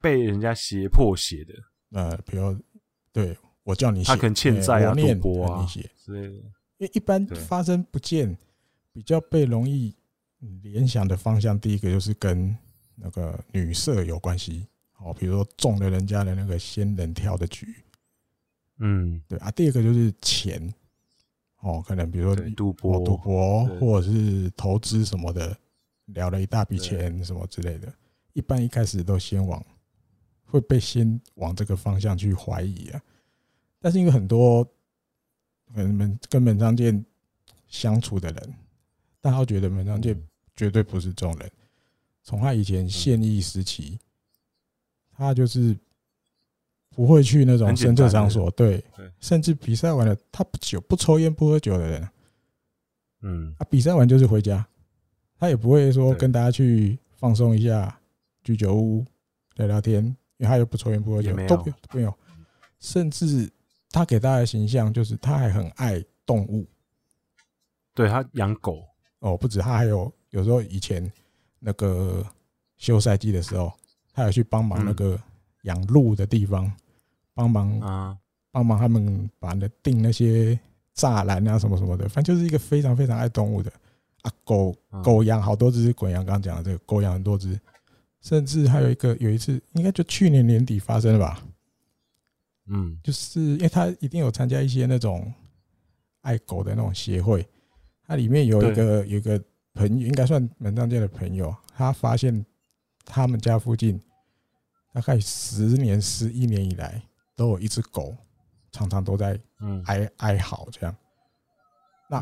[0.00, 1.54] 被人家胁迫写的？
[1.92, 2.60] 呃，比如，
[3.12, 5.66] 对我叫你写，他可能欠债啊，赌博啊，
[5.96, 8.36] 之类的，因为一般发生不见，
[8.94, 9.94] 比较被容易。
[10.60, 12.54] 联想的方向，第一个就是跟
[12.96, 14.66] 那个女色有关系，
[14.98, 17.74] 哦，比如说中了人家的那个仙人跳的局，
[18.76, 19.50] 嗯，对啊。
[19.52, 20.70] 第二个就是钱，
[21.60, 25.56] 哦，可能比如说赌博、赌博或者是投资什么的，
[26.06, 27.90] 聊了一大笔钱什么之类的。
[28.34, 29.64] 一般一开始都先往
[30.44, 33.02] 会被先往这个方向去怀疑啊。
[33.80, 34.62] 但是因为很多
[35.74, 37.02] 可能跟门仓健
[37.66, 38.54] 相处的人，
[39.24, 40.14] 大家都觉得门仓健。
[40.56, 41.50] 绝对不是这种人。
[42.22, 43.98] 从他以前现役时期，
[45.16, 45.76] 他就是
[46.90, 48.80] 不会去那种深色场所，对，
[49.18, 52.08] 甚至比赛完了，他不酒不抽烟不喝酒的人。
[53.22, 54.64] 嗯，他，比赛完就是回家，
[55.36, 57.98] 他也不会说跟大家去放松一下，
[58.44, 59.04] 居酒屋
[59.56, 60.04] 聊聊天，
[60.36, 61.48] 因为他又不抽烟不喝酒，都没有。
[61.48, 62.14] 都没有。
[62.78, 63.50] 甚至
[63.90, 66.64] 他给大家的形象就是他还很爱动物，
[67.92, 68.86] 对，他养狗
[69.24, 70.12] 哦，不止他还有。
[70.30, 71.10] 有时候以前
[71.58, 72.24] 那个
[72.76, 73.72] 休赛季的时候，
[74.12, 75.18] 他有去帮忙那个
[75.62, 76.70] 养鹿的地方，
[77.32, 78.18] 帮忙啊，
[78.50, 80.58] 帮忙他们把那定那些
[80.94, 83.72] 栅栏啊什么什么的，反正就是一个非常非常爱动物的
[84.22, 87.58] 啊，狗狗养好多只，滚羊刚刚讲的这个狗养很多只，
[88.20, 91.42] 甚至还有一个有一次，应该就去年年底发生的吧。
[92.66, 95.32] 嗯，就是因为他一定有参加一些那种
[96.22, 97.46] 爱狗的那种协会，
[98.06, 99.42] 它里面有一个有一个
[99.74, 102.44] 朋友，应该算门当街的朋友，他发现
[103.04, 104.00] 他们家附近
[104.92, 107.02] 大概十年、十一年以来
[107.34, 108.14] 都有一只狗，
[108.70, 109.40] 常常都在
[109.86, 110.96] 哀哀嚎这样。
[112.08, 112.20] 那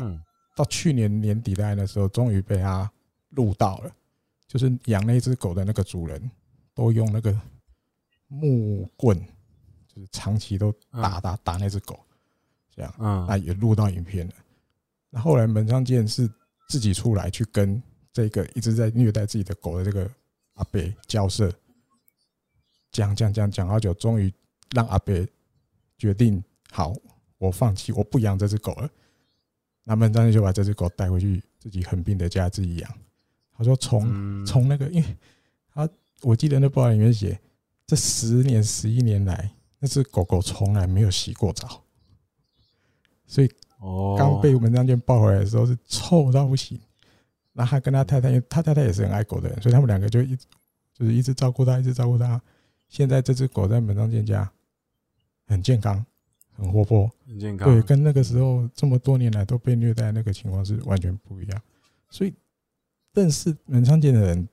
[0.55, 2.89] 到去年年底的时候，终于被他
[3.31, 3.91] 录到了，
[4.47, 6.31] 就是养那只狗的那个主人
[6.73, 7.37] 都用那个
[8.27, 9.23] 木棍。
[9.95, 11.99] 就是长期都打打打那只狗，
[12.75, 14.33] 这样，嗯，那也录到影片了。
[15.13, 16.27] 那后来门昌健是
[16.67, 17.81] 自己出来去跟
[18.11, 20.09] 这个一直在虐待自己的狗的这个
[20.55, 21.53] 阿伯交涉，
[22.91, 24.33] 讲讲讲讲好久，终于
[24.71, 25.13] 让阿伯
[25.99, 26.91] 决定好，
[27.37, 28.89] 我放弃，我不养这只狗了。
[29.83, 32.91] 那门上健就把这只狗带回去自己很病的家自己养。
[33.55, 35.17] 他说从从那个，因为
[35.71, 35.87] 他
[36.21, 37.39] 我记得那报里面写，
[37.85, 39.53] 这十年十一年来。
[39.79, 41.83] 那只狗狗从来没有洗过澡，
[43.27, 43.51] 所以
[44.17, 46.79] 刚被文章健抱回来的时候是臭到不行。
[47.51, 50.45] 那他跟他太太，因为他太太也是很爱狗的人，所以他们两个就一直
[50.93, 52.41] 就是一直照顾他，一直照顾他。
[52.87, 54.51] 现在这只狗在门章健家
[55.45, 56.05] 很健康，
[56.51, 57.67] 很活泼，很健康。
[57.71, 61.61] 对，跟那个时候这么多年来都被虐待那个情况是完全不一样。
[62.09, 62.33] 所以
[63.13, 64.47] 认识门章健的人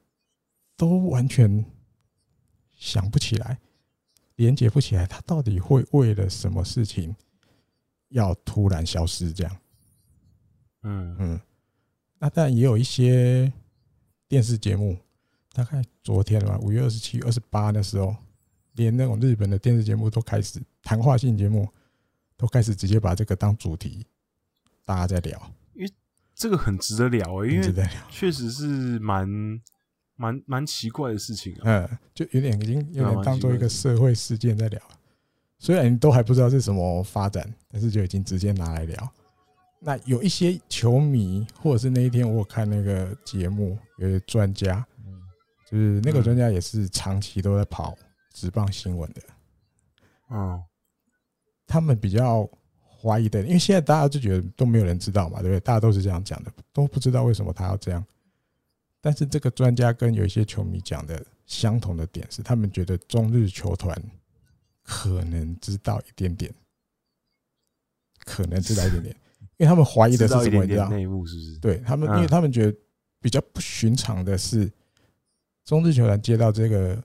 [0.76, 1.64] 都完全
[2.76, 3.58] 想不起来。
[4.36, 7.14] 连接不起来，他到底会为了什么事情
[8.10, 9.32] 要突然消失？
[9.32, 9.56] 这样，
[10.82, 11.16] 嗯。
[11.18, 11.40] 嗯，
[12.18, 13.52] 那当然也有一些
[14.28, 14.96] 电视节目，
[15.52, 18.14] 大概昨天吧，五月二十七、二十八的时候，
[18.74, 21.68] 连那种日本的电视节目都开始谈话性节目，
[22.36, 24.06] 都开始直接把这个当主题，
[24.84, 25.92] 大家在聊，因为
[26.34, 27.72] 这个很值得聊，因为
[28.08, 29.60] 确实是蛮。
[30.16, 34.78] 蛮蛮奇怪的事情啊，嗯，就有点已经有点当做一个社会事件在聊，
[35.60, 39.12] 虽然都还不知道是什么发展，但是就已经直接拿来聊。
[39.78, 44.84] 那有一些球迷，或者是那一天我看那个节目，有些专家，
[45.70, 47.94] 就是那个专家也是长期都在跑
[48.32, 49.22] 直棒新闻的，
[50.30, 50.62] 嗯，
[51.66, 52.48] 他们比较
[52.82, 55.60] 怀疑的，因为现在大家就觉得都没有人知道嘛，对不对？
[55.60, 58.02] 大家都是这样讲的，都不知道为什么他要这样。
[59.02, 63.94] 但是这个专家跟有一些球迷讲的相同的点是，他们觉得中日球团
[64.90, 66.52] 可能知道一点点，
[68.24, 69.16] 可能知道一点点，
[69.56, 70.64] 因为他们怀疑的是什么？
[70.64, 71.58] 你知道内幕是不是？
[71.60, 72.76] 对他们，因为他们觉得
[73.20, 74.68] 比较不寻常的是，
[75.64, 77.00] 中日球团接到这个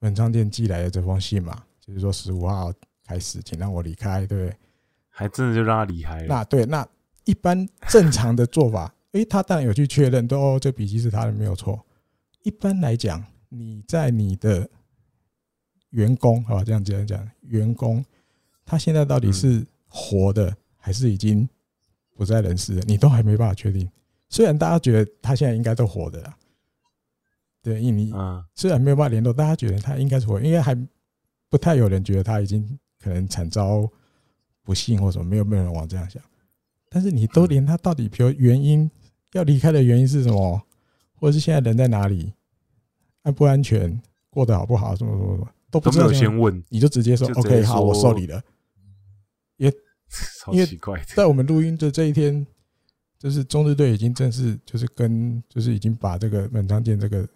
[0.00, 2.70] 文昌店寄来的这封信嘛，就是说十五号
[3.06, 4.54] 开始，请让我离开，对不对？
[5.08, 6.26] 还真的就让他离开了。
[6.26, 6.86] 那对，那
[7.24, 8.94] 一般正常的做法。
[9.12, 11.86] 诶，他当然有去确认，都哦，这笔记是他的，没有错。
[12.42, 14.68] 一般来讲，你在你的
[15.94, 18.04] 员工，好吧，这样这样讲，员工
[18.64, 21.48] 他现在到底是活的还是已经
[22.14, 23.88] 不在人世了，你都还没办法确定。
[24.28, 26.36] 虽然大家觉得他现在应该都活的啦，
[27.62, 28.12] 对，因为你
[28.54, 30.76] 虽然没有办法联络，大家觉得他应该是活，应该还
[31.48, 33.88] 不太有人觉得他已经可能惨遭
[34.62, 36.22] 不幸或什么，没有没有人往这样想。
[36.88, 38.90] 但是你都连他到底，比如原因。
[39.34, 40.62] 要离开的原因是什么？
[41.16, 42.32] 或者是现在人在哪里？
[43.22, 44.00] 安不安全？
[44.30, 44.94] 过得好不好？
[44.94, 46.12] 什么什么什么都不知道。
[46.12, 48.40] 先问，你就直接说 OK，好，我受理了。
[49.56, 49.68] 也
[50.52, 50.66] 因为
[51.14, 52.46] 在我们录音的这一天，
[53.18, 57.28] 就是中日队已经正式就是跟就是已经把这个门昌健这个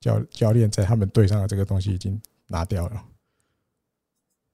[0.00, 3.04] 教教练在他们队上的这个东西已经拿掉了。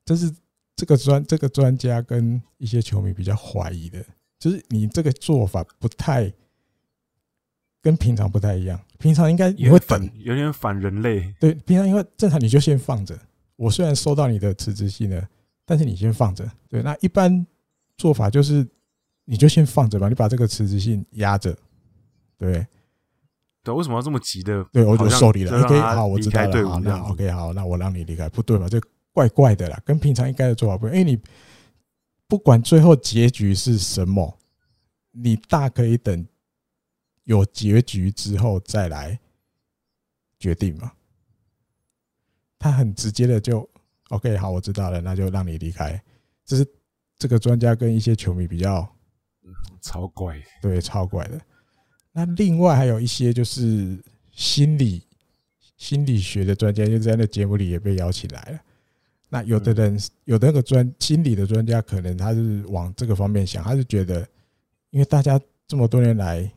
[0.05, 0.31] 这是
[0.77, 4.05] 这个专这个专家跟一些球迷比较怀疑的，
[4.39, 6.31] 就是你这个做法不太。
[7.83, 11.35] 跟平常不太一样，平常应该你会等，有点反人类。
[11.41, 13.19] 对，平常因为正常你就先放着。
[13.61, 15.29] 我虽然收到你的辞职信了，
[15.67, 16.51] 但是你先放着。
[16.67, 17.47] 对，那一般
[17.99, 18.67] 做法就是
[19.27, 21.55] 你就先放着吧，你把这个辞职信压着。
[22.39, 22.67] 对，
[23.63, 24.65] 对，为什么要这么急的？
[24.73, 25.63] 对，我就受理了。
[25.63, 26.69] OK，好，我知道了。
[26.69, 28.67] 好，那 OK，好，那我让你离开，不对吧？
[28.67, 28.81] 这
[29.13, 30.99] 怪怪的啦，跟平常应该的做法不一样。
[30.99, 31.21] 因为你
[32.27, 34.39] 不管最后结局是什么，
[35.11, 36.27] 你大可以等。
[37.25, 39.21] 有结局之后再来
[40.39, 40.91] 决定嘛？
[42.61, 43.69] 他很直接的就
[44.11, 46.01] OK，好，我知道了，那就让你离开。
[46.45, 46.67] 这是
[47.19, 48.87] 这个专家跟一些球迷比较
[49.81, 51.41] 超怪，对，超怪的。
[52.13, 53.99] 那另外还有一些就是
[54.33, 55.03] 心理
[55.79, 58.61] 心理学的专家，就在那节目里也被邀请来了。
[59.31, 64.21] 那有的人有的那个专心理的专家，可能他是往这个方面想，他是觉得，
[64.91, 66.53] 因为大家这么多年来。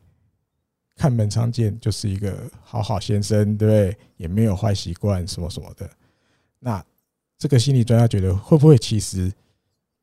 [0.96, 3.98] 看门常见就是一个好好先生，对不对？
[4.16, 5.90] 也没有坏习惯，什么什么的。
[6.60, 6.84] 那
[7.36, 9.30] 这个心理专家觉得，会不会其实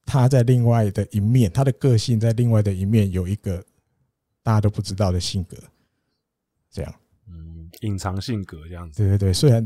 [0.05, 3.63] 他在另外的一面，他的个性在另外的一面有一个
[4.43, 5.57] 大家都不知道的性格，
[6.69, 6.93] 这样，
[7.29, 8.97] 嗯，隐藏性格这样子。
[9.01, 9.65] 对对对，虽然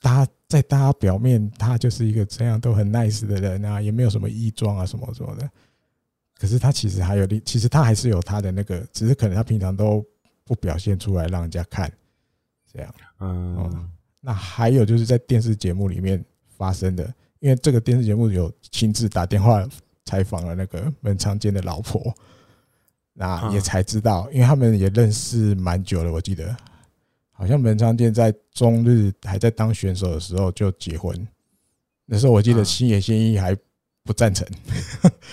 [0.00, 5.48] 大家在大家表面他就是一个这样都很 nice 的人啊，也没有什么异装啊什么什么的，
[6.38, 10.02] 可是他其实还有另，其实他还是有他的那个，只是可能他平常都。
[10.44, 11.90] 不表现出来让人家看，
[12.70, 13.90] 这样，嗯，
[14.20, 16.22] 那还有就是在电视节目里面
[16.56, 19.66] 发生的，因为这个电视节目有亲自打电话
[20.04, 22.14] 采访了那个门昌剑的老婆，
[23.14, 26.54] 那也才知道，因为他们也认识蛮久了，我记得
[27.32, 31.26] 好像门昌剑在中日还在当选手的时候就结婚，
[32.04, 33.56] 那时候我记得星野仙一还
[34.02, 34.46] 不赞成，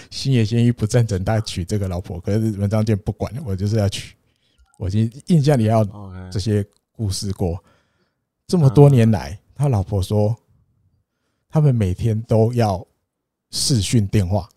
[0.10, 4.16] 星野仙一不赞成他娶这个老婆，可是门昌剑不管，我就是要娶。
[4.82, 5.86] 我记印象里要
[6.32, 7.64] 这些故事过，
[8.48, 10.36] 这么多年来，他老婆说，
[11.48, 12.84] 他们每天都要
[13.52, 14.50] 视讯电话，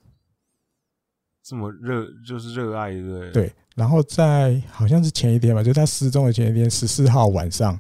[1.43, 3.53] 这么热就是热爱对对。
[3.75, 7.79] 然后在好像是前一天吧，就他失踪的前一天，十四号晚上，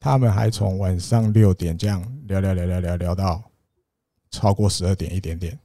[0.00, 3.40] 他们还从晚上六点这样聊聊聊聊聊聊到
[4.32, 5.56] 超过十二点一点点。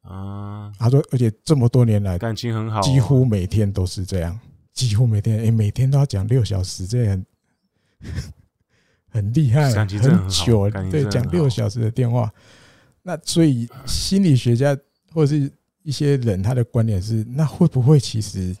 [0.00, 4.40] 啊，他说，而且这么多年来感情很好，几乎每天都是这样。
[4.76, 7.26] 几乎每天，哎，每天都要讲六小时，这很
[9.08, 9.88] 很厉害，很
[10.28, 12.30] 久，对，讲六小时的电话。
[13.02, 14.76] 那所以心理学家
[15.12, 15.50] 或者是
[15.82, 18.54] 一些人，他的观点是：那会不会其实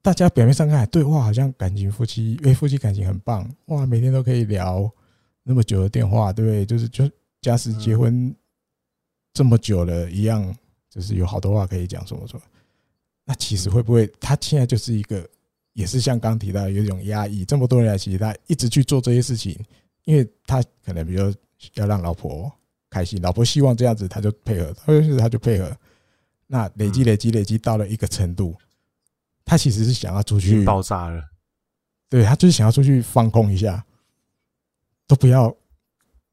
[0.00, 4.90] 大家表面上看，对，哇，好像感情夫妻，因为夫妻感情很棒，哇，每天都可以聊
[5.42, 6.64] 那么久的电话，对不对？
[6.64, 7.10] 就是就
[7.42, 8.34] 假使结婚
[9.34, 10.56] 这么久了，一样，
[10.88, 12.40] 就是有好多话可以讲，说说。
[13.24, 15.28] 那其实会不会他现在就是一个，
[15.74, 19.58] 也是像刚提到有一种压抑，这么多年来，其实他一直去做这些事情，
[20.04, 21.32] 因为他可能比如
[21.74, 22.50] 要让老婆
[22.90, 25.74] 开心，老婆希望这样子，他就配合，他就是他就配合。
[26.46, 28.54] 那累积累积累积到了一个程度，
[29.44, 31.22] 他其实是想要出去爆炸了，
[32.10, 33.82] 对，他就是想要出去放空一下，
[35.06, 35.56] 都不要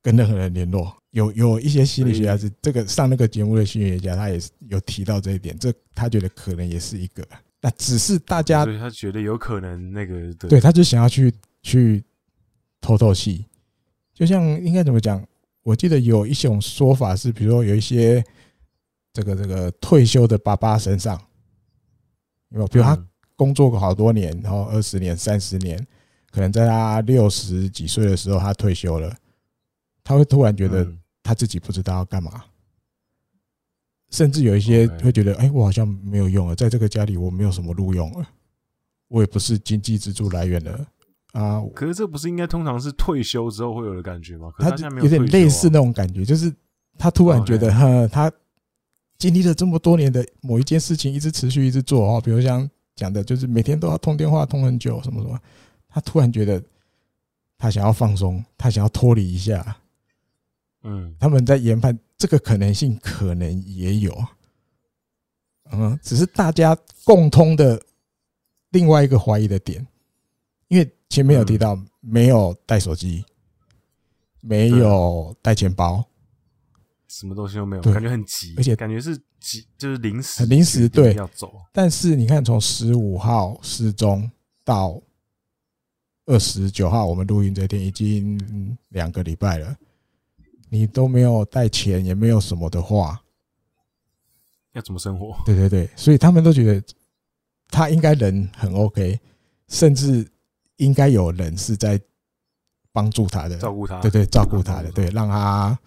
[0.02, 0.99] 跟任何人联络。
[1.12, 7.28] 有有一些心理学家是这个上那个节目的心理学家，他也是有提到这一点，这他觉得可能也是一个，
[7.62, 11.34] 那只是大家，对他觉得有可能那个，对，他就想要去
[11.64, 12.04] 去
[12.80, 13.46] 透透气，
[14.14, 15.26] 就像应该怎么讲？
[15.64, 18.24] 我记得有一种说法是，比如说有一些
[19.12, 21.20] 这个这个退休的爸爸身上，
[22.50, 22.98] 有，比如他
[23.36, 25.78] 工作过好多年，然后二十年、三十年，
[26.32, 29.16] 可能在他六十几岁的时候，他退休了。
[30.10, 30.92] 他会突然觉得
[31.22, 32.44] 他自己不知道要干嘛，
[34.10, 38.28] 甚至有一些会觉得，哎，我好像没有用了，在这个家里我没有什么路用了，
[39.08, 40.88] 我也不是经济支柱来源了
[41.34, 41.62] 啊。
[41.76, 44.52] 可是这不是应该通常是退休之后会有的感觉吗？
[44.58, 46.52] 他有点类似那种感觉，就是
[46.98, 48.32] 他突然觉得，哈，他
[49.20, 55.40] 经历了这么多年的某一件事情，一直持续一直做哦，比如像讲的，就是每天都要通电话通很久，什么什么，
[55.88, 56.60] 他突然觉得
[57.60, 59.78] 他想要放松，他想要脱离一下。
[60.84, 64.18] 嗯，他们在研判这个可能性，可能也有，
[65.72, 67.82] 嗯，只是大家共通的
[68.70, 69.86] 另外一个怀疑的点，
[70.70, 73.26] 因为前面有提到没有带手机，
[74.40, 76.06] 没有带钱包，
[77.08, 81.54] 什么东西都没有，感觉很急，而且感觉是急，就是临时，很临时，对，要走。
[81.74, 84.32] 但是你看，从十五号失踪
[84.64, 85.02] 到
[86.26, 89.76] 二十九号，我们录音这天已经两个礼拜了。
[90.70, 93.20] 你都没有带钱，也没有什么的话，
[94.74, 95.36] 要怎么生活？
[95.46, 96.84] 对对对，所以他们都觉得
[97.70, 99.20] 他应该人很 OK，
[99.68, 100.28] 甚至
[100.78, 102.00] 应该有人是在
[102.92, 105.78] 帮助他的，照顾他，对对，照顾他的，对，让他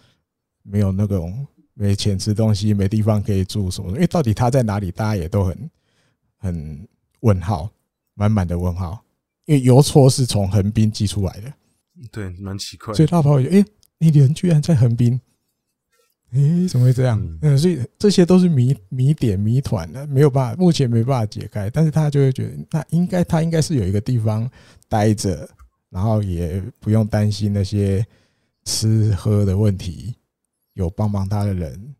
[0.63, 3.95] 没有那种没钱吃东西、没地方可以住什么的。
[3.95, 5.71] 因为到底他在哪里，大家也都很
[6.39, 6.87] 很
[7.21, 7.69] 问号，
[8.15, 9.01] 满满的问号。
[9.45, 11.53] 因为邮戳是从横滨寄出来的，
[12.11, 12.93] 对，蛮奇怪。
[12.93, 13.65] 所以大朋友，哎。
[14.11, 15.19] 你人居然在横滨？
[16.31, 17.39] 诶，怎么会这样？
[17.43, 21.69] 嗯，所以这些都是谜谜点、谜团的，没有办法，目前没办法解开。
[21.69, 24.49] 但是他就会觉得，那应该他应该是有一个地方
[24.89, 25.47] 待着，
[25.89, 28.03] 然后也不用担心那些
[28.65, 30.15] 吃喝的问题，
[30.73, 31.95] 有帮帮他的人，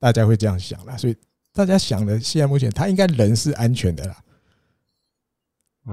[0.00, 0.96] 大家会这样想啦。
[0.96, 1.14] 所以
[1.52, 4.16] 大家想的，现在目前他应该人是安全的啦。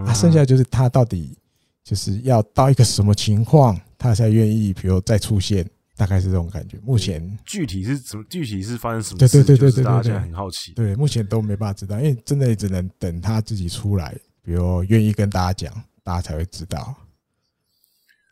[0.05, 1.37] 啊剩下就是他到底
[1.83, 3.77] 就是要到一个什么情况？
[4.01, 5.63] 他才愿意，比如再出现，
[5.95, 6.79] 大概是这种感觉。
[6.79, 8.25] 目前具体是怎么？
[8.27, 9.19] 具体是发生什么？
[9.19, 10.73] 对对对对对对，大家很好奇。
[10.73, 16.95] 对，目前都没办法知道，因为真的只能等他自己出来，比如愿意跟大家讲，大家才会知道。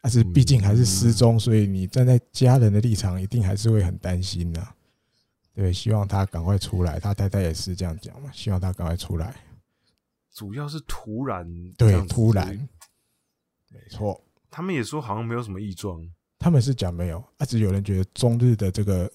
[0.02, 4.68] 但是毕竟还是失踪，所以你站在家人的立场，一定还是会很担心的。
[5.54, 7.00] 对，希望他赶快出来。
[7.00, 9.36] 他太太也是这样讲嘛，希望他赶快出来。
[10.34, 11.46] 主要是突然，
[11.78, 12.48] 对，突然，
[13.72, 14.20] 没错。
[14.50, 16.02] 他们也说好像没有什么异状，
[16.38, 19.12] 他们是讲没有，啊，只有人觉得中日的这个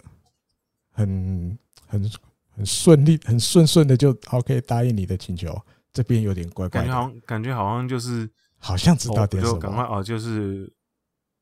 [0.90, 2.10] 很很
[2.54, 5.60] 很顺利，很顺顺的就好，可以答应你的请求。
[5.92, 8.28] 这边有点怪怪的，感觉好像感觉好像就是
[8.58, 10.68] 好像知道点什么，赶快哦，就是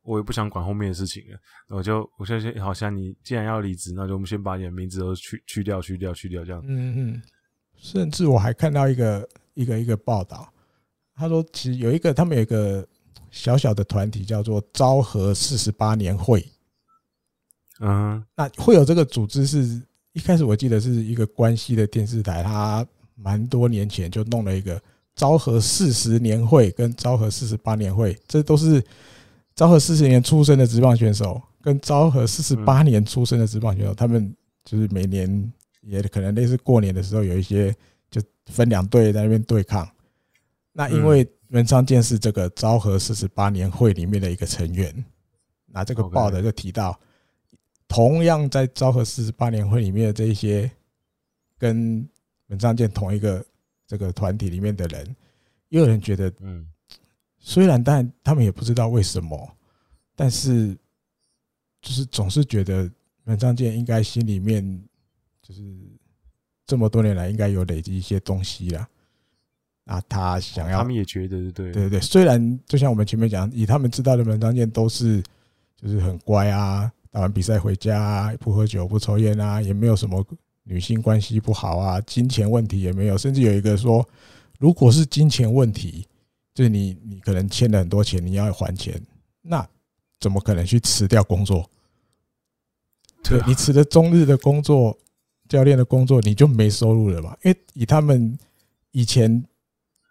[0.02, 1.38] 我也不想管后面的事情了，
[1.68, 6.62] 我就我相信好像你既然要离职，那就我们先把你的名字都去去掉，去掉，去掉这样。
[6.66, 7.22] 嗯嗯，
[7.76, 10.52] 甚至我还看到一个一个一个报道，
[11.14, 12.86] 他说其实有一个他们有一个
[13.32, 16.46] 小小的团体叫做昭和四十八年会，
[17.80, 19.82] 嗯，那会有这个组织是
[20.12, 22.86] 一开始我记得是一个关西的电视台，他。
[23.14, 24.82] 蛮多年前就弄了一个
[25.14, 28.82] 昭和四十年会跟昭和四十八年会，这都是
[29.54, 34.34] 昭和四十年出生的职棒选手跟昭和四十八年出生的职棒选手，他们
[34.64, 35.52] 就是每年
[35.82, 37.72] 也可能类似过年的时候有一些
[38.10, 39.88] 就分两队在那边对抗。
[40.72, 44.92] 那因为文昌剑是这个昭和四十八年会里面的一个成员，
[45.64, 47.00] 那这个报的就提到，
[47.88, 50.70] 同样在昭和四十八年会里面的这一些
[51.56, 52.06] 跟。
[52.48, 53.42] 文昌剑同一个
[53.86, 55.16] 这个团体里面的人，
[55.70, 56.68] 也有人觉得，嗯，
[57.38, 59.56] 虽然但他们也不知道为什么，
[60.14, 60.76] 但是
[61.80, 62.90] 就是总是觉得
[63.24, 64.62] 文昌剑应该心里面
[65.40, 65.62] 就是
[66.66, 68.86] 这么多年来应该有累积一些东西了，
[69.84, 75.22] 啊，他想要，他们也觉得对，对对对，虽然就像我们前面讲，以他们知道的本昌剑都是
[75.76, 80.24] 就是很乖啊，打完比赛回家啊，不喝酒不抽烟啊，也没有什么。
[80.64, 84.08] 女性关系不好啊，金钱问题也没有，甚至有一个说，
[84.60, 86.06] 如果是金钱问题，
[86.54, 88.94] 就是你你可能欠了很多钱，你要还钱，
[89.42, 89.68] 那
[90.20, 91.68] 怎么可能去辞掉工作？
[93.24, 94.96] 对，你辞了中日的工作，
[95.48, 97.36] 教练的工作，你就没收入了嘛？
[97.42, 98.38] 因为以他们
[98.92, 99.44] 以前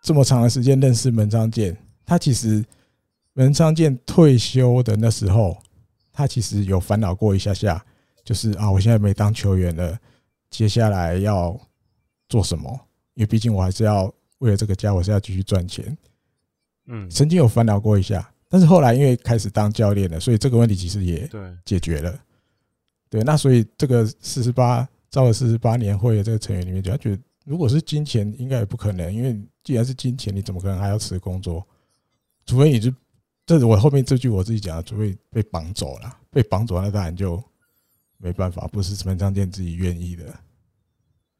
[0.01, 2.65] 这么长的时间认识门昌健，他其实
[3.33, 5.57] 门昌健退休的那时候，
[6.11, 7.85] 他其实有烦恼过一下下，
[8.23, 9.97] 就是啊，我现在没当球员了。
[10.49, 11.57] 接下来要
[12.27, 12.69] 做什么？
[13.13, 15.97] 因为毕竟我还是要为了这个家，我是要继续赚钱。
[16.87, 21.29] 嗯，曾经有烦恼过一下，但是后来因为开始当教练了，所以这个问题其实也
[21.63, 22.19] 解决了。
[23.09, 31.65] 对，那所以这个四十八招了四十八年会的这个成员里面，就他觉得如果是金钱，应该也不可能，因为既然是金钱，你怎么可能还要辞工作？
[32.45, 32.93] 除非你是，
[33.45, 37.41] 这是我后面这句我自己讲的，除非被绑走了，被绑走了，那当然就。
[38.23, 40.39] 没办法，不是什么张健自己愿意的。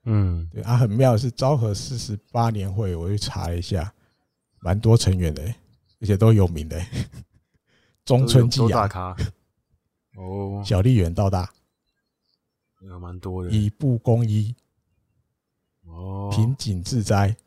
[0.05, 3.93] 嗯，对啊，很妙的是昭和四十八年会，我去查了一下，
[4.61, 5.43] 蛮多成员的，
[5.99, 6.83] 而且都有名的。
[8.03, 8.89] 中村纪阳，
[10.17, 11.53] 哦，小笠原到大，
[12.81, 13.51] 有蛮多的。
[13.51, 14.55] 以部公一，
[15.85, 17.37] 哦，平井自哉，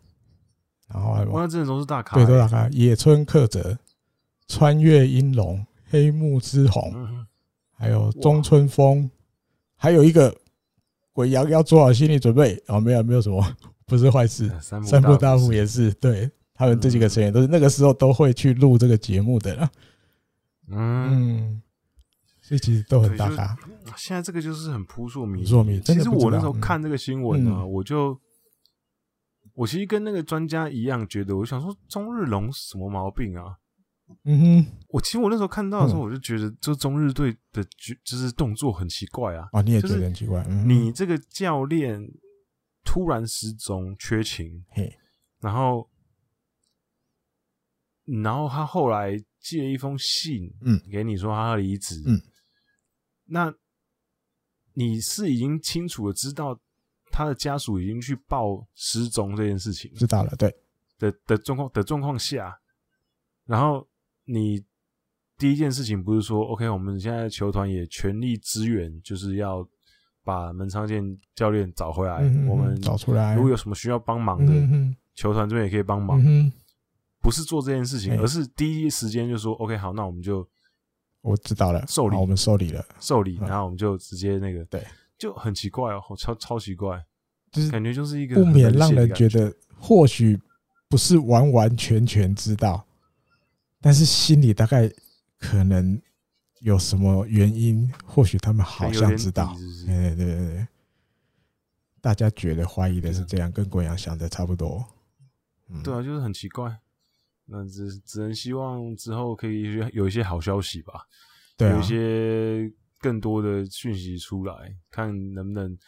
[0.88, 2.68] 然后还有，哇，这些都是大咖，对，都大咖。
[2.70, 3.76] 野村克则，
[4.48, 6.92] 穿越英龙，黑木之弘，
[7.76, 9.10] 还有中村风。
[9.76, 10.34] 还有一个
[11.12, 13.44] 鬼阳要做好心理准备哦，没有没有什么，
[13.84, 14.50] 不是坏事。
[14.60, 19.70] 三部大辅也是，对他们这几个成员都是那个时候都会去录这个节目的了。
[20.68, 21.60] 嗯，
[22.40, 23.54] 所以其实都很大咖。
[23.96, 25.80] 现在这个就是很扑朔迷离。
[25.80, 28.18] 其实我那时候看这个新闻呢，我就
[29.54, 33.56] 我其实跟那个专家一样，觉得我想说中日龙什么毛病啊？
[34.24, 37.64] 嗯哼，我其实我那时候看到的时候，我就觉得，这中日队的
[38.04, 39.48] 就是动作很奇怪啊。
[39.52, 40.44] 啊，你也觉得很奇怪？
[40.66, 42.06] 你这个教练
[42.84, 44.94] 突然失踪，缺勤，嘿，
[45.40, 45.88] 然后，
[48.22, 52.20] 然后他后来寄了一封信，嗯，给你说他要离职，嗯，
[53.24, 53.54] 那
[54.74, 56.60] 你是已经清楚的知道
[57.14, 60.54] 他的家属已经去报失踪这件事情，知道了，对
[60.98, 62.58] 的的状况的状况下，
[63.46, 63.86] 然后。
[64.26, 64.64] 你
[65.36, 69.62] 第一件事情不是说，OK，我们现在球团也全力支援，就是要
[70.22, 71.04] 把门昌健
[71.34, 72.20] 教练找回来。
[72.48, 76.18] 我们找出来，如果有什么需要帮忙的，嗯球团这边也可以帮忙。
[76.24, 76.50] 嗯
[77.20, 80.48] 不是做这件事情，而是第一时间就说，OK，好，那我们就
[81.20, 84.82] 我知道了，受理，我们受理了，受理，然后我们就直接那个，对，
[85.18, 87.04] 就很奇怪哦，超超奇怪，
[87.52, 90.40] 就是感觉就是一个不免让人觉得，或许
[90.88, 92.86] 不是完完全全知道。
[93.80, 94.90] 但是心里大概
[95.38, 96.00] 可能
[96.60, 99.54] 有什么原因，或许他们好像知道，
[99.86, 100.66] 对对对对，
[102.00, 104.84] 大家觉得怀疑的是这样，跟国阳想的差不多。
[105.68, 106.78] 嗯、对啊，就是很奇怪。
[107.46, 111.06] 那只只能希望之后可以有一些好消息吧，
[111.58, 112.72] 对啊、有一些
[113.04, 115.78] 更多的讯息出来，看能不能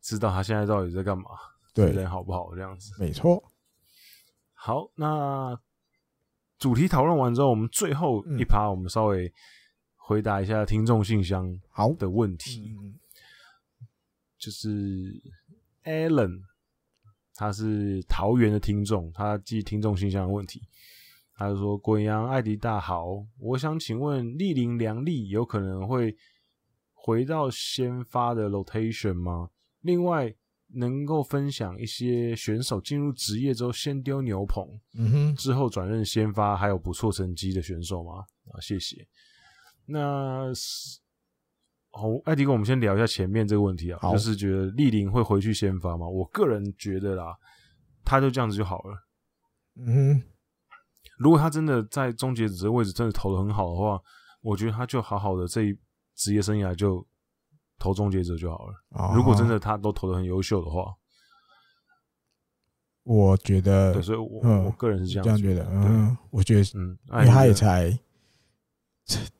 [0.00, 1.24] 知道他现在到底在干嘛，
[1.72, 2.92] 对人好不好这样子。
[2.98, 3.40] 没错。
[4.54, 5.56] 好，那
[6.58, 9.32] 主题讨论完之后，我们最后一趴，我们稍微
[9.94, 12.74] 回答一下听众信箱好的问题。
[12.76, 12.98] 嗯、
[14.36, 14.68] 就是
[15.84, 16.42] Alan，
[17.36, 20.60] 他是桃园的听众，他寄听众信箱的问题。
[21.36, 26.16] 他就说：“滚阳艾迪大好，我想请问立林良利有可能会
[27.08, 29.48] 回到先发的 rotation 吗？
[29.80, 30.30] 另外，
[30.74, 34.62] 能够分享一些选手进入职业之后先丢牛棚，
[34.94, 38.26] 嗯哼，之后转任先发还有不错成绩的选手吗？
[38.52, 39.08] 啊，谢谢。
[39.86, 40.52] 那
[41.92, 46.06] 哦，艾迪哥，我们先聊一下前面这个问题啊，就是觉得立林会回去先发吗？
[46.06, 47.34] 我个人觉得啦，
[48.04, 49.08] 他就这样子就好了。
[49.76, 50.22] 嗯哼。”
[51.18, 53.98] 如果他真的在终结者这个位置真的投的很好的话，
[54.42, 55.76] 我觉得他就好好的这一
[56.18, 57.02] 职业生涯就
[57.78, 58.74] 投终结者就好了。
[58.90, 60.94] 哦、如果真的他都投的很优秀的话，
[63.04, 65.64] 我觉得，对，所以我，嗯、我个人是这样，这样觉得。
[65.70, 67.98] 嗯，我觉得，嗯，因为他也才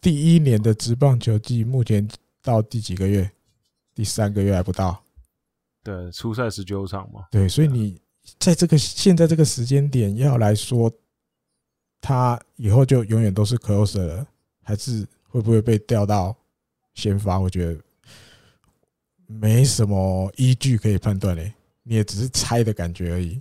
[0.00, 2.08] 第一年的职棒球季，目前
[2.40, 3.30] 到第几个月？
[3.94, 5.02] 第三个月还不到。
[5.82, 7.26] 对，初赛十九场嘛。
[7.30, 8.00] 对，所以你
[8.38, 10.90] 在这个现在这个时间点要来说。
[12.00, 14.24] 他以后就永远都是 closer 了，
[14.62, 16.34] 还是会不会被调到
[16.98, 17.38] 先发？
[17.38, 17.80] 我觉得
[19.26, 21.54] 没什么依据可以判断嘞，
[21.84, 23.40] 你也只是猜的感觉而已。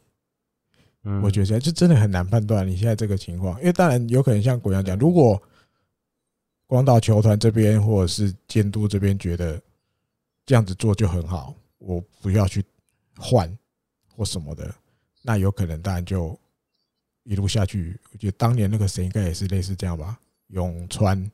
[1.04, 5.42] 嗯，我觉得就真的很难判断你现在这个情况，因为当然有可能像国阳讲，如果
[6.68, 9.60] 光岛球团这边或者是监督这边觉得
[10.46, 12.64] 这样子做就很好，我不要去
[13.18, 13.52] 换
[14.16, 14.74] 或什么的，
[15.24, 16.40] 那有可能当然就。
[17.30, 20.18] 一路下去，我觉得当年那个谁应该也是类似这样吧。
[20.48, 21.30] 永川，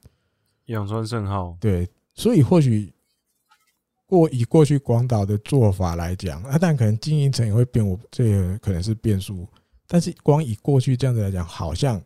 [0.65, 2.93] 永川胜浩，对，所以或许
[4.05, 9.47] 过以过去广岛的做法来讲，啊，但可能经营层也会变，我这个可能是变数。
[9.87, 12.01] 但是光以过去这样子来讲，好像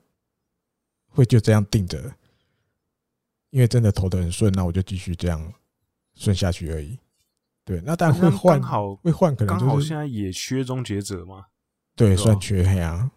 [1.08, 2.02] 会就这样定着，
[3.50, 5.54] 因为真的投的很顺，那我就继续这样
[6.16, 6.98] 顺下去而已。
[7.66, 11.46] 对，那当然会换，好会换，可能就是现在也缺终结者嘛。
[11.96, 13.12] 对，算缺黑啊。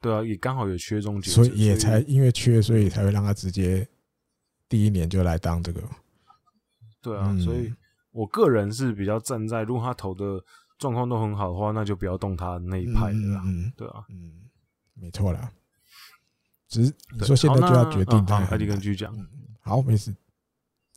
[0.00, 3.88] 对啊，也刚好有缺终结者，所以也才因为缺，所以才会让他直接
[4.68, 5.82] 第一年就来当这个。
[7.00, 7.72] 对啊，所以
[8.10, 10.42] 我个人是比较站在，如果他投的
[10.78, 13.42] 状况都很好的话，那就不要动他那一派的啦。
[13.44, 14.48] 嗯，对啊，嗯，
[14.94, 15.52] 没错啦。
[16.68, 19.14] 只是你说现在就要决定，他艾迪根继续讲。
[19.60, 20.14] 好，没事。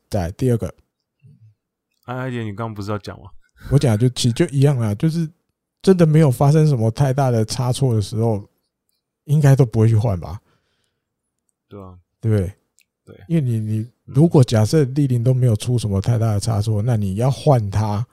[0.10, 0.73] 再来第二个，
[2.06, 3.30] 艾艾姐，你刚刚不是要讲吗？
[3.72, 5.30] 我讲就其实就一样啦，就是
[5.82, 8.48] 真的没有发生什么太大的差错的时候。
[9.26, 10.41] 应该都不会去换吧？
[11.69, 12.53] 对啊，对不对？
[13.06, 18.06] 对，因为你你如果假设立林都没有出什么太大的差错，那你要换他，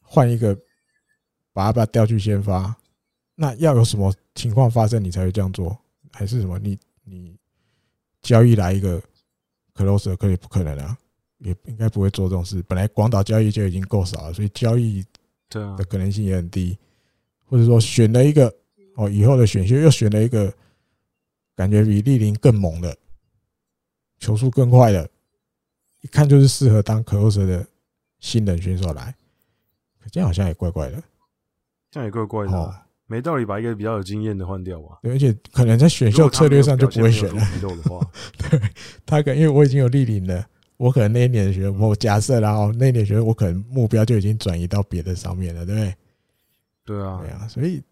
[0.00, 0.54] 换一个，
[1.52, 2.74] 把他把他调去先发，
[3.34, 5.76] 那要有什么情况发生，你才会这样做？
[6.10, 6.58] 还是什么？
[6.58, 7.36] 你你
[8.20, 9.02] 交易来一个
[9.74, 10.96] closer 可以不可能啊？
[11.38, 12.62] 也应该不会做这种事。
[12.68, 15.04] 本来广岛交易就已经够少了，所以交易
[15.48, 16.76] 的可能性也很低，
[17.44, 18.52] 或者说选了一个。
[18.94, 20.52] 哦，以后的选秀又选了一个
[21.56, 22.94] 感觉比立林更猛的，
[24.22, 25.10] 球速更快的，
[26.02, 27.66] 一看就是适合当 closer 的
[28.20, 29.12] 新人选手来，
[30.00, 31.02] 可这样好像也怪怪的，
[31.90, 32.72] 这样也怪怪的，哦，
[33.06, 35.00] 没道理把一个比较有经验的换掉吧？
[35.02, 37.42] 对，而且可能在选秀策略上就不会选了。
[38.38, 38.60] 对，
[39.04, 40.46] 他可能因为我已经有立林了，
[40.76, 45.94] 我可能那一年的学，我假设然后那一年学，我可能目标就已经转移到别的上面了，对不对？
[46.84, 47.82] 对啊，对啊，所以。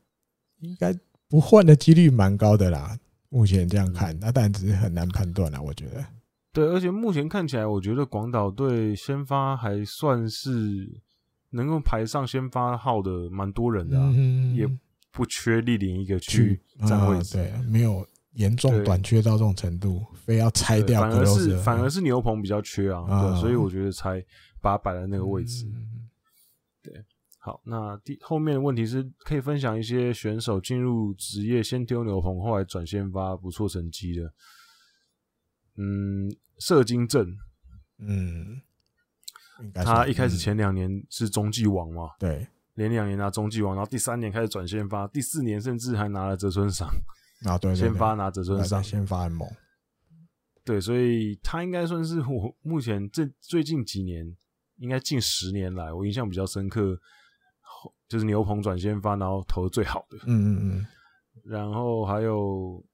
[0.62, 0.94] 应该
[1.26, 2.94] 不换的几率蛮高的啦，
[3.30, 5.58] 目前这样看，那当然只是很难判断啦。
[5.58, 6.04] 我觉得，
[6.52, 10.50] 对，而且目前看起来，我觉得广岛队先发还算是
[11.50, 14.12] 能够排上先发号的蛮多人的，啊，
[14.54, 14.68] 也
[15.12, 24.20] 不缺立林一个去占位置，对，没有严重短缺到这种程度，非要拆掉，反而是反而是牛棚比较缺啊，对，所以我觉得才
[24.60, 25.66] 把它摆在那个位置，
[26.82, 26.92] 对。
[27.42, 34.30] 好，那第后面的问题是可以分享一些选手进入职业先丢牛棚，后来转先发不错成绩的。
[35.76, 37.36] 嗯，射金正，
[37.98, 38.60] 嗯，
[39.74, 46.88] 他一开始前两年是中继王嘛，对，连两年拿中继王，然后第三年开始转先发，第四年甚至还拿了泽村赏。
[47.44, 49.48] 啊，对，先发拿泽村赏，先发很猛，
[50.64, 54.36] 对，所以他应该算是我目前这最近几年，
[54.76, 57.00] 应该近十年来我印象比较深刻。
[58.08, 60.18] 就是牛棚转先发，然后投的最好的。
[60.26, 60.86] 嗯嗯嗯，
[61.44, 62.84] 然后还有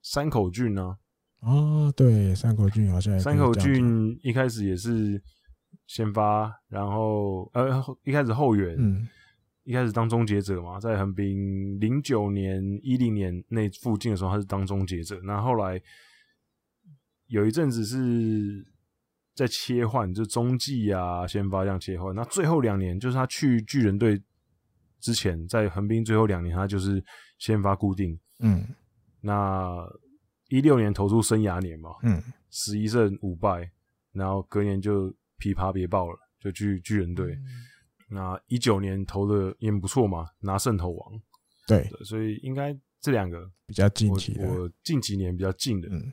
[0.00, 0.96] 山口俊呢、啊。
[1.40, 5.20] 哦，对，山口俊好像山口俊一开始也是
[5.86, 9.08] 先发，然后呃一开始后援，嗯，
[9.64, 15.20] 一开始当终结者嘛，在横滨零九年、一零年那附近的时候，他是当终结者。
[15.24, 15.80] 那后，后来
[17.28, 18.66] 有一阵子是
[19.34, 22.14] 在切换，就中继啊、先发这样切换。
[22.14, 24.20] 那最后两年，就是他去巨人队
[25.00, 27.02] 之前，在横滨最后两年，他就是
[27.38, 28.18] 先发固定。
[28.40, 28.66] 嗯，
[29.22, 29.86] 那
[30.50, 33.70] 一六年投出生涯年嘛，嗯，十一胜五败，
[34.12, 35.08] 然后隔年就
[35.38, 37.32] 琵琶别抱了，就去巨人队。
[37.32, 37.44] 嗯、
[38.08, 41.22] 那一九年投的也不错嘛，拿胜投王。
[41.66, 45.88] 对，对，所以应该这两个比较近期的，我近几年比较近的。
[45.90, 46.12] 嗯，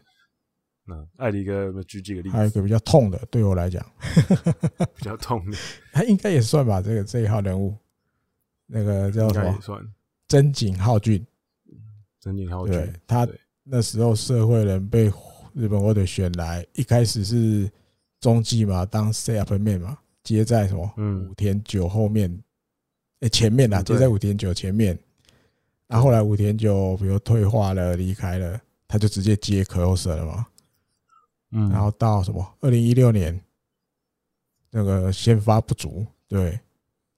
[0.86, 2.36] 那艾迪哥举几个例子？
[2.36, 3.84] 还有一个比较痛的，对我来讲，
[4.96, 5.58] 比较痛的，
[5.92, 6.82] 他应该也算吧。
[6.82, 7.76] 这个这一号人物，
[8.68, 9.60] 那个叫什么？
[10.28, 11.26] 真井浩俊。
[12.20, 13.26] 真井浩俊，对，他
[13.70, 15.12] 那时候社会人被
[15.54, 17.70] 日本火腿选来，一开始是
[18.20, 20.90] 中继嘛，当 setup man 嘛，接在什么？
[20.96, 22.32] 嗯，武田久后面，
[23.20, 24.98] 哎、欸，前面啦，接在武田久前面。
[25.88, 30.48] 然后后来武田久比如退化了，离开了，他就直接接 closer 了嘛。
[31.52, 32.56] 嗯，然后到什么？
[32.62, 33.40] 二零一六年，
[34.70, 36.60] 那个先发不足，对，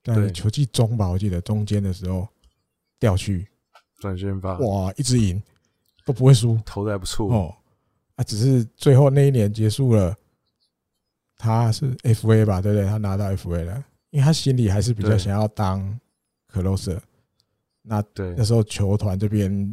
[0.03, 2.27] 在球季中吧，我记得中间的时候
[2.99, 3.47] 调去。
[3.99, 5.41] 转先发哇，一直赢
[6.09, 7.55] 都不会输，投的还不错哦。
[8.15, 10.17] 啊，只是最后那一年结束了，
[11.37, 12.87] 他是 FA 吧，对不对？
[12.87, 15.99] 他拿到 FA 了，因为他心里还是比较想要当
[16.51, 16.97] closer。
[17.83, 19.71] 那对那时候球团这边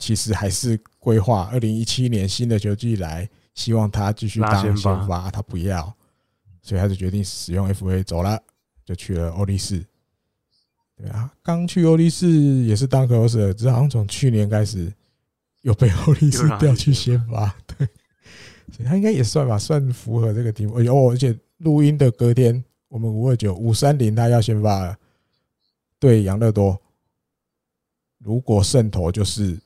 [0.00, 4.76] 其实还是规划二零一七年新的球季来，希望他继续当先
[5.06, 5.94] 发，他不要，
[6.60, 8.36] 所以他就决定使用 FA 走了，
[8.84, 9.86] 就去了欧力士。
[10.96, 12.28] 对啊，刚去欧力士
[12.64, 14.92] 也是当 closer，只是好像从去年开始
[15.68, 17.86] 又被后力士调去先发，对，
[18.72, 20.76] 所以他应该也算吧，算符合这个题目。
[20.78, 24.98] 哦，而且录音的隔天，我们五二九五三零他要先发了，
[25.98, 26.80] 对，杨乐多，
[28.16, 29.60] 如果胜投就是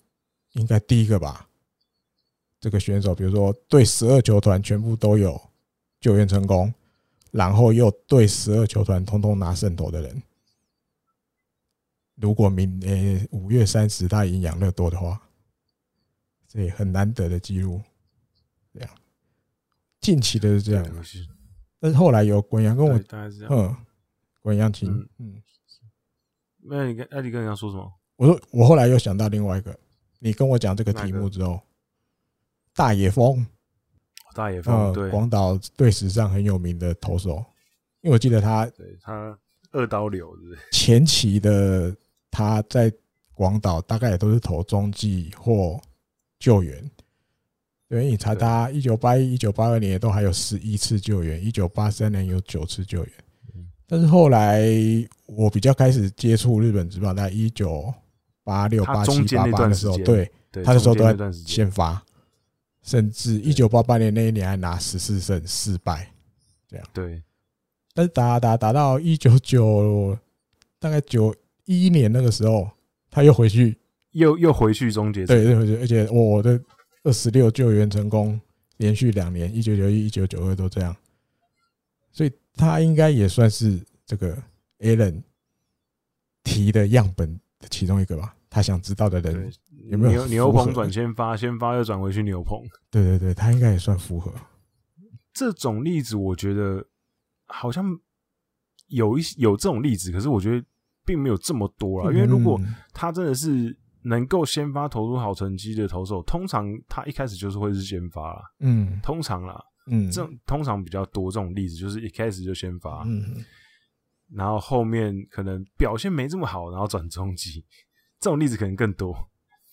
[0.54, 1.48] 应该第一个吧。
[2.60, 5.40] 这个选手，比如说对十二球团全部都有
[6.00, 6.74] 救援成功，
[7.30, 10.20] 然后又对十二球团通通拿胜投的人。
[12.16, 15.20] 如果明年五月三十他赢养乐多的话，
[16.52, 17.80] 这也很难得的记录。
[18.74, 18.90] 这样，
[20.00, 20.84] 近期的是这样，
[21.80, 23.00] 但是后来有滚阳跟我，
[23.48, 23.74] 嗯，
[24.42, 25.42] 滚阳听，嗯，
[26.58, 27.92] 那你跟艾迪跟人家说什么？
[28.16, 29.74] 我说我后来又想到另外一个，
[30.18, 31.58] 你跟我讲这个题目之后，
[32.74, 33.46] 大野枫，
[34.34, 37.44] 大野枫，对，广岛队史上很有名的投手，
[38.02, 39.38] 因为我记得他，对他
[39.70, 41.96] 二刀流是前期的。
[42.34, 42.90] 他在
[43.34, 45.78] 广岛大概也都是投中继或
[46.42, 46.76] 救援，
[47.88, 53.12] 因为你查他一九八一、一九八二年也都还有十一次救援，一九八三年有九次救援。
[53.86, 54.66] 但是后来
[55.26, 57.94] 我比较开始接触日本职棒，在一九
[58.42, 60.28] 八六、八七、八八的时候，对，
[60.64, 62.02] 他的时候都在先发，
[62.82, 66.10] 甚至一九八八年那一年还拿十四胜四败，
[66.66, 66.84] 这样。
[66.92, 67.22] 对，
[67.94, 70.18] 但是打打打到一九九，
[70.80, 71.32] 大概九。
[71.64, 72.68] 一一年那个时候，
[73.08, 73.78] 他又回去，
[74.12, 75.26] 又又回去终结。
[75.26, 76.58] 对，对，而且我的
[77.02, 78.40] 二十六救援成功，
[78.78, 80.96] 连续两年，一九九一、一九九二都这样，
[82.12, 84.36] 所以他应该也算是这个
[84.78, 85.22] Allen
[86.44, 88.34] 提的样本的其中一个吧。
[88.48, 89.52] 他想知道的人
[89.90, 92.60] 有没有牛牛棚转先发，先发又转回去牛棚？
[92.90, 94.32] 对对对，他应该也算符合。
[95.34, 96.86] 这种例子，我觉得
[97.46, 97.98] 好像
[98.88, 100.64] 有一有这种例子，可是我觉得。
[101.04, 102.60] 并没有这么多啊，因为如果
[102.92, 108.42] 他真的是能够先发投出好成绩的投手，通常他一开始就是会是先发啦。
[108.60, 113.44] 嗯，通常啦，嗯，这通常比较多这种例子，就是一开始就先发，嗯，
[114.34, 117.64] 然后后面可能表现没这么好，然后转中继，
[118.20, 119.16] 这种例子可能更多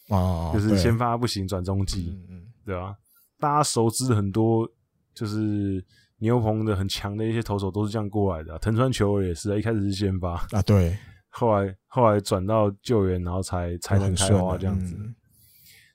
[0.09, 2.95] 哦，就是先发不行转中继，嗯嗯，对吧？
[3.39, 4.69] 大家熟知的很多
[5.13, 5.83] 就是。
[6.21, 10.33] 牛棚的很强的一些投手都是这样过来的，啊，藤川球儿也是，一开始是先发。
[10.51, 10.93] 啊，对，
[11.29, 15.15] 后来后来转到救援，然后才才能开花这样子，嗯，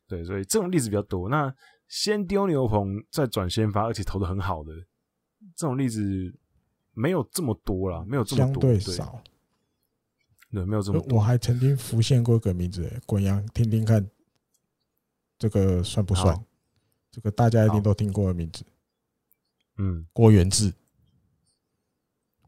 [0.08, 1.28] 对，所以这种例子比较多。
[1.28, 1.54] 那
[1.88, 4.72] 先丢牛棚再转先发，而且投的很好的
[5.54, 6.34] 这种例子
[6.92, 9.22] 没有这么多啦，没有这么多，相对少，
[10.50, 11.18] 对，没有这么多。
[11.18, 14.08] 我还曾经浮现过一个名字，滚阳，听听看，
[15.38, 16.44] 这个算不算？
[17.10, 18.64] 这个大家一定都听过的名字。
[19.76, 20.72] 嗯，郭元志，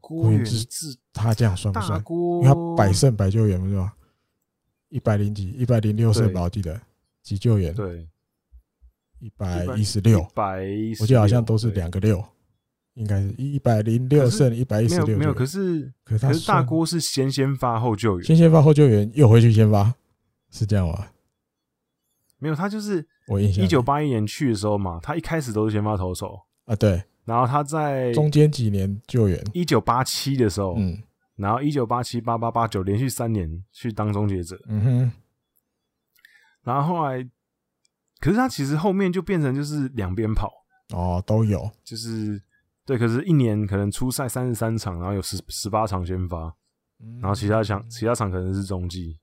[0.01, 2.01] 郭源治，他这样算不算？
[2.07, 3.91] 因为他百胜百救援，不是吗？
[4.89, 6.79] 一百零几，一百零六胜吧，我记得。
[7.23, 8.07] 急救员，对，
[9.19, 10.61] 一百一十六，百，
[11.01, 12.23] 我记得好像都是两个六，
[12.93, 19.93] 应该是一百零六胜一百一十六，没有，可是可是大锅是先先发后救援，先先发后救援又回去先发，
[20.51, 21.07] 是这样吗？
[22.39, 26.39] 没有，他就是我印象一九八一年去的时候嘛，他一开始都是先发投手。
[26.63, 30.97] 啊，对，然后他在中间几年救援，一九八七的时候，嗯。
[31.37, 35.11] 然后一九八七、八八、八九连续三年去当终结者，嗯哼。
[36.63, 37.23] 然后后来，
[38.19, 40.51] 可是他其实后面就变成就是两边跑
[40.89, 42.41] 哦，都有，就是
[42.85, 42.97] 对。
[42.97, 46.53] 可是，一年可能初赛三十三场，然后有十十八场先发，
[47.21, 49.17] 然后其他场其他场可能是中继。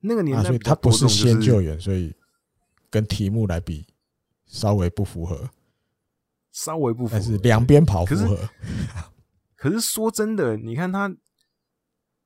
[0.00, 2.14] 那个年代、就是啊，所以他不是先救援，所以
[2.88, 3.86] 跟题目来比
[4.46, 5.50] 稍微不符合，
[6.50, 8.48] 稍微不符合，但是两边跑符合。
[9.54, 11.14] 可是说真的，你看他。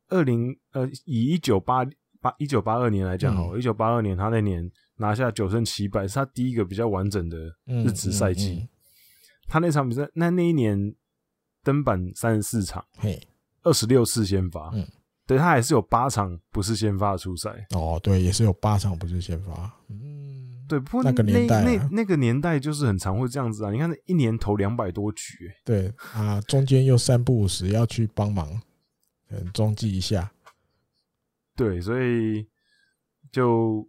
[0.08, 1.84] 二零呃，以一九八
[2.20, 8.54] 八一九八二年来讲好，一九八二年他那年拿下九胜七败，是他第一个比较完整的日职赛季。
[8.54, 8.68] 嗯嗯嗯、
[9.48, 10.94] 他那场比赛，那那一年
[11.62, 13.20] 登板三十四场，嘿，
[13.62, 14.86] 二十六次先发，嗯，
[15.26, 17.50] 对他还是有八场不是先发的出赛。
[17.74, 19.70] 哦，对，也是有八场不是先发。
[19.88, 23.70] 嗯，对，不过那个年代、啊、那那，那个年代就是很常会这样子啊。
[23.70, 28.60] 你看，那一年投两百多局、欸，对啊，中间又三不五时要去帮忙。
[29.30, 30.32] 嗯，中继一下，
[31.54, 32.48] 对，所以
[33.30, 33.86] 就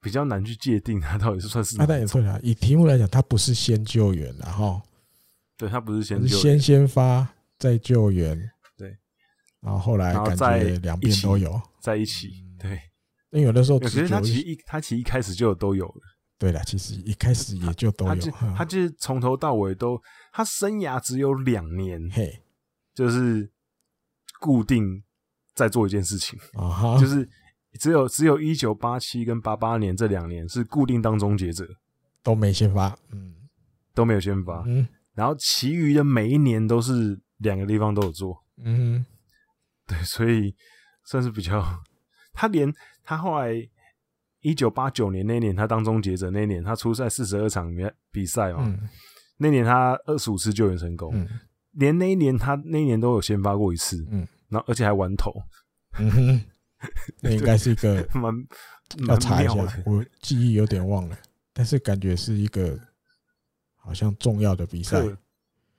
[0.00, 1.76] 比较难去界定他到底是算是。
[1.76, 4.80] 那但也错了，以题目来讲，他不是先救援，然后，
[5.56, 7.28] 对他不是先救援，先先发
[7.58, 8.38] 再救援，
[8.76, 8.96] 对，
[9.60, 11.60] 然后后来感觉两边都有。
[11.80, 12.70] 在一起，对，
[13.30, 16.00] 因为有的时候其实他其实一他其实一开始就都有了，
[16.38, 18.14] 对了，其实一开始也就都有，
[18.56, 20.00] 他就是从头到尾都，
[20.32, 22.40] 他生涯只有两年，嘿，
[22.94, 23.50] 就是。
[24.46, 25.02] 固定
[25.56, 27.00] 在做一件事情，uh-huh.
[27.00, 27.28] 就是
[27.80, 31.66] 只有只有一九八七跟八八年这两年是固定当终结者，
[32.22, 33.34] 都没先发，嗯，
[33.92, 39.04] 都没有先发，嗯，然后其余的每一年都是两个地方都有做，嗯，
[39.84, 40.54] 对，所以
[41.02, 41.60] 算是比较，
[42.32, 43.68] 他连他后来
[44.42, 47.68] 一九八九年那年他当终结者那年他出赛四十二场
[48.12, 48.88] 比赛嘛，嗯，
[49.38, 51.28] 那年他二十五次救援成功，嗯。
[51.78, 55.32] 连那一年，他那一年都有先发过一次，嗯，然后而且还玩头，
[55.98, 56.44] 嗯哼，
[57.20, 58.32] 那应该是一个 蛮
[59.08, 59.54] 要查一下，
[59.84, 61.18] 我记忆有点忘了，
[61.52, 62.78] 但是感觉是一个
[63.76, 65.02] 好像重要的比赛，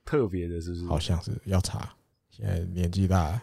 [0.03, 0.85] 特别的，是不是？
[0.85, 1.94] 好像是要查，
[2.30, 3.41] 现在年纪大，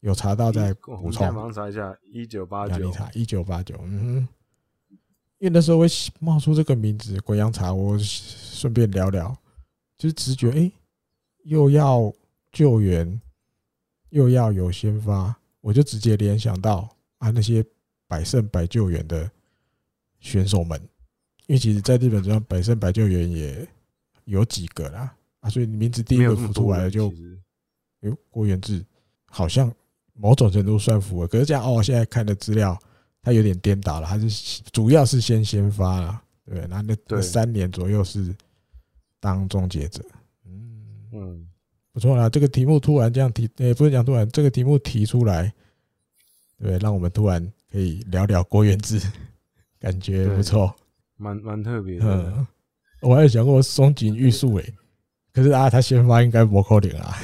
[0.00, 1.26] 有查到再补充。
[1.32, 4.28] 马上查一下，一九八九，一九八九，嗯哼，
[5.38, 5.86] 因为那时候会
[6.20, 9.36] 冒出这个名字，鬼阳茶，我顺便聊聊。
[9.96, 10.72] 就是直觉，哎、欸，
[11.44, 12.12] 又要
[12.54, 13.20] 救援，
[14.08, 17.62] 又要有先发，我就直接联想到啊，那些
[18.08, 19.30] 百胜百救援的
[20.20, 20.80] 选手们，
[21.46, 23.68] 因为其实在日本这样百胜百救援也
[24.24, 27.10] 有几个啦，啊，所以名字第一个浮出来的就，
[28.00, 28.82] 哎呦，郭元志
[29.26, 29.70] 好像
[30.14, 32.78] 某种程度算符合，可是这样哦，现在看的资料
[33.20, 38.34] 他有点颠倒了，他是主要是先先发了，对，那那三年左右是。
[39.24, 40.04] 当终结者，
[40.44, 41.08] 嗯。
[41.12, 41.48] 嗯，
[41.94, 42.28] 不错啦。
[42.28, 45.54] 这个题目突然这样提，也不是讲突然，这个题目提出来，
[46.58, 47.40] 对，让我们突然
[47.70, 49.00] 可以聊聊郭元志，
[49.78, 50.74] 感觉不错，
[51.16, 52.04] 蛮蛮特别的。
[52.04, 52.46] 嗯，
[53.00, 54.74] 我还有想过松井玉树诶，
[55.32, 57.14] 可是啊，他先发应该不扣脸啊。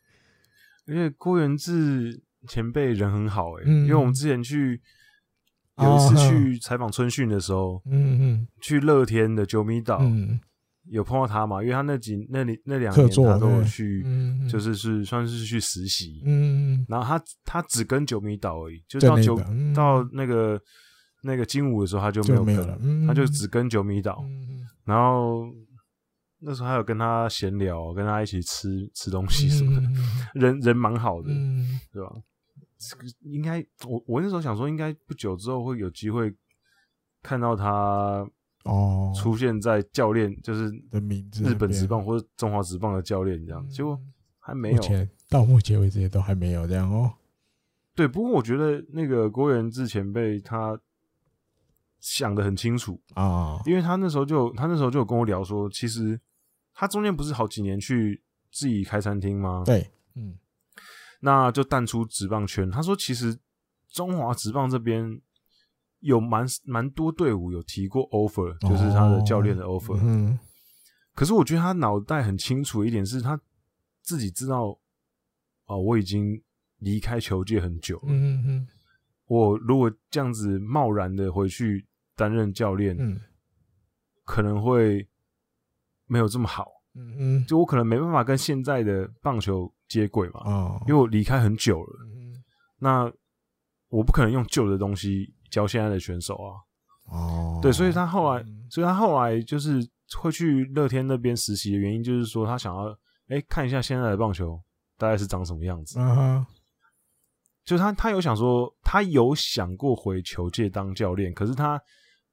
[0.86, 4.80] 因为郭元志前辈人很好诶，因为我们之前去
[5.78, 10.38] 有一次去采访春训的时候，嗯嗯，去乐天的九米岛，嗯。
[10.88, 11.62] 有碰到他嘛？
[11.62, 14.04] 因为他那几那里那两年他都有去，
[14.48, 16.22] 就是是算是去实习。
[16.24, 19.36] 嗯，然后他他只跟九米岛而已，就到九
[19.74, 20.60] 到那个
[21.22, 24.24] 那个金武的时候他就没有跟了，他就只跟九米岛。
[24.84, 25.44] 然后
[26.38, 29.88] 那时候还有跟他闲聊，跟他一起吃吃东西什么的，
[30.38, 31.28] 人人蛮好的，
[31.92, 32.12] 对吧？
[32.78, 36.32] 这个应该我我那时候想说，应该不久之后会有机会
[37.22, 38.24] 看到他。
[38.66, 43.98] 哦，出现在教练就是的名字，日本职棒或者中华职棒的教练这样，结果
[44.38, 44.76] 还没有。
[44.76, 47.12] 目前到目前为止也都还没有这样哦。
[47.94, 50.78] 对，不过我觉得那个郭源治前辈他
[51.98, 56.20] 想的很清楚啊，因为他那时候就他那时候就有跟我聊说，其实
[56.74, 59.62] 他中间不是好几年去自己开餐厅吗？
[59.64, 60.36] 对，嗯，
[61.20, 62.70] 那就淡出职棒圈。
[62.70, 63.38] 他说，其实
[63.88, 65.20] 中华职棒这边。
[66.00, 69.98] 有蛮蛮多队伍有提过 offer，就是他的教练的 offer。
[70.02, 70.38] 嗯，
[71.14, 73.40] 可是我觉得他脑袋很清楚一点，是他
[74.02, 74.78] 自己知道，
[75.66, 76.40] 哦，我已经
[76.78, 78.08] 离开球界很久了。
[78.08, 78.68] 嗯嗯，
[79.26, 83.20] 我如果这样子贸然的回去担任教练，嗯，
[84.24, 85.08] 可能会
[86.06, 86.66] 没有这么好。
[86.94, 90.40] 嗯嗯，就我可能没办法跟现在的棒球接轨嘛。
[90.44, 92.06] 哦，因为我离开很久了。
[92.06, 92.42] 嗯，
[92.78, 93.12] 那
[93.88, 96.52] 我不可能用旧的东西教现在的选手啊。
[97.06, 99.80] 哦，对，所以他后来，所以他后来就是
[100.18, 102.90] 会去乐天那边实习的原因，就是说他想要
[103.28, 104.60] 哎、欸、看一下现在的棒球
[104.98, 105.98] 大概是长什么样子。
[105.98, 106.46] 嗯哼，
[107.64, 111.80] 就是他他有想说，他有想过回球界当教练，可是他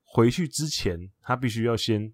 [0.04, 2.12] 回去之前，他必须要先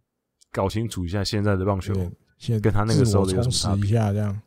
[0.52, 1.94] 搞清楚一下现在的棒球，
[2.38, 3.90] 先跟他那个时候的有什么差别。
[3.90, 4.42] 一下这样，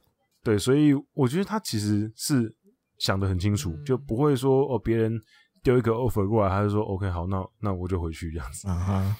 [0.44, 2.54] 对，所以我觉得他其实是
[2.98, 5.18] 想的很清楚，就不会说哦别人。
[5.62, 8.68] 丢一个 offer 过来，他就说 OK 好，那那我就回去这样子。
[8.68, 9.16] 啊哈，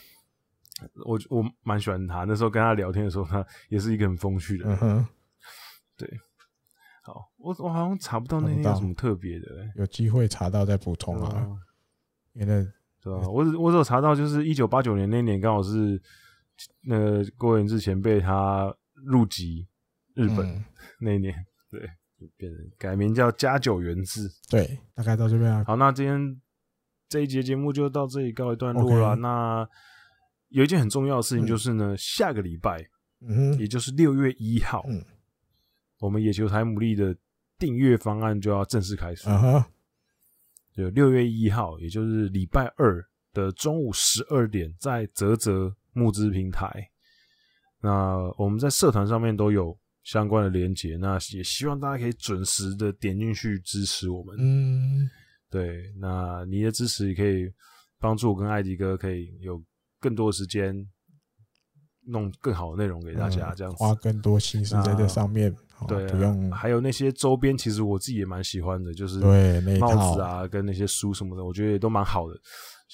[1.06, 4.77] 我我蛮喜欢他，那时候跟他聊天的时候，他也是一个很风趣的人。
[4.77, 5.06] 嗯哼，
[5.97, 6.09] 对，
[7.02, 11.47] 好，我我好像查不到那天有什么特别的、欸，有机会查到再补充啊。
[12.32, 12.66] 因为
[13.01, 13.28] 对吧？
[13.28, 16.01] 我我只有查到就是一九八九年那年刚好是
[16.82, 19.69] 那个郭元志前辈他入籍
[20.14, 20.64] 日本、嗯、
[20.98, 21.35] 那一年，
[21.70, 21.81] 对。
[22.36, 25.64] 变成改名叫加九元字，对，大概到这边啊。
[25.66, 26.40] 好，那今天
[27.08, 29.14] 这一节节目就到这里告一段落了。
[29.16, 29.68] 那
[30.48, 32.84] 有一件很重要的事情就是呢，嗯、下个礼拜，
[33.20, 35.04] 嗯，也就是六月一号，嗯，
[35.98, 37.16] 我们野球台牡蛎的
[37.58, 39.28] 订阅方案就要正式开始。
[39.28, 39.68] 啊哈，
[40.74, 46.90] 就六月一号，也就是礼拜二的中午十二点，在泽泽募资平台，
[47.80, 49.78] 那我们在社团上面都有。
[50.04, 54.36] 相关的连接，那也希望大家可以准时的点进去支持我们。
[54.38, 55.08] 嗯，
[55.50, 57.50] 对，那你的支持也可以
[58.00, 59.62] 帮助我跟艾迪哥可以有
[60.00, 60.74] 更多的时间
[62.06, 65.54] 弄更好的内容给大家，这样子、嗯、花更多心思在这上面。
[65.88, 66.50] 对，不用。
[66.52, 72.34] 还有那些周边，其实我自己也蛮喜欢的，就是对帽子啊，跟那些书什么的，我觉得也都蛮好的。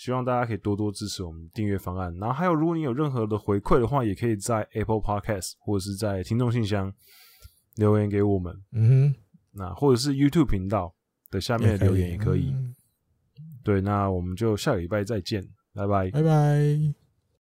[0.01, 6.93] 希望大家可以多多支持我们订阅方案，然后还有，如果你有任何的回馈的话，也可以在 Apple Podcast 或者是在听众信箱
[7.75, 8.55] 留言给我们。
[8.70, 9.15] 嗯哼，
[9.51, 10.95] 那或者是 YouTube 频道
[11.33, 12.43] 的下面的留言也可以。
[12.43, 12.75] 可以嗯、
[13.65, 15.43] 对，那我们就下个礼拜再见，
[15.75, 16.98] 拜拜，拜拜。